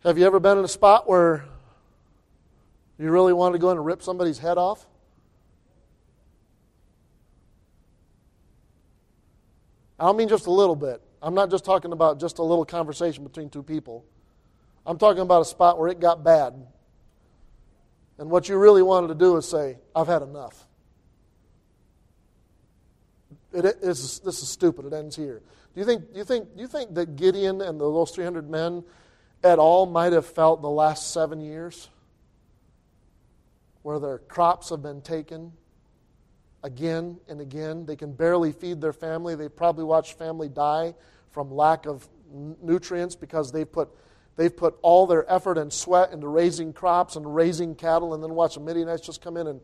Have 0.06 0.18
you 0.18 0.26
ever 0.26 0.40
been 0.40 0.58
in 0.58 0.64
a 0.64 0.70
spot 0.70 1.10
where 1.10 1.44
you 2.98 3.12
really 3.12 3.34
wanted 3.34 3.52
to 3.52 3.60
go 3.60 3.72
in 3.72 3.78
and 3.78 3.86
rip 3.86 4.02
somebody's 4.02 4.40
head 4.40 4.58
off? 4.58 4.86
I 10.00 10.06
don't 10.06 10.16
mean 10.16 10.30
just 10.30 10.46
a 10.46 10.52
little 10.52 10.78
bit. 10.78 11.02
I'm 11.22 11.34
not 11.34 11.52
just 11.52 11.66
talking 11.66 11.92
about 11.92 12.22
just 12.22 12.38
a 12.38 12.44
little 12.44 12.64
conversation 12.64 13.26
between 13.26 13.50
two 13.50 13.64
people. 13.64 14.06
I'm 14.86 14.98
talking 14.98 15.24
about 15.24 15.42
a 15.42 15.46
spot 15.46 15.78
where 15.78 15.90
it 15.90 16.00
got 16.00 16.24
bad. 16.24 16.54
And 18.18 18.30
what 18.30 18.48
you 18.48 18.58
really 18.58 18.82
wanted 18.82 19.08
to 19.08 19.16
do 19.16 19.38
is 19.38 19.48
say, 19.48 19.78
I've 19.96 20.08
had 20.08 20.22
enough. 20.22 20.68
It 23.52 23.66
is, 23.66 24.20
this 24.20 24.42
is 24.42 24.50
stupid. 24.50 24.86
It 24.86 24.94
ends 24.94 25.16
here. 25.16 25.42
Do 25.74 25.80
you 25.80 25.86
think, 25.86 26.12
do 26.12 26.20
you 26.20 26.24
think, 26.24 26.56
do 26.56 26.62
you 26.62 26.68
think 26.68 26.94
that 26.96 27.16
Gideon 27.16 27.62
and 27.62 27.80
those 27.80 28.12
300 28.12 28.50
men 28.50 28.84
at 29.44 29.60
all 29.60 29.86
might 29.86 30.14
have 30.14 30.26
felt 30.26 30.62
the 30.62 30.70
last 30.70 31.12
seven 31.12 31.42
years 31.42 31.90
where 33.82 34.00
their 34.00 34.20
crops 34.20 34.70
have 34.70 34.82
been 34.82 35.02
taken 35.02 35.52
again 36.64 37.20
and 37.28 37.42
again. 37.42 37.86
They 37.86 37.98
can 37.98 38.14
barely 38.14 38.52
feed 38.52 38.82
their 38.82 38.94
family. 38.94 39.36
They 39.36 39.50
probably 39.50 39.84
watched 39.84 40.18
family 40.18 40.50
die 40.50 40.96
from 41.32 41.52
lack 41.52 41.86
of 41.86 42.08
nutrients 42.32 43.16
because 43.16 43.52
they've 43.52 43.70
put, 43.70 43.90
they've 44.36 44.56
put 44.56 44.76
all 44.82 45.08
their 45.08 45.32
effort 45.32 45.58
and 45.58 45.72
sweat 45.72 46.12
into 46.12 46.28
raising 46.28 46.74
crops 46.74 47.16
and 47.16 47.36
raising 47.36 47.76
cattle, 47.76 48.14
and 48.14 48.24
then 48.24 48.34
watch 48.34 48.56
the 48.56 48.62
Midianites 48.62 49.06
just 49.06 49.22
come 49.22 49.38
in 49.38 49.48
and 49.48 49.62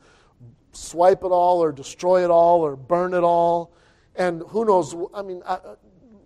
swipe 0.72 1.24
it 1.24 1.32
all 1.32 1.64
or 1.64 1.72
destroy 1.72 2.24
it 2.24 2.30
all 2.30 2.62
or 2.62 2.76
burn 2.76 3.14
it 3.14 3.24
all. 3.24 3.72
And 4.16 4.44
who 4.50 4.66
knows? 4.66 4.96
I 5.14 5.22
mean, 5.22 5.42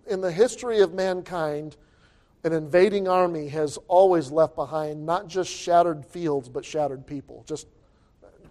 in 0.06 0.20
the 0.20 0.32
history 0.32 0.80
of 0.80 0.92
mankind, 0.92 1.76
an 2.42 2.52
invading 2.52 3.08
army 3.08 3.48
has 3.48 3.78
always 3.88 4.30
left 4.30 4.54
behind 4.54 5.06
not 5.06 5.28
just 5.28 5.50
shattered 5.50 6.04
fields, 6.04 6.48
but 6.48 6.64
shattered 6.64 7.06
people. 7.06 7.42
Just 7.46 7.66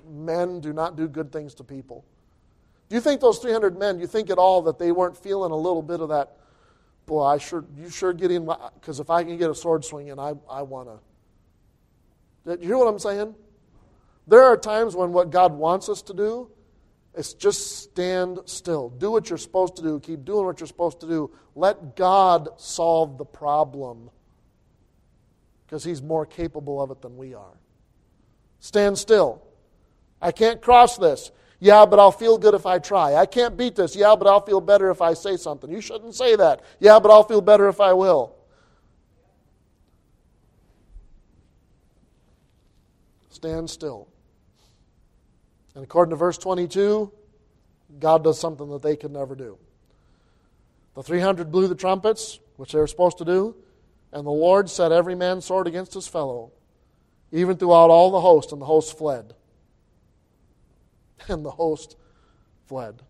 men 0.09 0.59
do 0.59 0.73
not 0.73 0.95
do 0.95 1.07
good 1.07 1.31
things 1.31 1.53
to 1.55 1.63
people. 1.63 2.03
Do 2.89 2.95
you 2.95 3.01
think 3.01 3.21
those 3.21 3.39
300 3.39 3.77
men, 3.77 3.99
you 3.99 4.07
think 4.07 4.29
at 4.29 4.37
all 4.37 4.63
that 4.63 4.79
they 4.79 4.91
weren't 4.91 5.15
feeling 5.15 5.51
a 5.51 5.55
little 5.55 5.81
bit 5.81 5.99
of 5.99 6.09
that, 6.09 6.37
boy, 7.05 7.23
I 7.23 7.37
sure, 7.37 7.65
you 7.77 7.89
sure 7.89 8.13
get 8.13 8.31
in, 8.31 8.49
because 8.75 8.99
if 8.99 9.09
I 9.09 9.23
can 9.23 9.37
get 9.37 9.49
a 9.49 9.55
sword 9.55 9.85
swinging, 9.85 10.19
I, 10.19 10.33
I 10.49 10.61
want 10.61 10.89
to. 12.45 12.57
You 12.59 12.67
hear 12.67 12.77
what 12.77 12.87
I'm 12.87 12.99
saying? 12.99 13.35
There 14.27 14.43
are 14.43 14.57
times 14.57 14.95
when 14.95 15.11
what 15.11 15.29
God 15.29 15.53
wants 15.53 15.89
us 15.89 16.01
to 16.03 16.13
do 16.13 16.49
it's 17.15 17.33
just 17.33 17.83
stand 17.83 18.39
still. 18.45 18.89
Do 18.89 19.11
what 19.11 19.29
you're 19.29 19.37
supposed 19.37 19.75
to 19.75 19.83
do. 19.83 19.99
Keep 19.99 20.25
doing 20.25 20.45
what 20.45 20.59
you're 20.59 20.67
supposed 20.67 20.99
to 21.01 21.07
do. 21.07 21.31
Let 21.55 21.95
God 21.95 22.49
solve 22.57 23.17
the 23.17 23.25
problem 23.25 24.09
because 25.65 25.83
He's 25.83 26.01
more 26.01 26.25
capable 26.25 26.81
of 26.81 26.89
it 26.89 27.01
than 27.01 27.17
we 27.17 27.35
are. 27.35 27.57
Stand 28.59 28.97
still. 28.97 29.43
I 30.21 30.31
can't 30.31 30.61
cross 30.61 30.97
this. 30.97 31.31
Yeah, 31.63 31.85
but 31.85 31.97
I'll 31.97 32.11
feel 32.11 32.37
good 32.37 32.55
if 32.55 32.65
I 32.65 32.77
try. 32.77 33.15
I 33.15 33.25
can't 33.25 33.55
beat 33.55 33.77
this. 33.77 33.95
Yeah, 33.95 34.17
but 34.17 34.27
I'll 34.27 34.41
feel 34.41 34.59
better 34.59 34.89
if 34.91 35.01
I 35.01 35.13
say 35.13 35.37
something. 35.37 35.71
You 35.71 35.79
shouldn't 35.79 36.13
say 36.13 36.35
that. 36.35 36.61
Yeah, 36.81 36.99
but 36.99 37.09
I'll 37.09 37.23
feel 37.23 37.39
better 37.39 37.69
if 37.69 37.79
I 37.79 37.93
will. 37.93 38.35
Stand 43.29 43.69
still. 43.69 44.09
And 45.73 45.85
according 45.85 46.09
to 46.09 46.17
verse 46.17 46.37
22, 46.37 47.09
God 47.97 48.25
does 48.25 48.37
something 48.37 48.69
that 48.71 48.81
they 48.81 48.97
could 48.97 49.11
never 49.11 49.33
do. 49.33 49.57
The 50.95 51.03
300 51.03 51.49
blew 51.49 51.69
the 51.69 51.75
trumpets, 51.75 52.39
which 52.57 52.73
they 52.73 52.79
were 52.79 52.87
supposed 52.87 53.19
to 53.19 53.25
do, 53.25 53.55
and 54.11 54.27
the 54.27 54.31
Lord 54.31 54.69
set 54.69 54.91
every 54.91 55.15
man's 55.15 55.45
sword 55.45 55.67
against 55.67 55.93
his 55.93 56.09
fellow, 56.09 56.51
even 57.31 57.55
throughout 57.55 57.89
all 57.89 58.11
the 58.11 58.19
host, 58.19 58.51
and 58.51 58.59
the 58.59 58.65
host 58.65 58.97
fled. 58.97 59.33
And 61.29 61.45
the 61.45 61.51
host 61.51 61.95
fled. 62.65 63.01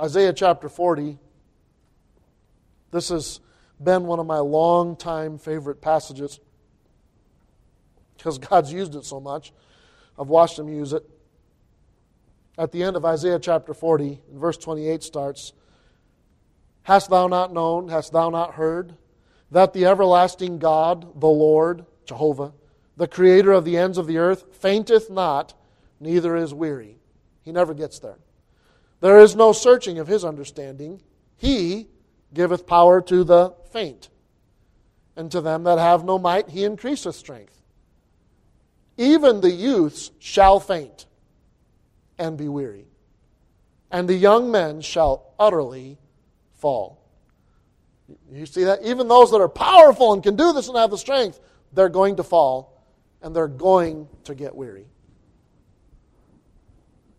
Isaiah 0.00 0.32
chapter 0.32 0.68
40. 0.68 1.18
This 2.90 3.10
has 3.10 3.40
been 3.82 4.04
one 4.04 4.18
of 4.18 4.26
my 4.26 4.38
long-time 4.38 5.38
favorite 5.38 5.80
passages 5.80 6.40
because 8.16 8.38
God's 8.38 8.72
used 8.72 8.94
it 8.94 9.04
so 9.04 9.20
much. 9.20 9.52
I've 10.18 10.28
watched 10.28 10.58
Him 10.58 10.68
use 10.68 10.92
it. 10.92 11.08
At 12.58 12.72
the 12.72 12.82
end 12.82 12.96
of 12.96 13.04
Isaiah 13.04 13.38
chapter 13.38 13.74
40, 13.74 14.20
verse 14.32 14.56
28 14.56 15.02
starts 15.02 15.52
Hast 16.84 17.10
thou 17.10 17.28
not 17.28 17.52
known, 17.52 17.88
hast 17.88 18.12
thou 18.12 18.28
not 18.28 18.54
heard, 18.54 18.96
that 19.52 19.74
the 19.74 19.84
everlasting 19.84 20.58
God, 20.58 21.20
the 21.20 21.28
Lord, 21.28 21.84
Jehovah, 22.06 22.52
the 22.96 23.06
creator 23.06 23.52
of 23.52 23.66
the 23.66 23.76
ends 23.76 23.98
of 23.98 24.06
the 24.06 24.16
earth, 24.16 24.56
fainteth 24.56 25.10
not, 25.10 25.52
neither 26.00 26.34
is 26.36 26.54
weary? 26.54 26.96
He 27.42 27.52
never 27.52 27.74
gets 27.74 27.98
there. 27.98 28.18
There 29.00 29.18
is 29.18 29.36
no 29.36 29.52
searching 29.52 29.98
of 29.98 30.08
his 30.08 30.24
understanding. 30.24 31.02
He 31.36 31.88
giveth 32.32 32.66
power 32.66 33.02
to 33.02 33.24
the 33.24 33.54
faint, 33.70 34.08
and 35.16 35.30
to 35.30 35.42
them 35.42 35.64
that 35.64 35.78
have 35.78 36.02
no 36.02 36.18
might 36.18 36.48
he 36.48 36.64
increaseth 36.64 37.14
strength. 37.14 37.60
Even 38.96 39.42
the 39.42 39.50
youths 39.50 40.12
shall 40.18 40.60
faint 40.60 41.04
and 42.18 42.38
be 42.38 42.48
weary, 42.48 42.86
and 43.90 44.08
the 44.08 44.14
young 44.14 44.50
men 44.50 44.80
shall 44.80 45.34
utterly 45.38 45.98
fall. 46.54 47.01
You 48.30 48.46
see 48.46 48.64
that? 48.64 48.82
Even 48.82 49.08
those 49.08 49.30
that 49.30 49.38
are 49.40 49.48
powerful 49.48 50.12
and 50.12 50.22
can 50.22 50.36
do 50.36 50.52
this 50.52 50.68
and 50.68 50.76
have 50.76 50.90
the 50.90 50.98
strength, 50.98 51.40
they're 51.72 51.88
going 51.88 52.16
to 52.16 52.22
fall 52.22 52.84
and 53.22 53.34
they're 53.34 53.48
going 53.48 54.08
to 54.24 54.34
get 54.34 54.54
weary. 54.54 54.86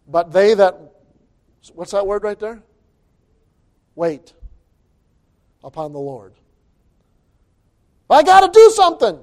But 0.07 0.31
they 0.31 0.53
that, 0.53 0.77
what's 1.73 1.91
that 1.91 2.05
word 2.05 2.23
right 2.23 2.39
there? 2.39 2.61
Wait 3.95 4.33
upon 5.63 5.93
the 5.93 5.99
Lord. 5.99 6.33
I 8.09 8.21
got 8.21 8.41
to 8.41 8.59
do 8.59 8.69
something. 8.69 9.19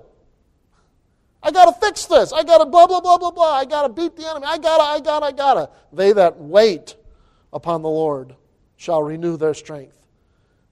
I 1.42 1.50
got 1.50 1.66
to 1.66 1.86
fix 1.86 2.06
this. 2.06 2.32
I 2.32 2.42
got 2.42 2.58
to 2.58 2.66
blah, 2.66 2.86
blah, 2.86 3.00
blah, 3.00 3.18
blah, 3.18 3.30
blah. 3.30 3.54
I 3.54 3.64
got 3.64 3.82
to 3.82 3.88
beat 3.88 4.16
the 4.16 4.28
enemy. 4.28 4.46
I 4.46 4.58
got 4.58 4.78
to, 4.78 4.82
I 4.82 5.00
got 5.00 5.20
to, 5.20 5.26
I 5.26 5.32
got 5.32 5.54
to. 5.54 5.70
They 5.92 6.12
that 6.12 6.38
wait 6.38 6.96
upon 7.52 7.82
the 7.82 7.88
Lord 7.88 8.34
shall 8.76 9.02
renew 9.02 9.36
their 9.36 9.54
strength. 9.54 9.99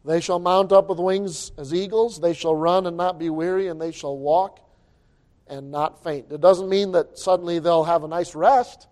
They 0.04 0.20
shall 0.20 0.38
mount 0.38 0.72
up 0.72 0.88
with 0.88 0.98
wings 0.98 1.52
as 1.58 1.74
eagles. 1.74 2.20
They 2.20 2.32
shall 2.32 2.54
run 2.54 2.86
and 2.86 2.96
not 2.96 3.18
be 3.18 3.30
weary, 3.30 3.68
and 3.68 3.80
they 3.80 3.92
shall 3.92 4.16
walk 4.16 4.60
and 5.48 5.70
not 5.70 6.02
faint. 6.02 6.30
It 6.30 6.40
doesn't 6.40 6.68
mean 6.68 6.92
that 6.92 7.18
suddenly 7.18 7.58
they'll 7.58 7.84
have 7.84 8.04
a 8.04 8.08
nice 8.08 8.34
rest. 8.34 8.86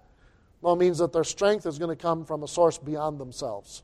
No, 0.62 0.72
it 0.72 0.76
means 0.76 0.98
that 0.98 1.12
their 1.12 1.24
strength 1.24 1.66
is 1.66 1.78
going 1.78 1.96
to 1.96 2.00
come 2.00 2.24
from 2.24 2.42
a 2.42 2.48
source 2.48 2.78
beyond 2.78 3.18
themselves. 3.18 3.82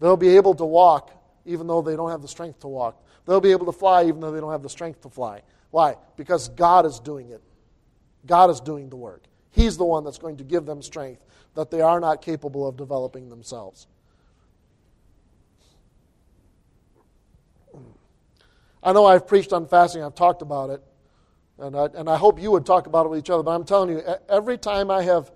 They'll 0.00 0.16
be 0.16 0.36
able 0.36 0.54
to 0.54 0.64
walk 0.64 1.10
even 1.44 1.66
though 1.66 1.82
they 1.82 1.96
don't 1.96 2.10
have 2.10 2.22
the 2.22 2.28
strength 2.28 2.60
to 2.60 2.68
walk. 2.68 3.02
They'll 3.26 3.40
be 3.40 3.52
able 3.52 3.66
to 3.66 3.72
fly 3.72 4.04
even 4.04 4.20
though 4.20 4.30
they 4.30 4.40
don't 4.40 4.52
have 4.52 4.62
the 4.62 4.68
strength 4.68 5.02
to 5.02 5.08
fly. 5.08 5.42
Why? 5.70 5.96
Because 6.16 6.48
God 6.50 6.86
is 6.86 7.00
doing 7.00 7.30
it. 7.30 7.42
God 8.26 8.50
is 8.50 8.60
doing 8.60 8.90
the 8.90 8.96
work. 8.96 9.24
He's 9.50 9.76
the 9.76 9.84
one 9.84 10.04
that's 10.04 10.18
going 10.18 10.36
to 10.36 10.44
give 10.44 10.66
them 10.66 10.82
strength 10.82 11.24
that 11.54 11.70
they 11.70 11.80
are 11.80 12.00
not 12.00 12.22
capable 12.22 12.68
of 12.68 12.76
developing 12.76 13.28
themselves. 13.28 13.86
I 18.82 18.92
know 18.92 19.06
I've 19.06 19.26
preached 19.26 19.52
on 19.52 19.66
fasting, 19.66 20.02
I've 20.02 20.14
talked 20.14 20.42
about 20.42 20.70
it, 20.70 20.82
and 21.58 21.76
I, 21.76 21.86
and 21.94 22.08
I 22.08 22.16
hope 22.16 22.40
you 22.40 22.50
would 22.52 22.64
talk 22.64 22.86
about 22.86 23.06
it 23.06 23.08
with 23.08 23.18
each 23.18 23.30
other, 23.30 23.42
but 23.42 23.50
I'm 23.50 23.64
telling 23.64 23.90
you, 23.90 24.02
every 24.28 24.58
time 24.58 24.90
I 24.90 25.02
have, 25.02 25.30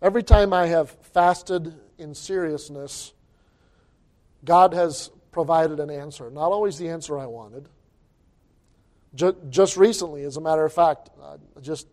every 0.00 0.22
time 0.22 0.52
I 0.52 0.66
have 0.66 0.90
fasted 1.12 1.74
in 1.98 2.14
seriousness, 2.14 3.12
God 4.44 4.72
has 4.72 5.10
provided 5.30 5.80
an 5.80 5.90
answer. 5.90 6.30
Not 6.30 6.52
always 6.52 6.78
the 6.78 6.88
answer 6.88 7.18
I 7.18 7.26
wanted. 7.26 7.68
Just 9.50 9.76
recently, 9.76 10.24
as 10.24 10.36
a 10.36 10.40
matter 10.40 10.64
of 10.64 10.72
fact, 10.72 11.10
uh, 11.22 11.36
just 11.60 11.86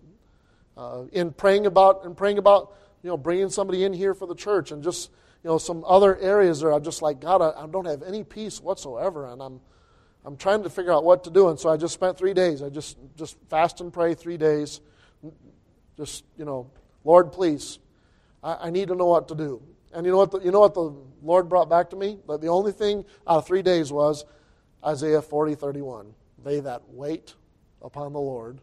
uh, 0.75 1.03
in 1.11 1.31
praying 1.31 1.65
about 1.65 2.05
and 2.05 2.17
praying 2.17 2.37
about, 2.37 2.75
you 3.01 3.09
know, 3.09 3.17
bringing 3.17 3.49
somebody 3.49 3.83
in 3.83 3.93
here 3.93 4.13
for 4.13 4.27
the 4.27 4.35
church, 4.35 4.71
and 4.71 4.83
just 4.83 5.09
you 5.43 5.49
know 5.49 5.57
some 5.57 5.83
other 5.85 6.17
areas 6.17 6.61
there, 6.61 6.71
I'm 6.71 6.83
just 6.83 7.01
like 7.01 7.19
God, 7.19 7.41
I, 7.41 7.63
I 7.63 7.67
don't 7.67 7.85
have 7.85 8.03
any 8.03 8.23
peace 8.23 8.61
whatsoever, 8.61 9.27
and 9.27 9.41
I'm 9.41 9.61
I'm 10.25 10.37
trying 10.37 10.63
to 10.63 10.69
figure 10.69 10.91
out 10.91 11.03
what 11.03 11.25
to 11.25 11.29
do. 11.29 11.49
And 11.49 11.59
so 11.59 11.69
I 11.69 11.77
just 11.77 11.93
spent 11.93 12.17
three 12.17 12.33
days. 12.33 12.61
I 12.61 12.69
just 12.69 12.97
just 13.17 13.37
fast 13.49 13.81
and 13.81 13.91
pray 13.91 14.13
three 14.13 14.37
days. 14.37 14.81
Just 15.97 16.23
you 16.37 16.45
know, 16.45 16.69
Lord, 17.03 17.31
please, 17.31 17.79
I, 18.43 18.67
I 18.67 18.69
need 18.69 18.87
to 18.87 18.95
know 18.95 19.07
what 19.07 19.27
to 19.29 19.35
do. 19.35 19.61
And 19.93 20.05
you 20.05 20.11
know 20.11 20.17
what? 20.17 20.31
The, 20.31 20.39
you 20.39 20.51
know 20.51 20.61
what 20.61 20.73
the 20.73 20.93
Lord 21.21 21.49
brought 21.49 21.69
back 21.69 21.89
to 21.91 21.95
me? 21.95 22.17
That 22.27 22.41
the 22.41 22.47
only 22.47 22.71
thing 22.71 23.05
out 23.27 23.37
of 23.37 23.47
three 23.47 23.61
days 23.61 23.91
was 23.91 24.25
Isaiah 24.85 25.21
40, 25.21 25.55
31. 25.55 26.13
They 26.43 26.59
that 26.61 26.81
wait 26.89 27.35
upon 27.81 28.13
the 28.13 28.19
Lord 28.19 28.59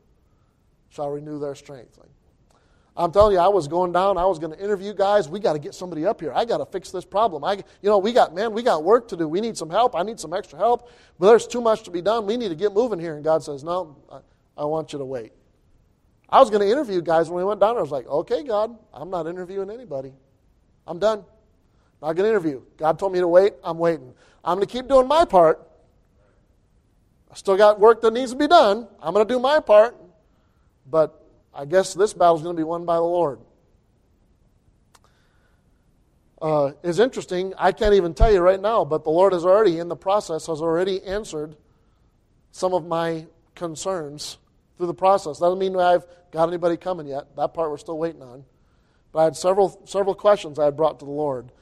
shall 0.90 1.10
renew 1.10 1.38
their 1.38 1.54
strength. 1.54 1.98
I'm 2.96 3.12
telling 3.12 3.32
you, 3.34 3.38
I 3.38 3.48
was 3.48 3.68
going 3.68 3.92
down. 3.92 4.18
I 4.18 4.26
was 4.26 4.38
going 4.38 4.52
to 4.52 4.62
interview 4.62 4.92
guys. 4.92 5.28
We 5.28 5.40
got 5.40 5.52
to 5.52 5.58
get 5.58 5.74
somebody 5.74 6.04
up 6.04 6.20
here. 6.20 6.32
I 6.34 6.44
got 6.44 6.58
to 6.58 6.66
fix 6.66 6.90
this 6.90 7.04
problem. 7.04 7.44
I, 7.44 7.54
you 7.54 7.88
know, 7.88 7.98
we 7.98 8.12
got 8.12 8.34
man, 8.34 8.52
we 8.52 8.62
got 8.62 8.84
work 8.84 9.08
to 9.08 9.16
do. 9.16 9.28
We 9.28 9.40
need 9.40 9.56
some 9.56 9.70
help. 9.70 9.94
I 9.94 10.02
need 10.02 10.18
some 10.18 10.32
extra 10.32 10.58
help. 10.58 10.90
But 11.18 11.28
there's 11.28 11.46
too 11.46 11.60
much 11.60 11.84
to 11.84 11.90
be 11.90 12.02
done. 12.02 12.26
We 12.26 12.36
need 12.36 12.48
to 12.48 12.54
get 12.54 12.72
moving 12.72 12.98
here. 12.98 13.14
And 13.14 13.24
God 13.24 13.42
says, 13.42 13.62
No, 13.62 13.96
I, 14.10 14.18
I 14.62 14.64
want 14.64 14.92
you 14.92 14.98
to 14.98 15.04
wait. 15.04 15.32
I 16.28 16.40
was 16.40 16.50
going 16.50 16.62
to 16.62 16.70
interview 16.70 17.00
guys 17.00 17.28
when 17.30 17.38
we 17.38 17.44
went 17.44 17.60
down. 17.60 17.76
I 17.76 17.80
was 17.80 17.90
like, 17.90 18.06
Okay, 18.06 18.42
God, 18.42 18.76
I'm 18.92 19.08
not 19.08 19.26
interviewing 19.26 19.70
anybody. 19.70 20.12
I'm 20.86 20.98
done. 20.98 21.24
Not 22.02 22.14
going 22.14 22.24
to 22.24 22.30
interview. 22.30 22.62
God 22.76 22.98
told 22.98 23.12
me 23.12 23.20
to 23.20 23.28
wait. 23.28 23.52
I'm 23.62 23.78
waiting. 23.78 24.12
I'm 24.44 24.56
going 24.56 24.66
to 24.66 24.72
keep 24.72 24.88
doing 24.88 25.06
my 25.06 25.24
part. 25.24 25.66
I 27.30 27.34
still 27.34 27.56
got 27.56 27.78
work 27.78 28.00
that 28.00 28.12
needs 28.12 28.32
to 28.32 28.36
be 28.36 28.48
done. 28.48 28.88
I'm 29.00 29.14
going 29.14 29.26
to 29.26 29.32
do 29.32 29.38
my 29.38 29.60
part. 29.60 29.96
But 30.86 31.19
I 31.60 31.66
guess 31.66 31.92
this 31.92 32.14
battle 32.14 32.36
is 32.36 32.42
going 32.42 32.56
to 32.56 32.58
be 32.58 32.64
won 32.64 32.86
by 32.86 32.94
the 32.94 33.02
Lord. 33.02 33.38
Uh, 36.40 36.72
is 36.82 36.98
interesting. 36.98 37.52
I 37.58 37.72
can't 37.72 37.92
even 37.92 38.14
tell 38.14 38.32
you 38.32 38.40
right 38.40 38.58
now, 38.58 38.82
but 38.86 39.04
the 39.04 39.10
Lord 39.10 39.34
has 39.34 39.44
already, 39.44 39.78
in 39.78 39.88
the 39.88 39.96
process, 39.96 40.46
has 40.46 40.62
already 40.62 41.02
answered 41.02 41.54
some 42.50 42.72
of 42.72 42.86
my 42.86 43.26
concerns 43.54 44.38
through 44.78 44.86
the 44.86 44.94
process. 44.94 45.38
That 45.38 45.48
doesn't 45.48 45.58
mean 45.58 45.76
I've 45.76 46.06
got 46.30 46.48
anybody 46.48 46.78
coming 46.78 47.06
yet. 47.06 47.36
That 47.36 47.52
part 47.52 47.70
we're 47.70 47.76
still 47.76 47.98
waiting 47.98 48.22
on. 48.22 48.46
But 49.12 49.18
I 49.18 49.24
had 49.24 49.36
several, 49.36 49.82
several 49.84 50.14
questions 50.14 50.58
I 50.58 50.64
had 50.64 50.78
brought 50.78 50.98
to 51.00 51.04
the 51.04 51.10
Lord. 51.10 51.52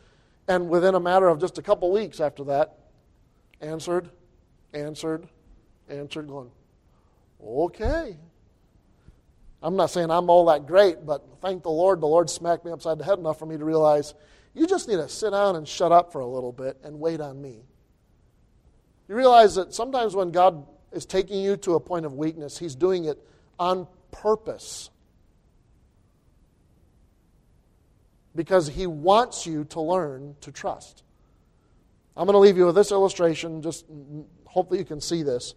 And 0.46 0.68
within 0.68 0.94
a 0.94 1.00
matter 1.00 1.26
of 1.26 1.40
just 1.40 1.58
a 1.58 1.62
couple 1.62 1.90
weeks 1.90 2.20
after 2.20 2.44
that, 2.44 2.78
answered, 3.60 4.10
answered, 4.72 5.26
answered, 5.88 6.28
going, 6.28 6.52
okay. 7.44 8.16
I'm 9.62 9.76
not 9.76 9.90
saying 9.90 10.10
I'm 10.10 10.30
all 10.30 10.46
that 10.46 10.66
great, 10.66 11.04
but 11.04 11.24
thank 11.42 11.62
the 11.62 11.70
Lord, 11.70 12.00
the 12.00 12.06
Lord 12.06 12.30
smacked 12.30 12.64
me 12.64 12.70
upside 12.70 12.98
the 12.98 13.04
head 13.04 13.18
enough 13.18 13.38
for 13.38 13.46
me 13.46 13.56
to 13.56 13.64
realize 13.64 14.14
you 14.54 14.66
just 14.66 14.88
need 14.88 14.96
to 14.96 15.08
sit 15.08 15.30
down 15.30 15.56
and 15.56 15.66
shut 15.66 15.92
up 15.92 16.12
for 16.12 16.20
a 16.20 16.26
little 16.26 16.52
bit 16.52 16.78
and 16.84 16.98
wait 17.00 17.20
on 17.20 17.40
me. 17.40 17.62
You 19.08 19.14
realize 19.14 19.54
that 19.56 19.74
sometimes 19.74 20.14
when 20.14 20.30
God 20.30 20.66
is 20.92 21.06
taking 21.06 21.40
you 21.40 21.56
to 21.58 21.74
a 21.74 21.80
point 21.80 22.06
of 22.06 22.14
weakness, 22.14 22.58
He's 22.58 22.74
doing 22.74 23.04
it 23.04 23.18
on 23.58 23.86
purpose. 24.10 24.90
because 28.38 28.68
He 28.68 28.86
wants 28.86 29.46
you 29.46 29.64
to 29.64 29.80
learn 29.80 30.36
to 30.42 30.52
trust. 30.52 31.02
I'm 32.16 32.24
going 32.24 32.34
to 32.34 32.38
leave 32.38 32.56
you 32.56 32.66
with 32.66 32.76
this 32.76 32.92
illustration, 32.92 33.62
just 33.62 33.90
mm, 33.92 34.04
mm, 34.04 34.24
hopefully 34.44 34.78
you 34.78 34.84
can 34.84 35.00
see 35.00 35.24
this. 35.24 35.54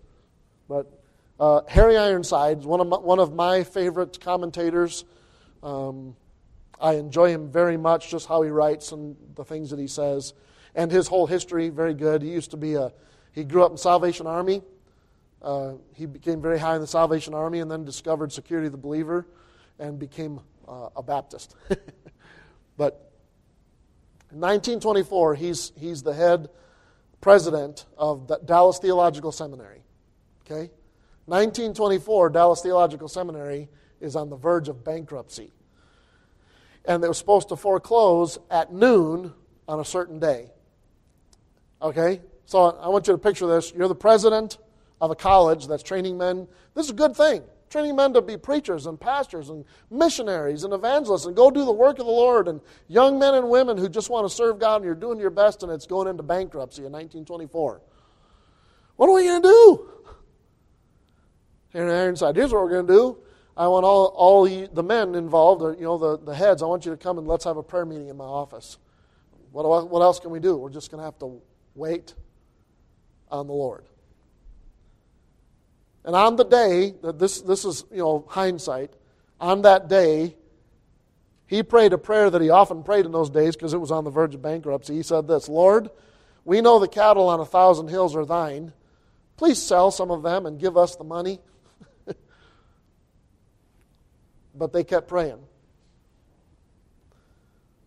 But 0.68 0.92
uh, 1.42 1.62
Harry 1.68 1.98
Ironside, 1.98 2.60
is 2.60 2.66
one 2.66 2.80
of 2.80 2.88
my, 2.88 2.98
one 2.98 3.20
of 3.20 3.34
my 3.34 3.64
favorite 3.64 4.22
commentators. 4.22 5.04
Um, 5.62 6.16
I 6.80 6.94
enjoy 6.94 7.30
him 7.30 7.52
very 7.52 7.76
much, 7.76 8.10
just 8.10 8.28
how 8.28 8.42
he 8.44 8.50
writes 8.50 8.94
and 8.94 9.18
the 9.36 9.44
things 9.44 9.72
that 9.72 9.80
he 9.80 9.88
says, 9.88 10.34
and 10.76 10.90
his 10.90 11.08
whole 11.08 11.28
history. 11.28 11.68
Very 11.70 11.94
good. 11.94 12.22
He 12.22 12.30
used 12.30 12.52
to 12.52 12.58
be 12.58 12.76
a. 12.76 12.94
He 13.34 13.44
grew 13.44 13.64
up 13.64 13.72
in 13.72 13.78
Salvation 13.78 14.28
Army. 14.28 14.62
Uh, 15.42 15.74
he 15.96 16.06
became 16.06 16.42
very 16.42 16.60
high 16.60 16.76
in 16.76 16.82
the 16.82 16.88
Salvation 16.88 17.34
Army, 17.34 17.60
and 17.60 17.70
then 17.70 17.84
discovered 17.84 18.32
Security 18.32 18.68
of 18.68 18.72
the 18.72 18.78
Believer, 18.78 19.28
and 19.80 20.00
became 20.00 20.40
uh, 20.68 20.90
a 20.96 21.04
Baptist. 21.04 21.56
But 22.82 23.12
in 24.32 24.40
1924, 24.40 25.36
he's, 25.36 25.72
he's 25.78 26.02
the 26.02 26.16
head 26.16 26.50
president 27.20 27.86
of 27.96 28.28
the 28.28 28.40
Dallas 28.44 28.80
Theological 28.80 29.32
Seminary. 29.32 29.84
Okay? 30.44 30.72
1924, 31.32 32.30
Dallas 32.32 32.62
Theological 32.62 33.08
Seminary 33.08 33.70
is 34.02 34.18
on 34.18 34.30
the 34.30 34.36
verge 34.36 34.68
of 34.68 34.84
bankruptcy. 34.84 35.54
And 36.84 37.02
they 37.02 37.08
were 37.08 37.14
supposed 37.14 37.48
to 37.50 37.56
foreclose 37.56 38.38
at 38.50 38.74
noon 38.74 39.34
on 39.66 39.80
a 39.80 39.86
certain 39.86 40.20
day. 40.20 40.52
Okay? 41.82 42.20
So 42.46 42.78
I 42.78 42.90
want 42.90 43.08
you 43.08 43.14
to 43.14 43.18
picture 43.18 43.48
this. 43.48 43.72
You're 43.74 43.88
the 43.88 43.96
president 43.96 44.58
of 45.00 45.10
a 45.10 45.16
college 45.16 45.68
that's 45.68 45.84
training 45.84 46.18
men. 46.18 46.50
This 46.76 46.88
is 46.88 46.92
a 46.92 46.96
good 46.96 47.16
thing. 47.16 47.44
Training 47.70 47.96
men 47.96 48.12
to 48.12 48.22
be 48.22 48.36
preachers 48.36 48.86
and 48.86 49.00
pastors 49.00 49.48
and 49.48 49.64
missionaries 49.90 50.66
and 50.66 50.74
evangelists 50.74 51.28
and 51.28 51.34
go 51.34 51.50
do 51.50 51.64
the 51.64 51.72
work 51.72 51.98
of 52.00 52.08
the 52.08 52.12
Lord. 52.12 52.50
And 52.50 52.60
young 52.90 53.18
men 53.20 53.36
and 53.36 53.50
women 53.50 53.78
who 53.78 53.88
just 53.88 54.10
want 54.10 54.28
to 54.28 54.36
serve 54.36 54.60
God 54.60 54.78
and 54.78 54.86
you're 54.86 54.96
doing 54.96 55.18
your 55.18 55.30
best 55.30 55.64
and 55.64 55.72
it's 55.72 55.88
going 55.88 56.10
into 56.10 56.24
bankruptcy 56.24 56.82
in 56.82 56.92
1924. 56.92 57.80
What 58.98 59.08
are 59.08 59.14
we 59.14 59.24
going 59.24 59.42
to 59.42 59.48
do? 59.48 59.88
Here 61.74 61.88
inside, 61.88 62.36
here's 62.36 62.52
what 62.52 62.64
we're 62.64 62.70
going 62.70 62.88
to 62.88 62.94
do. 62.94 63.18
I 63.56 63.68
want 63.68 63.86
all, 63.86 64.08
all 64.08 64.46
the 64.46 64.84
men 64.84 65.16
involved, 65.16 65.80
you 65.80 65.86
know, 65.86 65.98
the, 65.98 66.18
the 66.18 66.36
heads, 66.36 66.64
I 66.64 66.66
want 66.66 66.86
you 66.86 66.92
to 66.92 66.98
come 66.98 67.18
and 67.18 67.28
let's 67.28 67.44
have 67.46 67.58
a 67.58 67.64
prayer 67.64 67.86
meeting 67.86 68.10
in 68.10 68.18
my 68.18 68.26
office. 68.26 68.78
What, 69.52 69.90
what 69.90 70.02
else 70.02 70.20
can 70.20 70.32
we 70.32 70.40
do? 70.40 70.56
We're 70.56 70.70
just 70.70 70.90
going 70.90 71.00
to 71.00 71.06
have 71.06 71.20
to 71.20 71.42
wait 71.76 72.14
on 73.30 73.48
the 73.48 73.54
Lord. 73.54 73.86
And 76.04 76.16
on 76.16 76.36
the 76.36 76.46
day, 76.46 76.94
that 77.04 77.20
this, 77.20 77.42
this 77.42 77.66
is, 77.66 77.86
you 77.92 78.00
know, 78.00 78.26
hindsight, 78.28 78.94
on 79.40 79.62
that 79.64 79.88
day, 79.88 80.36
he 81.46 81.64
prayed 81.64 81.94
a 81.94 81.98
prayer 81.98 82.30
that 82.30 82.42
he 82.42 82.50
often 82.50 82.82
prayed 82.82 83.06
in 83.06 83.12
those 83.12 83.30
days 83.30 83.56
because 83.56 83.74
it 83.74 83.78
was 83.78 83.92
on 83.92 84.04
the 84.06 84.10
verge 84.10 84.34
of 84.34 84.42
bankruptcy. 84.42 84.96
He 84.96 85.04
said 85.04 85.28
this 85.28 85.50
Lord, 85.50 85.90
we 86.46 86.62
know 86.62 86.80
the 86.80 86.88
cattle 86.88 87.28
on 87.28 87.40
a 87.40 87.46
thousand 87.46 87.90
hills 87.90 88.16
are 88.16 88.26
thine. 88.26 88.74
Please 89.36 89.62
sell 89.62 89.92
some 89.92 90.12
of 90.12 90.24
them 90.24 90.46
and 90.46 90.60
give 90.60 90.78
us 90.78 90.96
the 90.96 91.04
money. 91.04 91.40
But 94.56 94.74
they 94.74 94.84
kept 94.84 95.08
praying. 95.08 95.40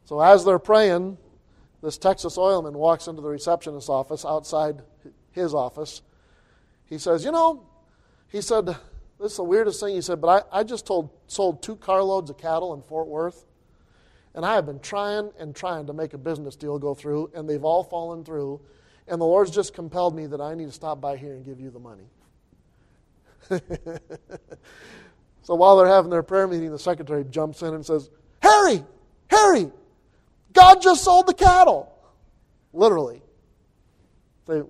So 0.04 0.20
as 0.20 0.44
they're 0.44 0.58
praying, 0.58 1.18
this 1.82 1.98
Texas 1.98 2.36
oilman 2.36 2.72
walks 2.72 3.06
into 3.06 3.22
the 3.22 3.28
receptionist's 3.28 3.88
office 3.88 4.24
outside 4.24 4.82
his 5.32 5.54
office. 5.54 6.02
He 6.86 6.98
says, 6.98 7.24
You 7.24 7.32
know, 7.32 7.66
he 8.28 8.40
said, 8.40 8.66
This 8.66 9.32
is 9.32 9.36
the 9.36 9.44
weirdest 9.44 9.80
thing. 9.80 9.94
He 9.94 10.00
said, 10.00 10.20
But 10.20 10.46
I, 10.52 10.60
I 10.60 10.64
just 10.64 10.86
told, 10.86 11.10
sold 11.26 11.62
two 11.62 11.76
carloads 11.76 12.30
of 12.30 12.38
cattle 12.38 12.74
in 12.74 12.82
Fort 12.82 13.06
Worth, 13.06 13.44
and 14.34 14.44
I 14.44 14.54
have 14.54 14.66
been 14.66 14.80
trying 14.80 15.30
and 15.38 15.54
trying 15.54 15.86
to 15.86 15.92
make 15.92 16.14
a 16.14 16.18
business 16.18 16.56
deal 16.56 16.78
go 16.78 16.94
through, 16.94 17.30
and 17.34 17.48
they've 17.48 17.64
all 17.64 17.84
fallen 17.84 18.24
through. 18.24 18.60
And 19.06 19.20
the 19.20 19.26
Lord's 19.26 19.50
just 19.50 19.74
compelled 19.74 20.16
me 20.16 20.26
that 20.26 20.40
I 20.40 20.54
need 20.54 20.66
to 20.66 20.72
stop 20.72 21.00
by 21.00 21.16
here 21.16 21.34
and 21.34 21.44
give 21.44 21.60
you 21.60 21.70
the 21.70 21.78
money. 21.78 22.04
so 25.44 25.54
while 25.54 25.76
they're 25.76 25.86
having 25.86 26.10
their 26.10 26.22
prayer 26.22 26.48
meeting, 26.48 26.70
the 26.70 26.78
secretary 26.78 27.24
jumps 27.24 27.62
in 27.62 27.74
and 27.74 27.84
says, 27.84 28.10
Harry, 28.40 28.82
Harry, 29.28 29.70
God 30.52 30.82
just 30.82 31.04
sold 31.04 31.26
the 31.26 31.34
cattle. 31.34 31.92
Literally. 32.72 33.22
They, 34.46 34.62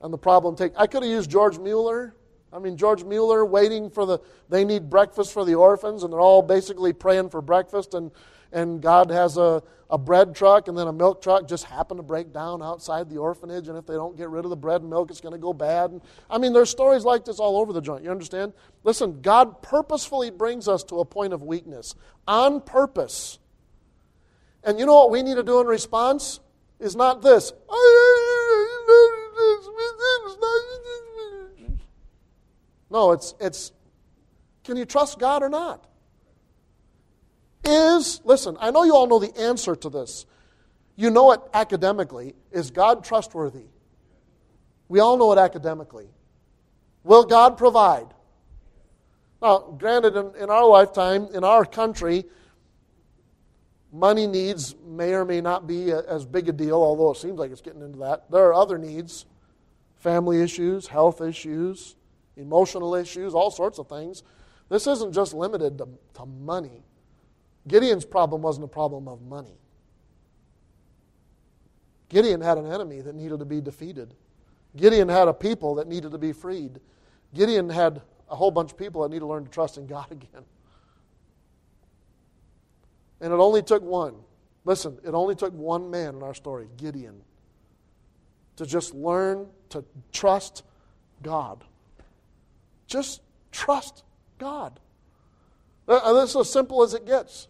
and 0.00 0.12
the 0.12 0.18
problem 0.18 0.54
take. 0.54 0.72
I 0.76 0.86
could 0.86 1.02
have 1.02 1.10
used 1.10 1.30
George 1.30 1.58
Mueller. 1.58 2.14
I 2.52 2.58
mean, 2.58 2.76
George 2.76 3.04
Mueller 3.04 3.44
waiting 3.44 3.90
for 3.90 4.06
the, 4.06 4.20
they 4.48 4.64
need 4.64 4.88
breakfast 4.88 5.32
for 5.32 5.44
the 5.44 5.54
orphans, 5.54 6.02
and 6.02 6.12
they're 6.12 6.20
all 6.20 6.42
basically 6.42 6.92
praying 6.92 7.30
for 7.30 7.42
breakfast, 7.42 7.94
and, 7.94 8.10
and 8.52 8.80
God 8.80 9.10
has 9.10 9.36
a, 9.36 9.62
a 9.90 9.98
bread 9.98 10.34
truck 10.34 10.68
and 10.68 10.76
then 10.76 10.86
a 10.86 10.92
milk 10.92 11.22
truck 11.22 11.48
just 11.48 11.64
happen 11.64 11.96
to 11.96 12.02
break 12.02 12.32
down 12.32 12.62
outside 12.62 13.08
the 13.08 13.18
orphanage, 13.18 13.68
and 13.68 13.76
if 13.76 13.86
they 13.86 13.94
don't 13.94 14.16
get 14.16 14.28
rid 14.28 14.44
of 14.44 14.50
the 14.50 14.56
bread 14.56 14.80
and 14.80 14.90
milk, 14.90 15.10
it's 15.10 15.20
going 15.20 15.32
to 15.32 15.38
go 15.38 15.52
bad. 15.52 15.90
And, 15.90 16.02
I 16.30 16.38
mean, 16.38 16.52
there's 16.52 16.70
stories 16.70 17.04
like 17.04 17.24
this 17.24 17.38
all 17.38 17.58
over 17.58 17.72
the 17.72 17.80
joint. 17.80 18.04
You 18.04 18.10
understand? 18.10 18.52
Listen, 18.84 19.20
God 19.20 19.62
purposefully 19.62 20.30
brings 20.30 20.68
us 20.68 20.84
to 20.84 21.00
a 21.00 21.04
point 21.04 21.32
of 21.32 21.42
weakness 21.42 21.94
on 22.26 22.60
purpose. 22.60 23.38
And 24.64 24.78
you 24.78 24.86
know 24.86 24.94
what 24.94 25.10
we 25.10 25.22
need 25.22 25.36
to 25.36 25.42
do 25.42 25.60
in 25.60 25.66
response? 25.66 26.40
Is 26.80 26.94
not 26.94 27.22
this. 27.22 27.52
No, 32.90 33.12
it's, 33.12 33.34
it's 33.40 33.72
can 34.64 34.76
you 34.76 34.84
trust 34.84 35.18
God 35.18 35.42
or 35.42 35.48
not? 35.48 35.86
Is, 37.68 38.22
listen, 38.24 38.56
I 38.60 38.70
know 38.70 38.84
you 38.84 38.94
all 38.94 39.06
know 39.06 39.18
the 39.18 39.36
answer 39.38 39.76
to 39.76 39.90
this. 39.90 40.24
You 40.96 41.10
know 41.10 41.32
it 41.32 41.40
academically. 41.52 42.34
Is 42.50 42.70
God 42.70 43.04
trustworthy? 43.04 43.66
We 44.88 45.00
all 45.00 45.18
know 45.18 45.32
it 45.32 45.38
academically. 45.38 46.08
Will 47.04 47.24
God 47.24 47.58
provide? 47.58 48.06
Now, 49.42 49.58
granted, 49.78 50.16
in, 50.16 50.34
in 50.42 50.50
our 50.50 50.66
lifetime, 50.66 51.28
in 51.34 51.44
our 51.44 51.64
country, 51.64 52.24
money 53.92 54.26
needs 54.26 54.74
may 54.86 55.12
or 55.12 55.24
may 55.24 55.40
not 55.40 55.66
be 55.66 55.90
a, 55.90 56.00
as 56.00 56.24
big 56.24 56.48
a 56.48 56.52
deal, 56.52 56.76
although 56.76 57.10
it 57.10 57.18
seems 57.18 57.38
like 57.38 57.50
it's 57.50 57.60
getting 57.60 57.82
into 57.82 57.98
that. 57.98 58.30
There 58.30 58.46
are 58.46 58.54
other 58.54 58.78
needs 58.78 59.26
family 59.96 60.40
issues, 60.40 60.86
health 60.86 61.20
issues, 61.20 61.96
emotional 62.36 62.94
issues, 62.94 63.34
all 63.34 63.50
sorts 63.50 63.78
of 63.78 63.88
things. 63.88 64.22
This 64.68 64.86
isn't 64.86 65.12
just 65.12 65.34
limited 65.34 65.78
to, 65.78 65.88
to 66.14 66.26
money. 66.26 66.84
Gideon's 67.68 68.04
problem 68.04 68.42
wasn't 68.42 68.64
a 68.64 68.68
problem 68.68 69.06
of 69.06 69.22
money. 69.22 69.58
Gideon 72.08 72.40
had 72.40 72.58
an 72.58 72.66
enemy 72.66 73.00
that 73.02 73.14
needed 73.14 73.38
to 73.38 73.44
be 73.44 73.60
defeated. 73.60 74.14
Gideon 74.76 75.08
had 75.08 75.28
a 75.28 75.34
people 75.34 75.74
that 75.76 75.86
needed 75.86 76.12
to 76.12 76.18
be 76.18 76.32
freed. 76.32 76.80
Gideon 77.34 77.68
had 77.68 78.00
a 78.30 78.36
whole 78.36 78.50
bunch 78.50 78.72
of 78.72 78.78
people 78.78 79.02
that 79.02 79.10
need 79.10 79.20
to 79.20 79.26
learn 79.26 79.44
to 79.44 79.50
trust 79.50 79.76
in 79.76 79.86
God 79.86 80.06
again. 80.10 80.44
And 83.20 83.32
it 83.32 83.36
only 83.36 83.62
took 83.62 83.82
one. 83.82 84.14
Listen, 84.64 84.98
it 85.04 85.14
only 85.14 85.34
took 85.34 85.52
one 85.52 85.90
man 85.90 86.14
in 86.14 86.22
our 86.22 86.34
story, 86.34 86.68
Gideon, 86.76 87.20
to 88.56 88.66
just 88.66 88.94
learn 88.94 89.46
to 89.70 89.84
trust 90.12 90.62
God. 91.22 91.64
Just 92.86 93.22
trust 93.50 94.04
God. 94.38 94.78
Uh, 95.86 96.12
this 96.12 96.30
is 96.30 96.36
as 96.36 96.52
simple 96.52 96.82
as 96.82 96.94
it 96.94 97.06
gets. 97.06 97.48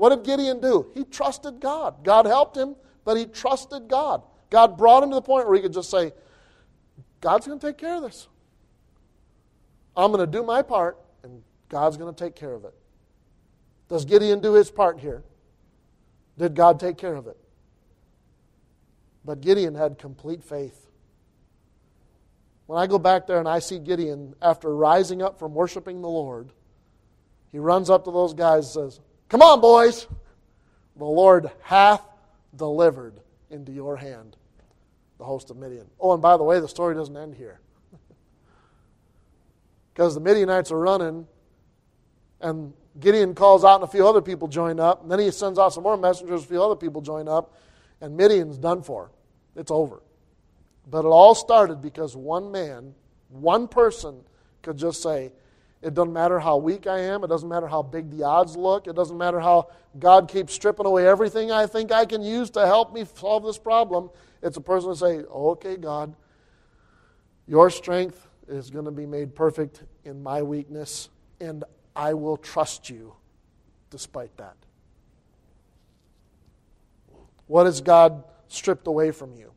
What 0.00 0.16
did 0.16 0.24
Gideon 0.24 0.62
do? 0.62 0.90
He 0.94 1.04
trusted 1.04 1.60
God. 1.60 2.02
God 2.04 2.24
helped 2.24 2.56
him, 2.56 2.74
but 3.04 3.18
he 3.18 3.26
trusted 3.26 3.86
God. 3.86 4.22
God 4.48 4.78
brought 4.78 5.02
him 5.02 5.10
to 5.10 5.16
the 5.16 5.20
point 5.20 5.46
where 5.46 5.54
he 5.54 5.60
could 5.60 5.74
just 5.74 5.90
say, 5.90 6.12
God's 7.20 7.46
going 7.46 7.58
to 7.58 7.66
take 7.66 7.76
care 7.76 7.96
of 7.96 8.02
this. 8.04 8.26
I'm 9.94 10.10
going 10.10 10.24
to 10.24 10.38
do 10.38 10.42
my 10.42 10.62
part, 10.62 10.96
and 11.22 11.42
God's 11.68 11.98
going 11.98 12.14
to 12.14 12.18
take 12.18 12.34
care 12.34 12.54
of 12.54 12.64
it. 12.64 12.72
Does 13.90 14.06
Gideon 14.06 14.40
do 14.40 14.54
his 14.54 14.70
part 14.70 14.98
here? 15.00 15.22
Did 16.38 16.54
God 16.54 16.80
take 16.80 16.96
care 16.96 17.14
of 17.14 17.26
it? 17.26 17.36
But 19.22 19.42
Gideon 19.42 19.74
had 19.74 19.98
complete 19.98 20.42
faith. 20.42 20.88
When 22.64 22.78
I 22.78 22.86
go 22.86 22.98
back 22.98 23.26
there 23.26 23.38
and 23.38 23.46
I 23.46 23.58
see 23.58 23.78
Gideon, 23.78 24.34
after 24.40 24.74
rising 24.74 25.20
up 25.20 25.38
from 25.38 25.52
worshiping 25.52 26.00
the 26.00 26.08
Lord, 26.08 26.54
he 27.52 27.58
runs 27.58 27.90
up 27.90 28.06
to 28.06 28.10
those 28.10 28.32
guys 28.32 28.74
and 28.74 28.90
says, 28.92 29.00
Come 29.30 29.42
on, 29.42 29.60
boys. 29.60 30.08
The 30.96 31.04
Lord 31.04 31.50
hath 31.62 32.02
delivered 32.56 33.20
into 33.48 33.70
your 33.70 33.96
hand 33.96 34.36
the 35.18 35.24
host 35.24 35.50
of 35.50 35.56
Midian. 35.56 35.86
Oh, 36.00 36.12
and 36.12 36.20
by 36.20 36.36
the 36.36 36.42
way, 36.42 36.58
the 36.58 36.68
story 36.68 36.94
doesn't 36.94 37.16
end 37.16 37.34
here. 37.34 37.60
Because 39.94 40.14
the 40.14 40.20
Midianites 40.20 40.70
are 40.70 40.78
running, 40.78 41.26
and 42.40 42.72
Gideon 42.98 43.34
calls 43.34 43.64
out, 43.64 43.76
and 43.76 43.84
a 43.84 43.86
few 43.86 44.06
other 44.06 44.22
people 44.22 44.48
join 44.48 44.80
up. 44.80 45.02
And 45.02 45.10
then 45.10 45.18
he 45.18 45.30
sends 45.30 45.58
out 45.58 45.74
some 45.74 45.82
more 45.82 45.96
messengers, 45.96 46.42
a 46.42 46.46
few 46.46 46.62
other 46.62 46.76
people 46.76 47.02
join 47.02 47.28
up, 47.28 47.54
and 48.00 48.16
Midian's 48.16 48.56
done 48.56 48.82
for. 48.82 49.10
It's 49.56 49.70
over. 49.70 50.02
But 50.88 51.04
it 51.04 51.08
all 51.08 51.34
started 51.34 51.82
because 51.82 52.16
one 52.16 52.50
man, 52.50 52.94
one 53.28 53.68
person, 53.68 54.22
could 54.62 54.78
just 54.78 55.02
say, 55.02 55.32
It 55.82 55.94
doesn't 55.94 56.12
matter 56.12 56.38
how 56.38 56.58
weak 56.58 56.86
I 56.86 56.98
am. 57.00 57.24
It 57.24 57.28
doesn't 57.28 57.48
matter 57.48 57.66
how 57.66 57.82
big 57.82 58.10
the 58.10 58.22
odds 58.22 58.56
look. 58.56 58.86
It 58.86 58.94
doesn't 58.94 59.16
matter 59.16 59.40
how 59.40 59.68
God 59.98 60.28
keeps 60.28 60.52
stripping 60.52 60.84
away 60.84 61.06
everything 61.06 61.50
I 61.50 61.66
think 61.66 61.90
I 61.90 62.04
can 62.04 62.22
use 62.22 62.50
to 62.50 62.66
help 62.66 62.92
me 62.92 63.06
solve 63.14 63.44
this 63.44 63.56
problem. 63.56 64.10
It's 64.42 64.58
a 64.58 64.60
person 64.60 64.90
to 64.90 64.96
say, 64.96 65.18
Okay, 65.20 65.76
God, 65.76 66.14
your 67.46 67.70
strength 67.70 68.28
is 68.46 68.68
going 68.68 68.84
to 68.84 68.90
be 68.90 69.06
made 69.06 69.34
perfect 69.34 69.82
in 70.04 70.22
my 70.22 70.42
weakness, 70.42 71.08
and 71.40 71.64
I 71.96 72.12
will 72.14 72.36
trust 72.36 72.90
you 72.90 73.14
despite 73.88 74.36
that. 74.36 74.56
What 77.46 77.66
has 77.66 77.80
God 77.80 78.24
stripped 78.48 78.86
away 78.86 79.10
from 79.12 79.34
you? 79.34 79.52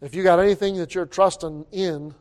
If 0.00 0.14
you 0.14 0.22
got 0.22 0.40
anything 0.40 0.76
that 0.78 0.94
you're 0.94 1.04
trusting 1.04 1.66
in, 1.72 2.14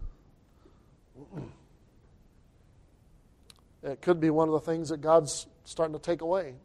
it 3.82 4.02
could 4.02 4.20
be 4.20 4.30
one 4.30 4.50
of 4.50 4.54
the 4.54 4.60
things 4.60 4.90
that 4.90 5.00
God's 5.00 5.48
starting 5.64 5.94
to 5.94 6.00
take 6.00 6.22
away. 6.22 6.56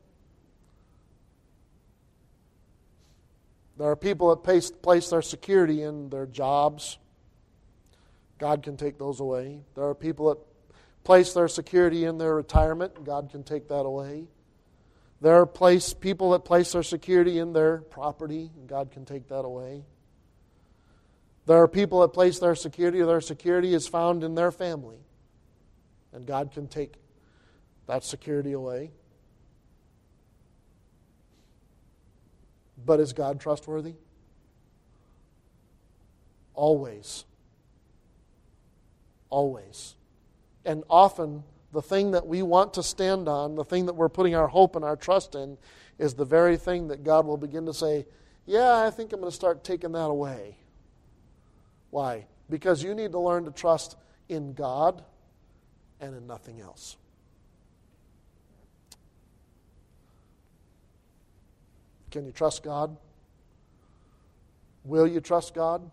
There 3.76 3.88
are 3.88 3.96
people 3.96 4.30
that 4.30 4.42
place, 4.42 4.70
place 4.70 5.10
their 5.10 5.22
security 5.22 5.82
in 5.82 6.08
their 6.08 6.26
jobs. 6.26 6.98
God 8.38 8.62
can 8.62 8.76
take 8.76 8.98
those 8.98 9.20
away. 9.20 9.60
There 9.74 9.84
are 9.84 9.94
people 9.94 10.28
that 10.30 10.38
place 11.04 11.32
their 11.32 11.48
security 11.48 12.04
in 12.04 12.18
their 12.18 12.34
retirement. 12.34 13.04
God 13.04 13.30
can 13.30 13.44
take 13.44 13.68
that 13.68 13.82
away. 13.82 14.26
There 15.20 15.34
are 15.34 15.46
place, 15.46 15.94
people 15.94 16.32
that 16.32 16.44
place 16.44 16.72
their 16.72 16.82
security 16.82 17.38
in 17.38 17.52
their 17.52 17.78
property. 17.78 18.50
God 18.66 18.90
can 18.90 19.04
take 19.04 19.28
that 19.28 19.44
away. 19.44 19.84
There 21.46 21.58
are 21.58 21.68
people 21.68 22.00
that 22.00 22.08
place 22.08 22.38
their 22.38 22.54
security, 22.54 23.02
their 23.02 23.20
security 23.20 23.74
is 23.74 23.86
found 23.86 24.24
in 24.24 24.34
their 24.34 24.50
family. 24.50 24.98
And 26.12 26.26
God 26.26 26.52
can 26.52 26.68
take 26.68 26.94
that 27.86 28.04
security 28.04 28.52
away. 28.52 28.92
But 32.84 33.00
is 33.00 33.12
God 33.12 33.40
trustworthy? 33.40 33.94
Always. 36.54 37.24
Always. 39.28 39.96
And 40.64 40.84
often, 40.88 41.42
the 41.72 41.82
thing 41.82 42.12
that 42.12 42.26
we 42.26 42.42
want 42.42 42.74
to 42.74 42.82
stand 42.82 43.28
on, 43.28 43.56
the 43.56 43.64
thing 43.64 43.86
that 43.86 43.94
we're 43.94 44.08
putting 44.08 44.34
our 44.34 44.48
hope 44.48 44.76
and 44.76 44.84
our 44.84 44.96
trust 44.96 45.34
in, 45.34 45.58
is 45.98 46.14
the 46.14 46.24
very 46.24 46.56
thing 46.56 46.88
that 46.88 47.02
God 47.02 47.26
will 47.26 47.36
begin 47.36 47.66
to 47.66 47.74
say, 47.74 48.06
Yeah, 48.46 48.78
I 48.78 48.90
think 48.90 49.12
I'm 49.12 49.20
going 49.20 49.30
to 49.30 49.34
start 49.34 49.64
taking 49.64 49.92
that 49.92 50.06
away. 50.06 50.56
Why? 51.94 52.26
Because 52.50 52.82
you 52.82 52.92
need 52.92 53.12
to 53.12 53.20
learn 53.20 53.44
to 53.44 53.52
trust 53.52 53.96
in 54.28 54.52
God 54.52 55.04
and 56.00 56.16
in 56.16 56.26
nothing 56.26 56.60
else. 56.60 56.96
Can 62.10 62.26
you 62.26 62.32
trust 62.32 62.64
God? 62.64 62.96
Will 64.82 65.06
you 65.06 65.20
trust 65.20 65.54
God? 65.54 65.88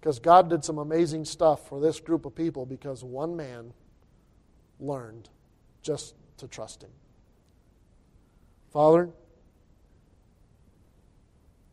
Because 0.00 0.18
God 0.18 0.48
did 0.48 0.64
some 0.64 0.78
amazing 0.78 1.26
stuff 1.26 1.68
for 1.68 1.78
this 1.78 2.00
group 2.00 2.24
of 2.24 2.34
people 2.34 2.64
because 2.64 3.04
one 3.04 3.36
man 3.36 3.74
learned 4.80 5.28
just 5.82 6.14
to 6.38 6.48
trust 6.48 6.82
Him. 6.82 6.90
Father, 8.72 9.10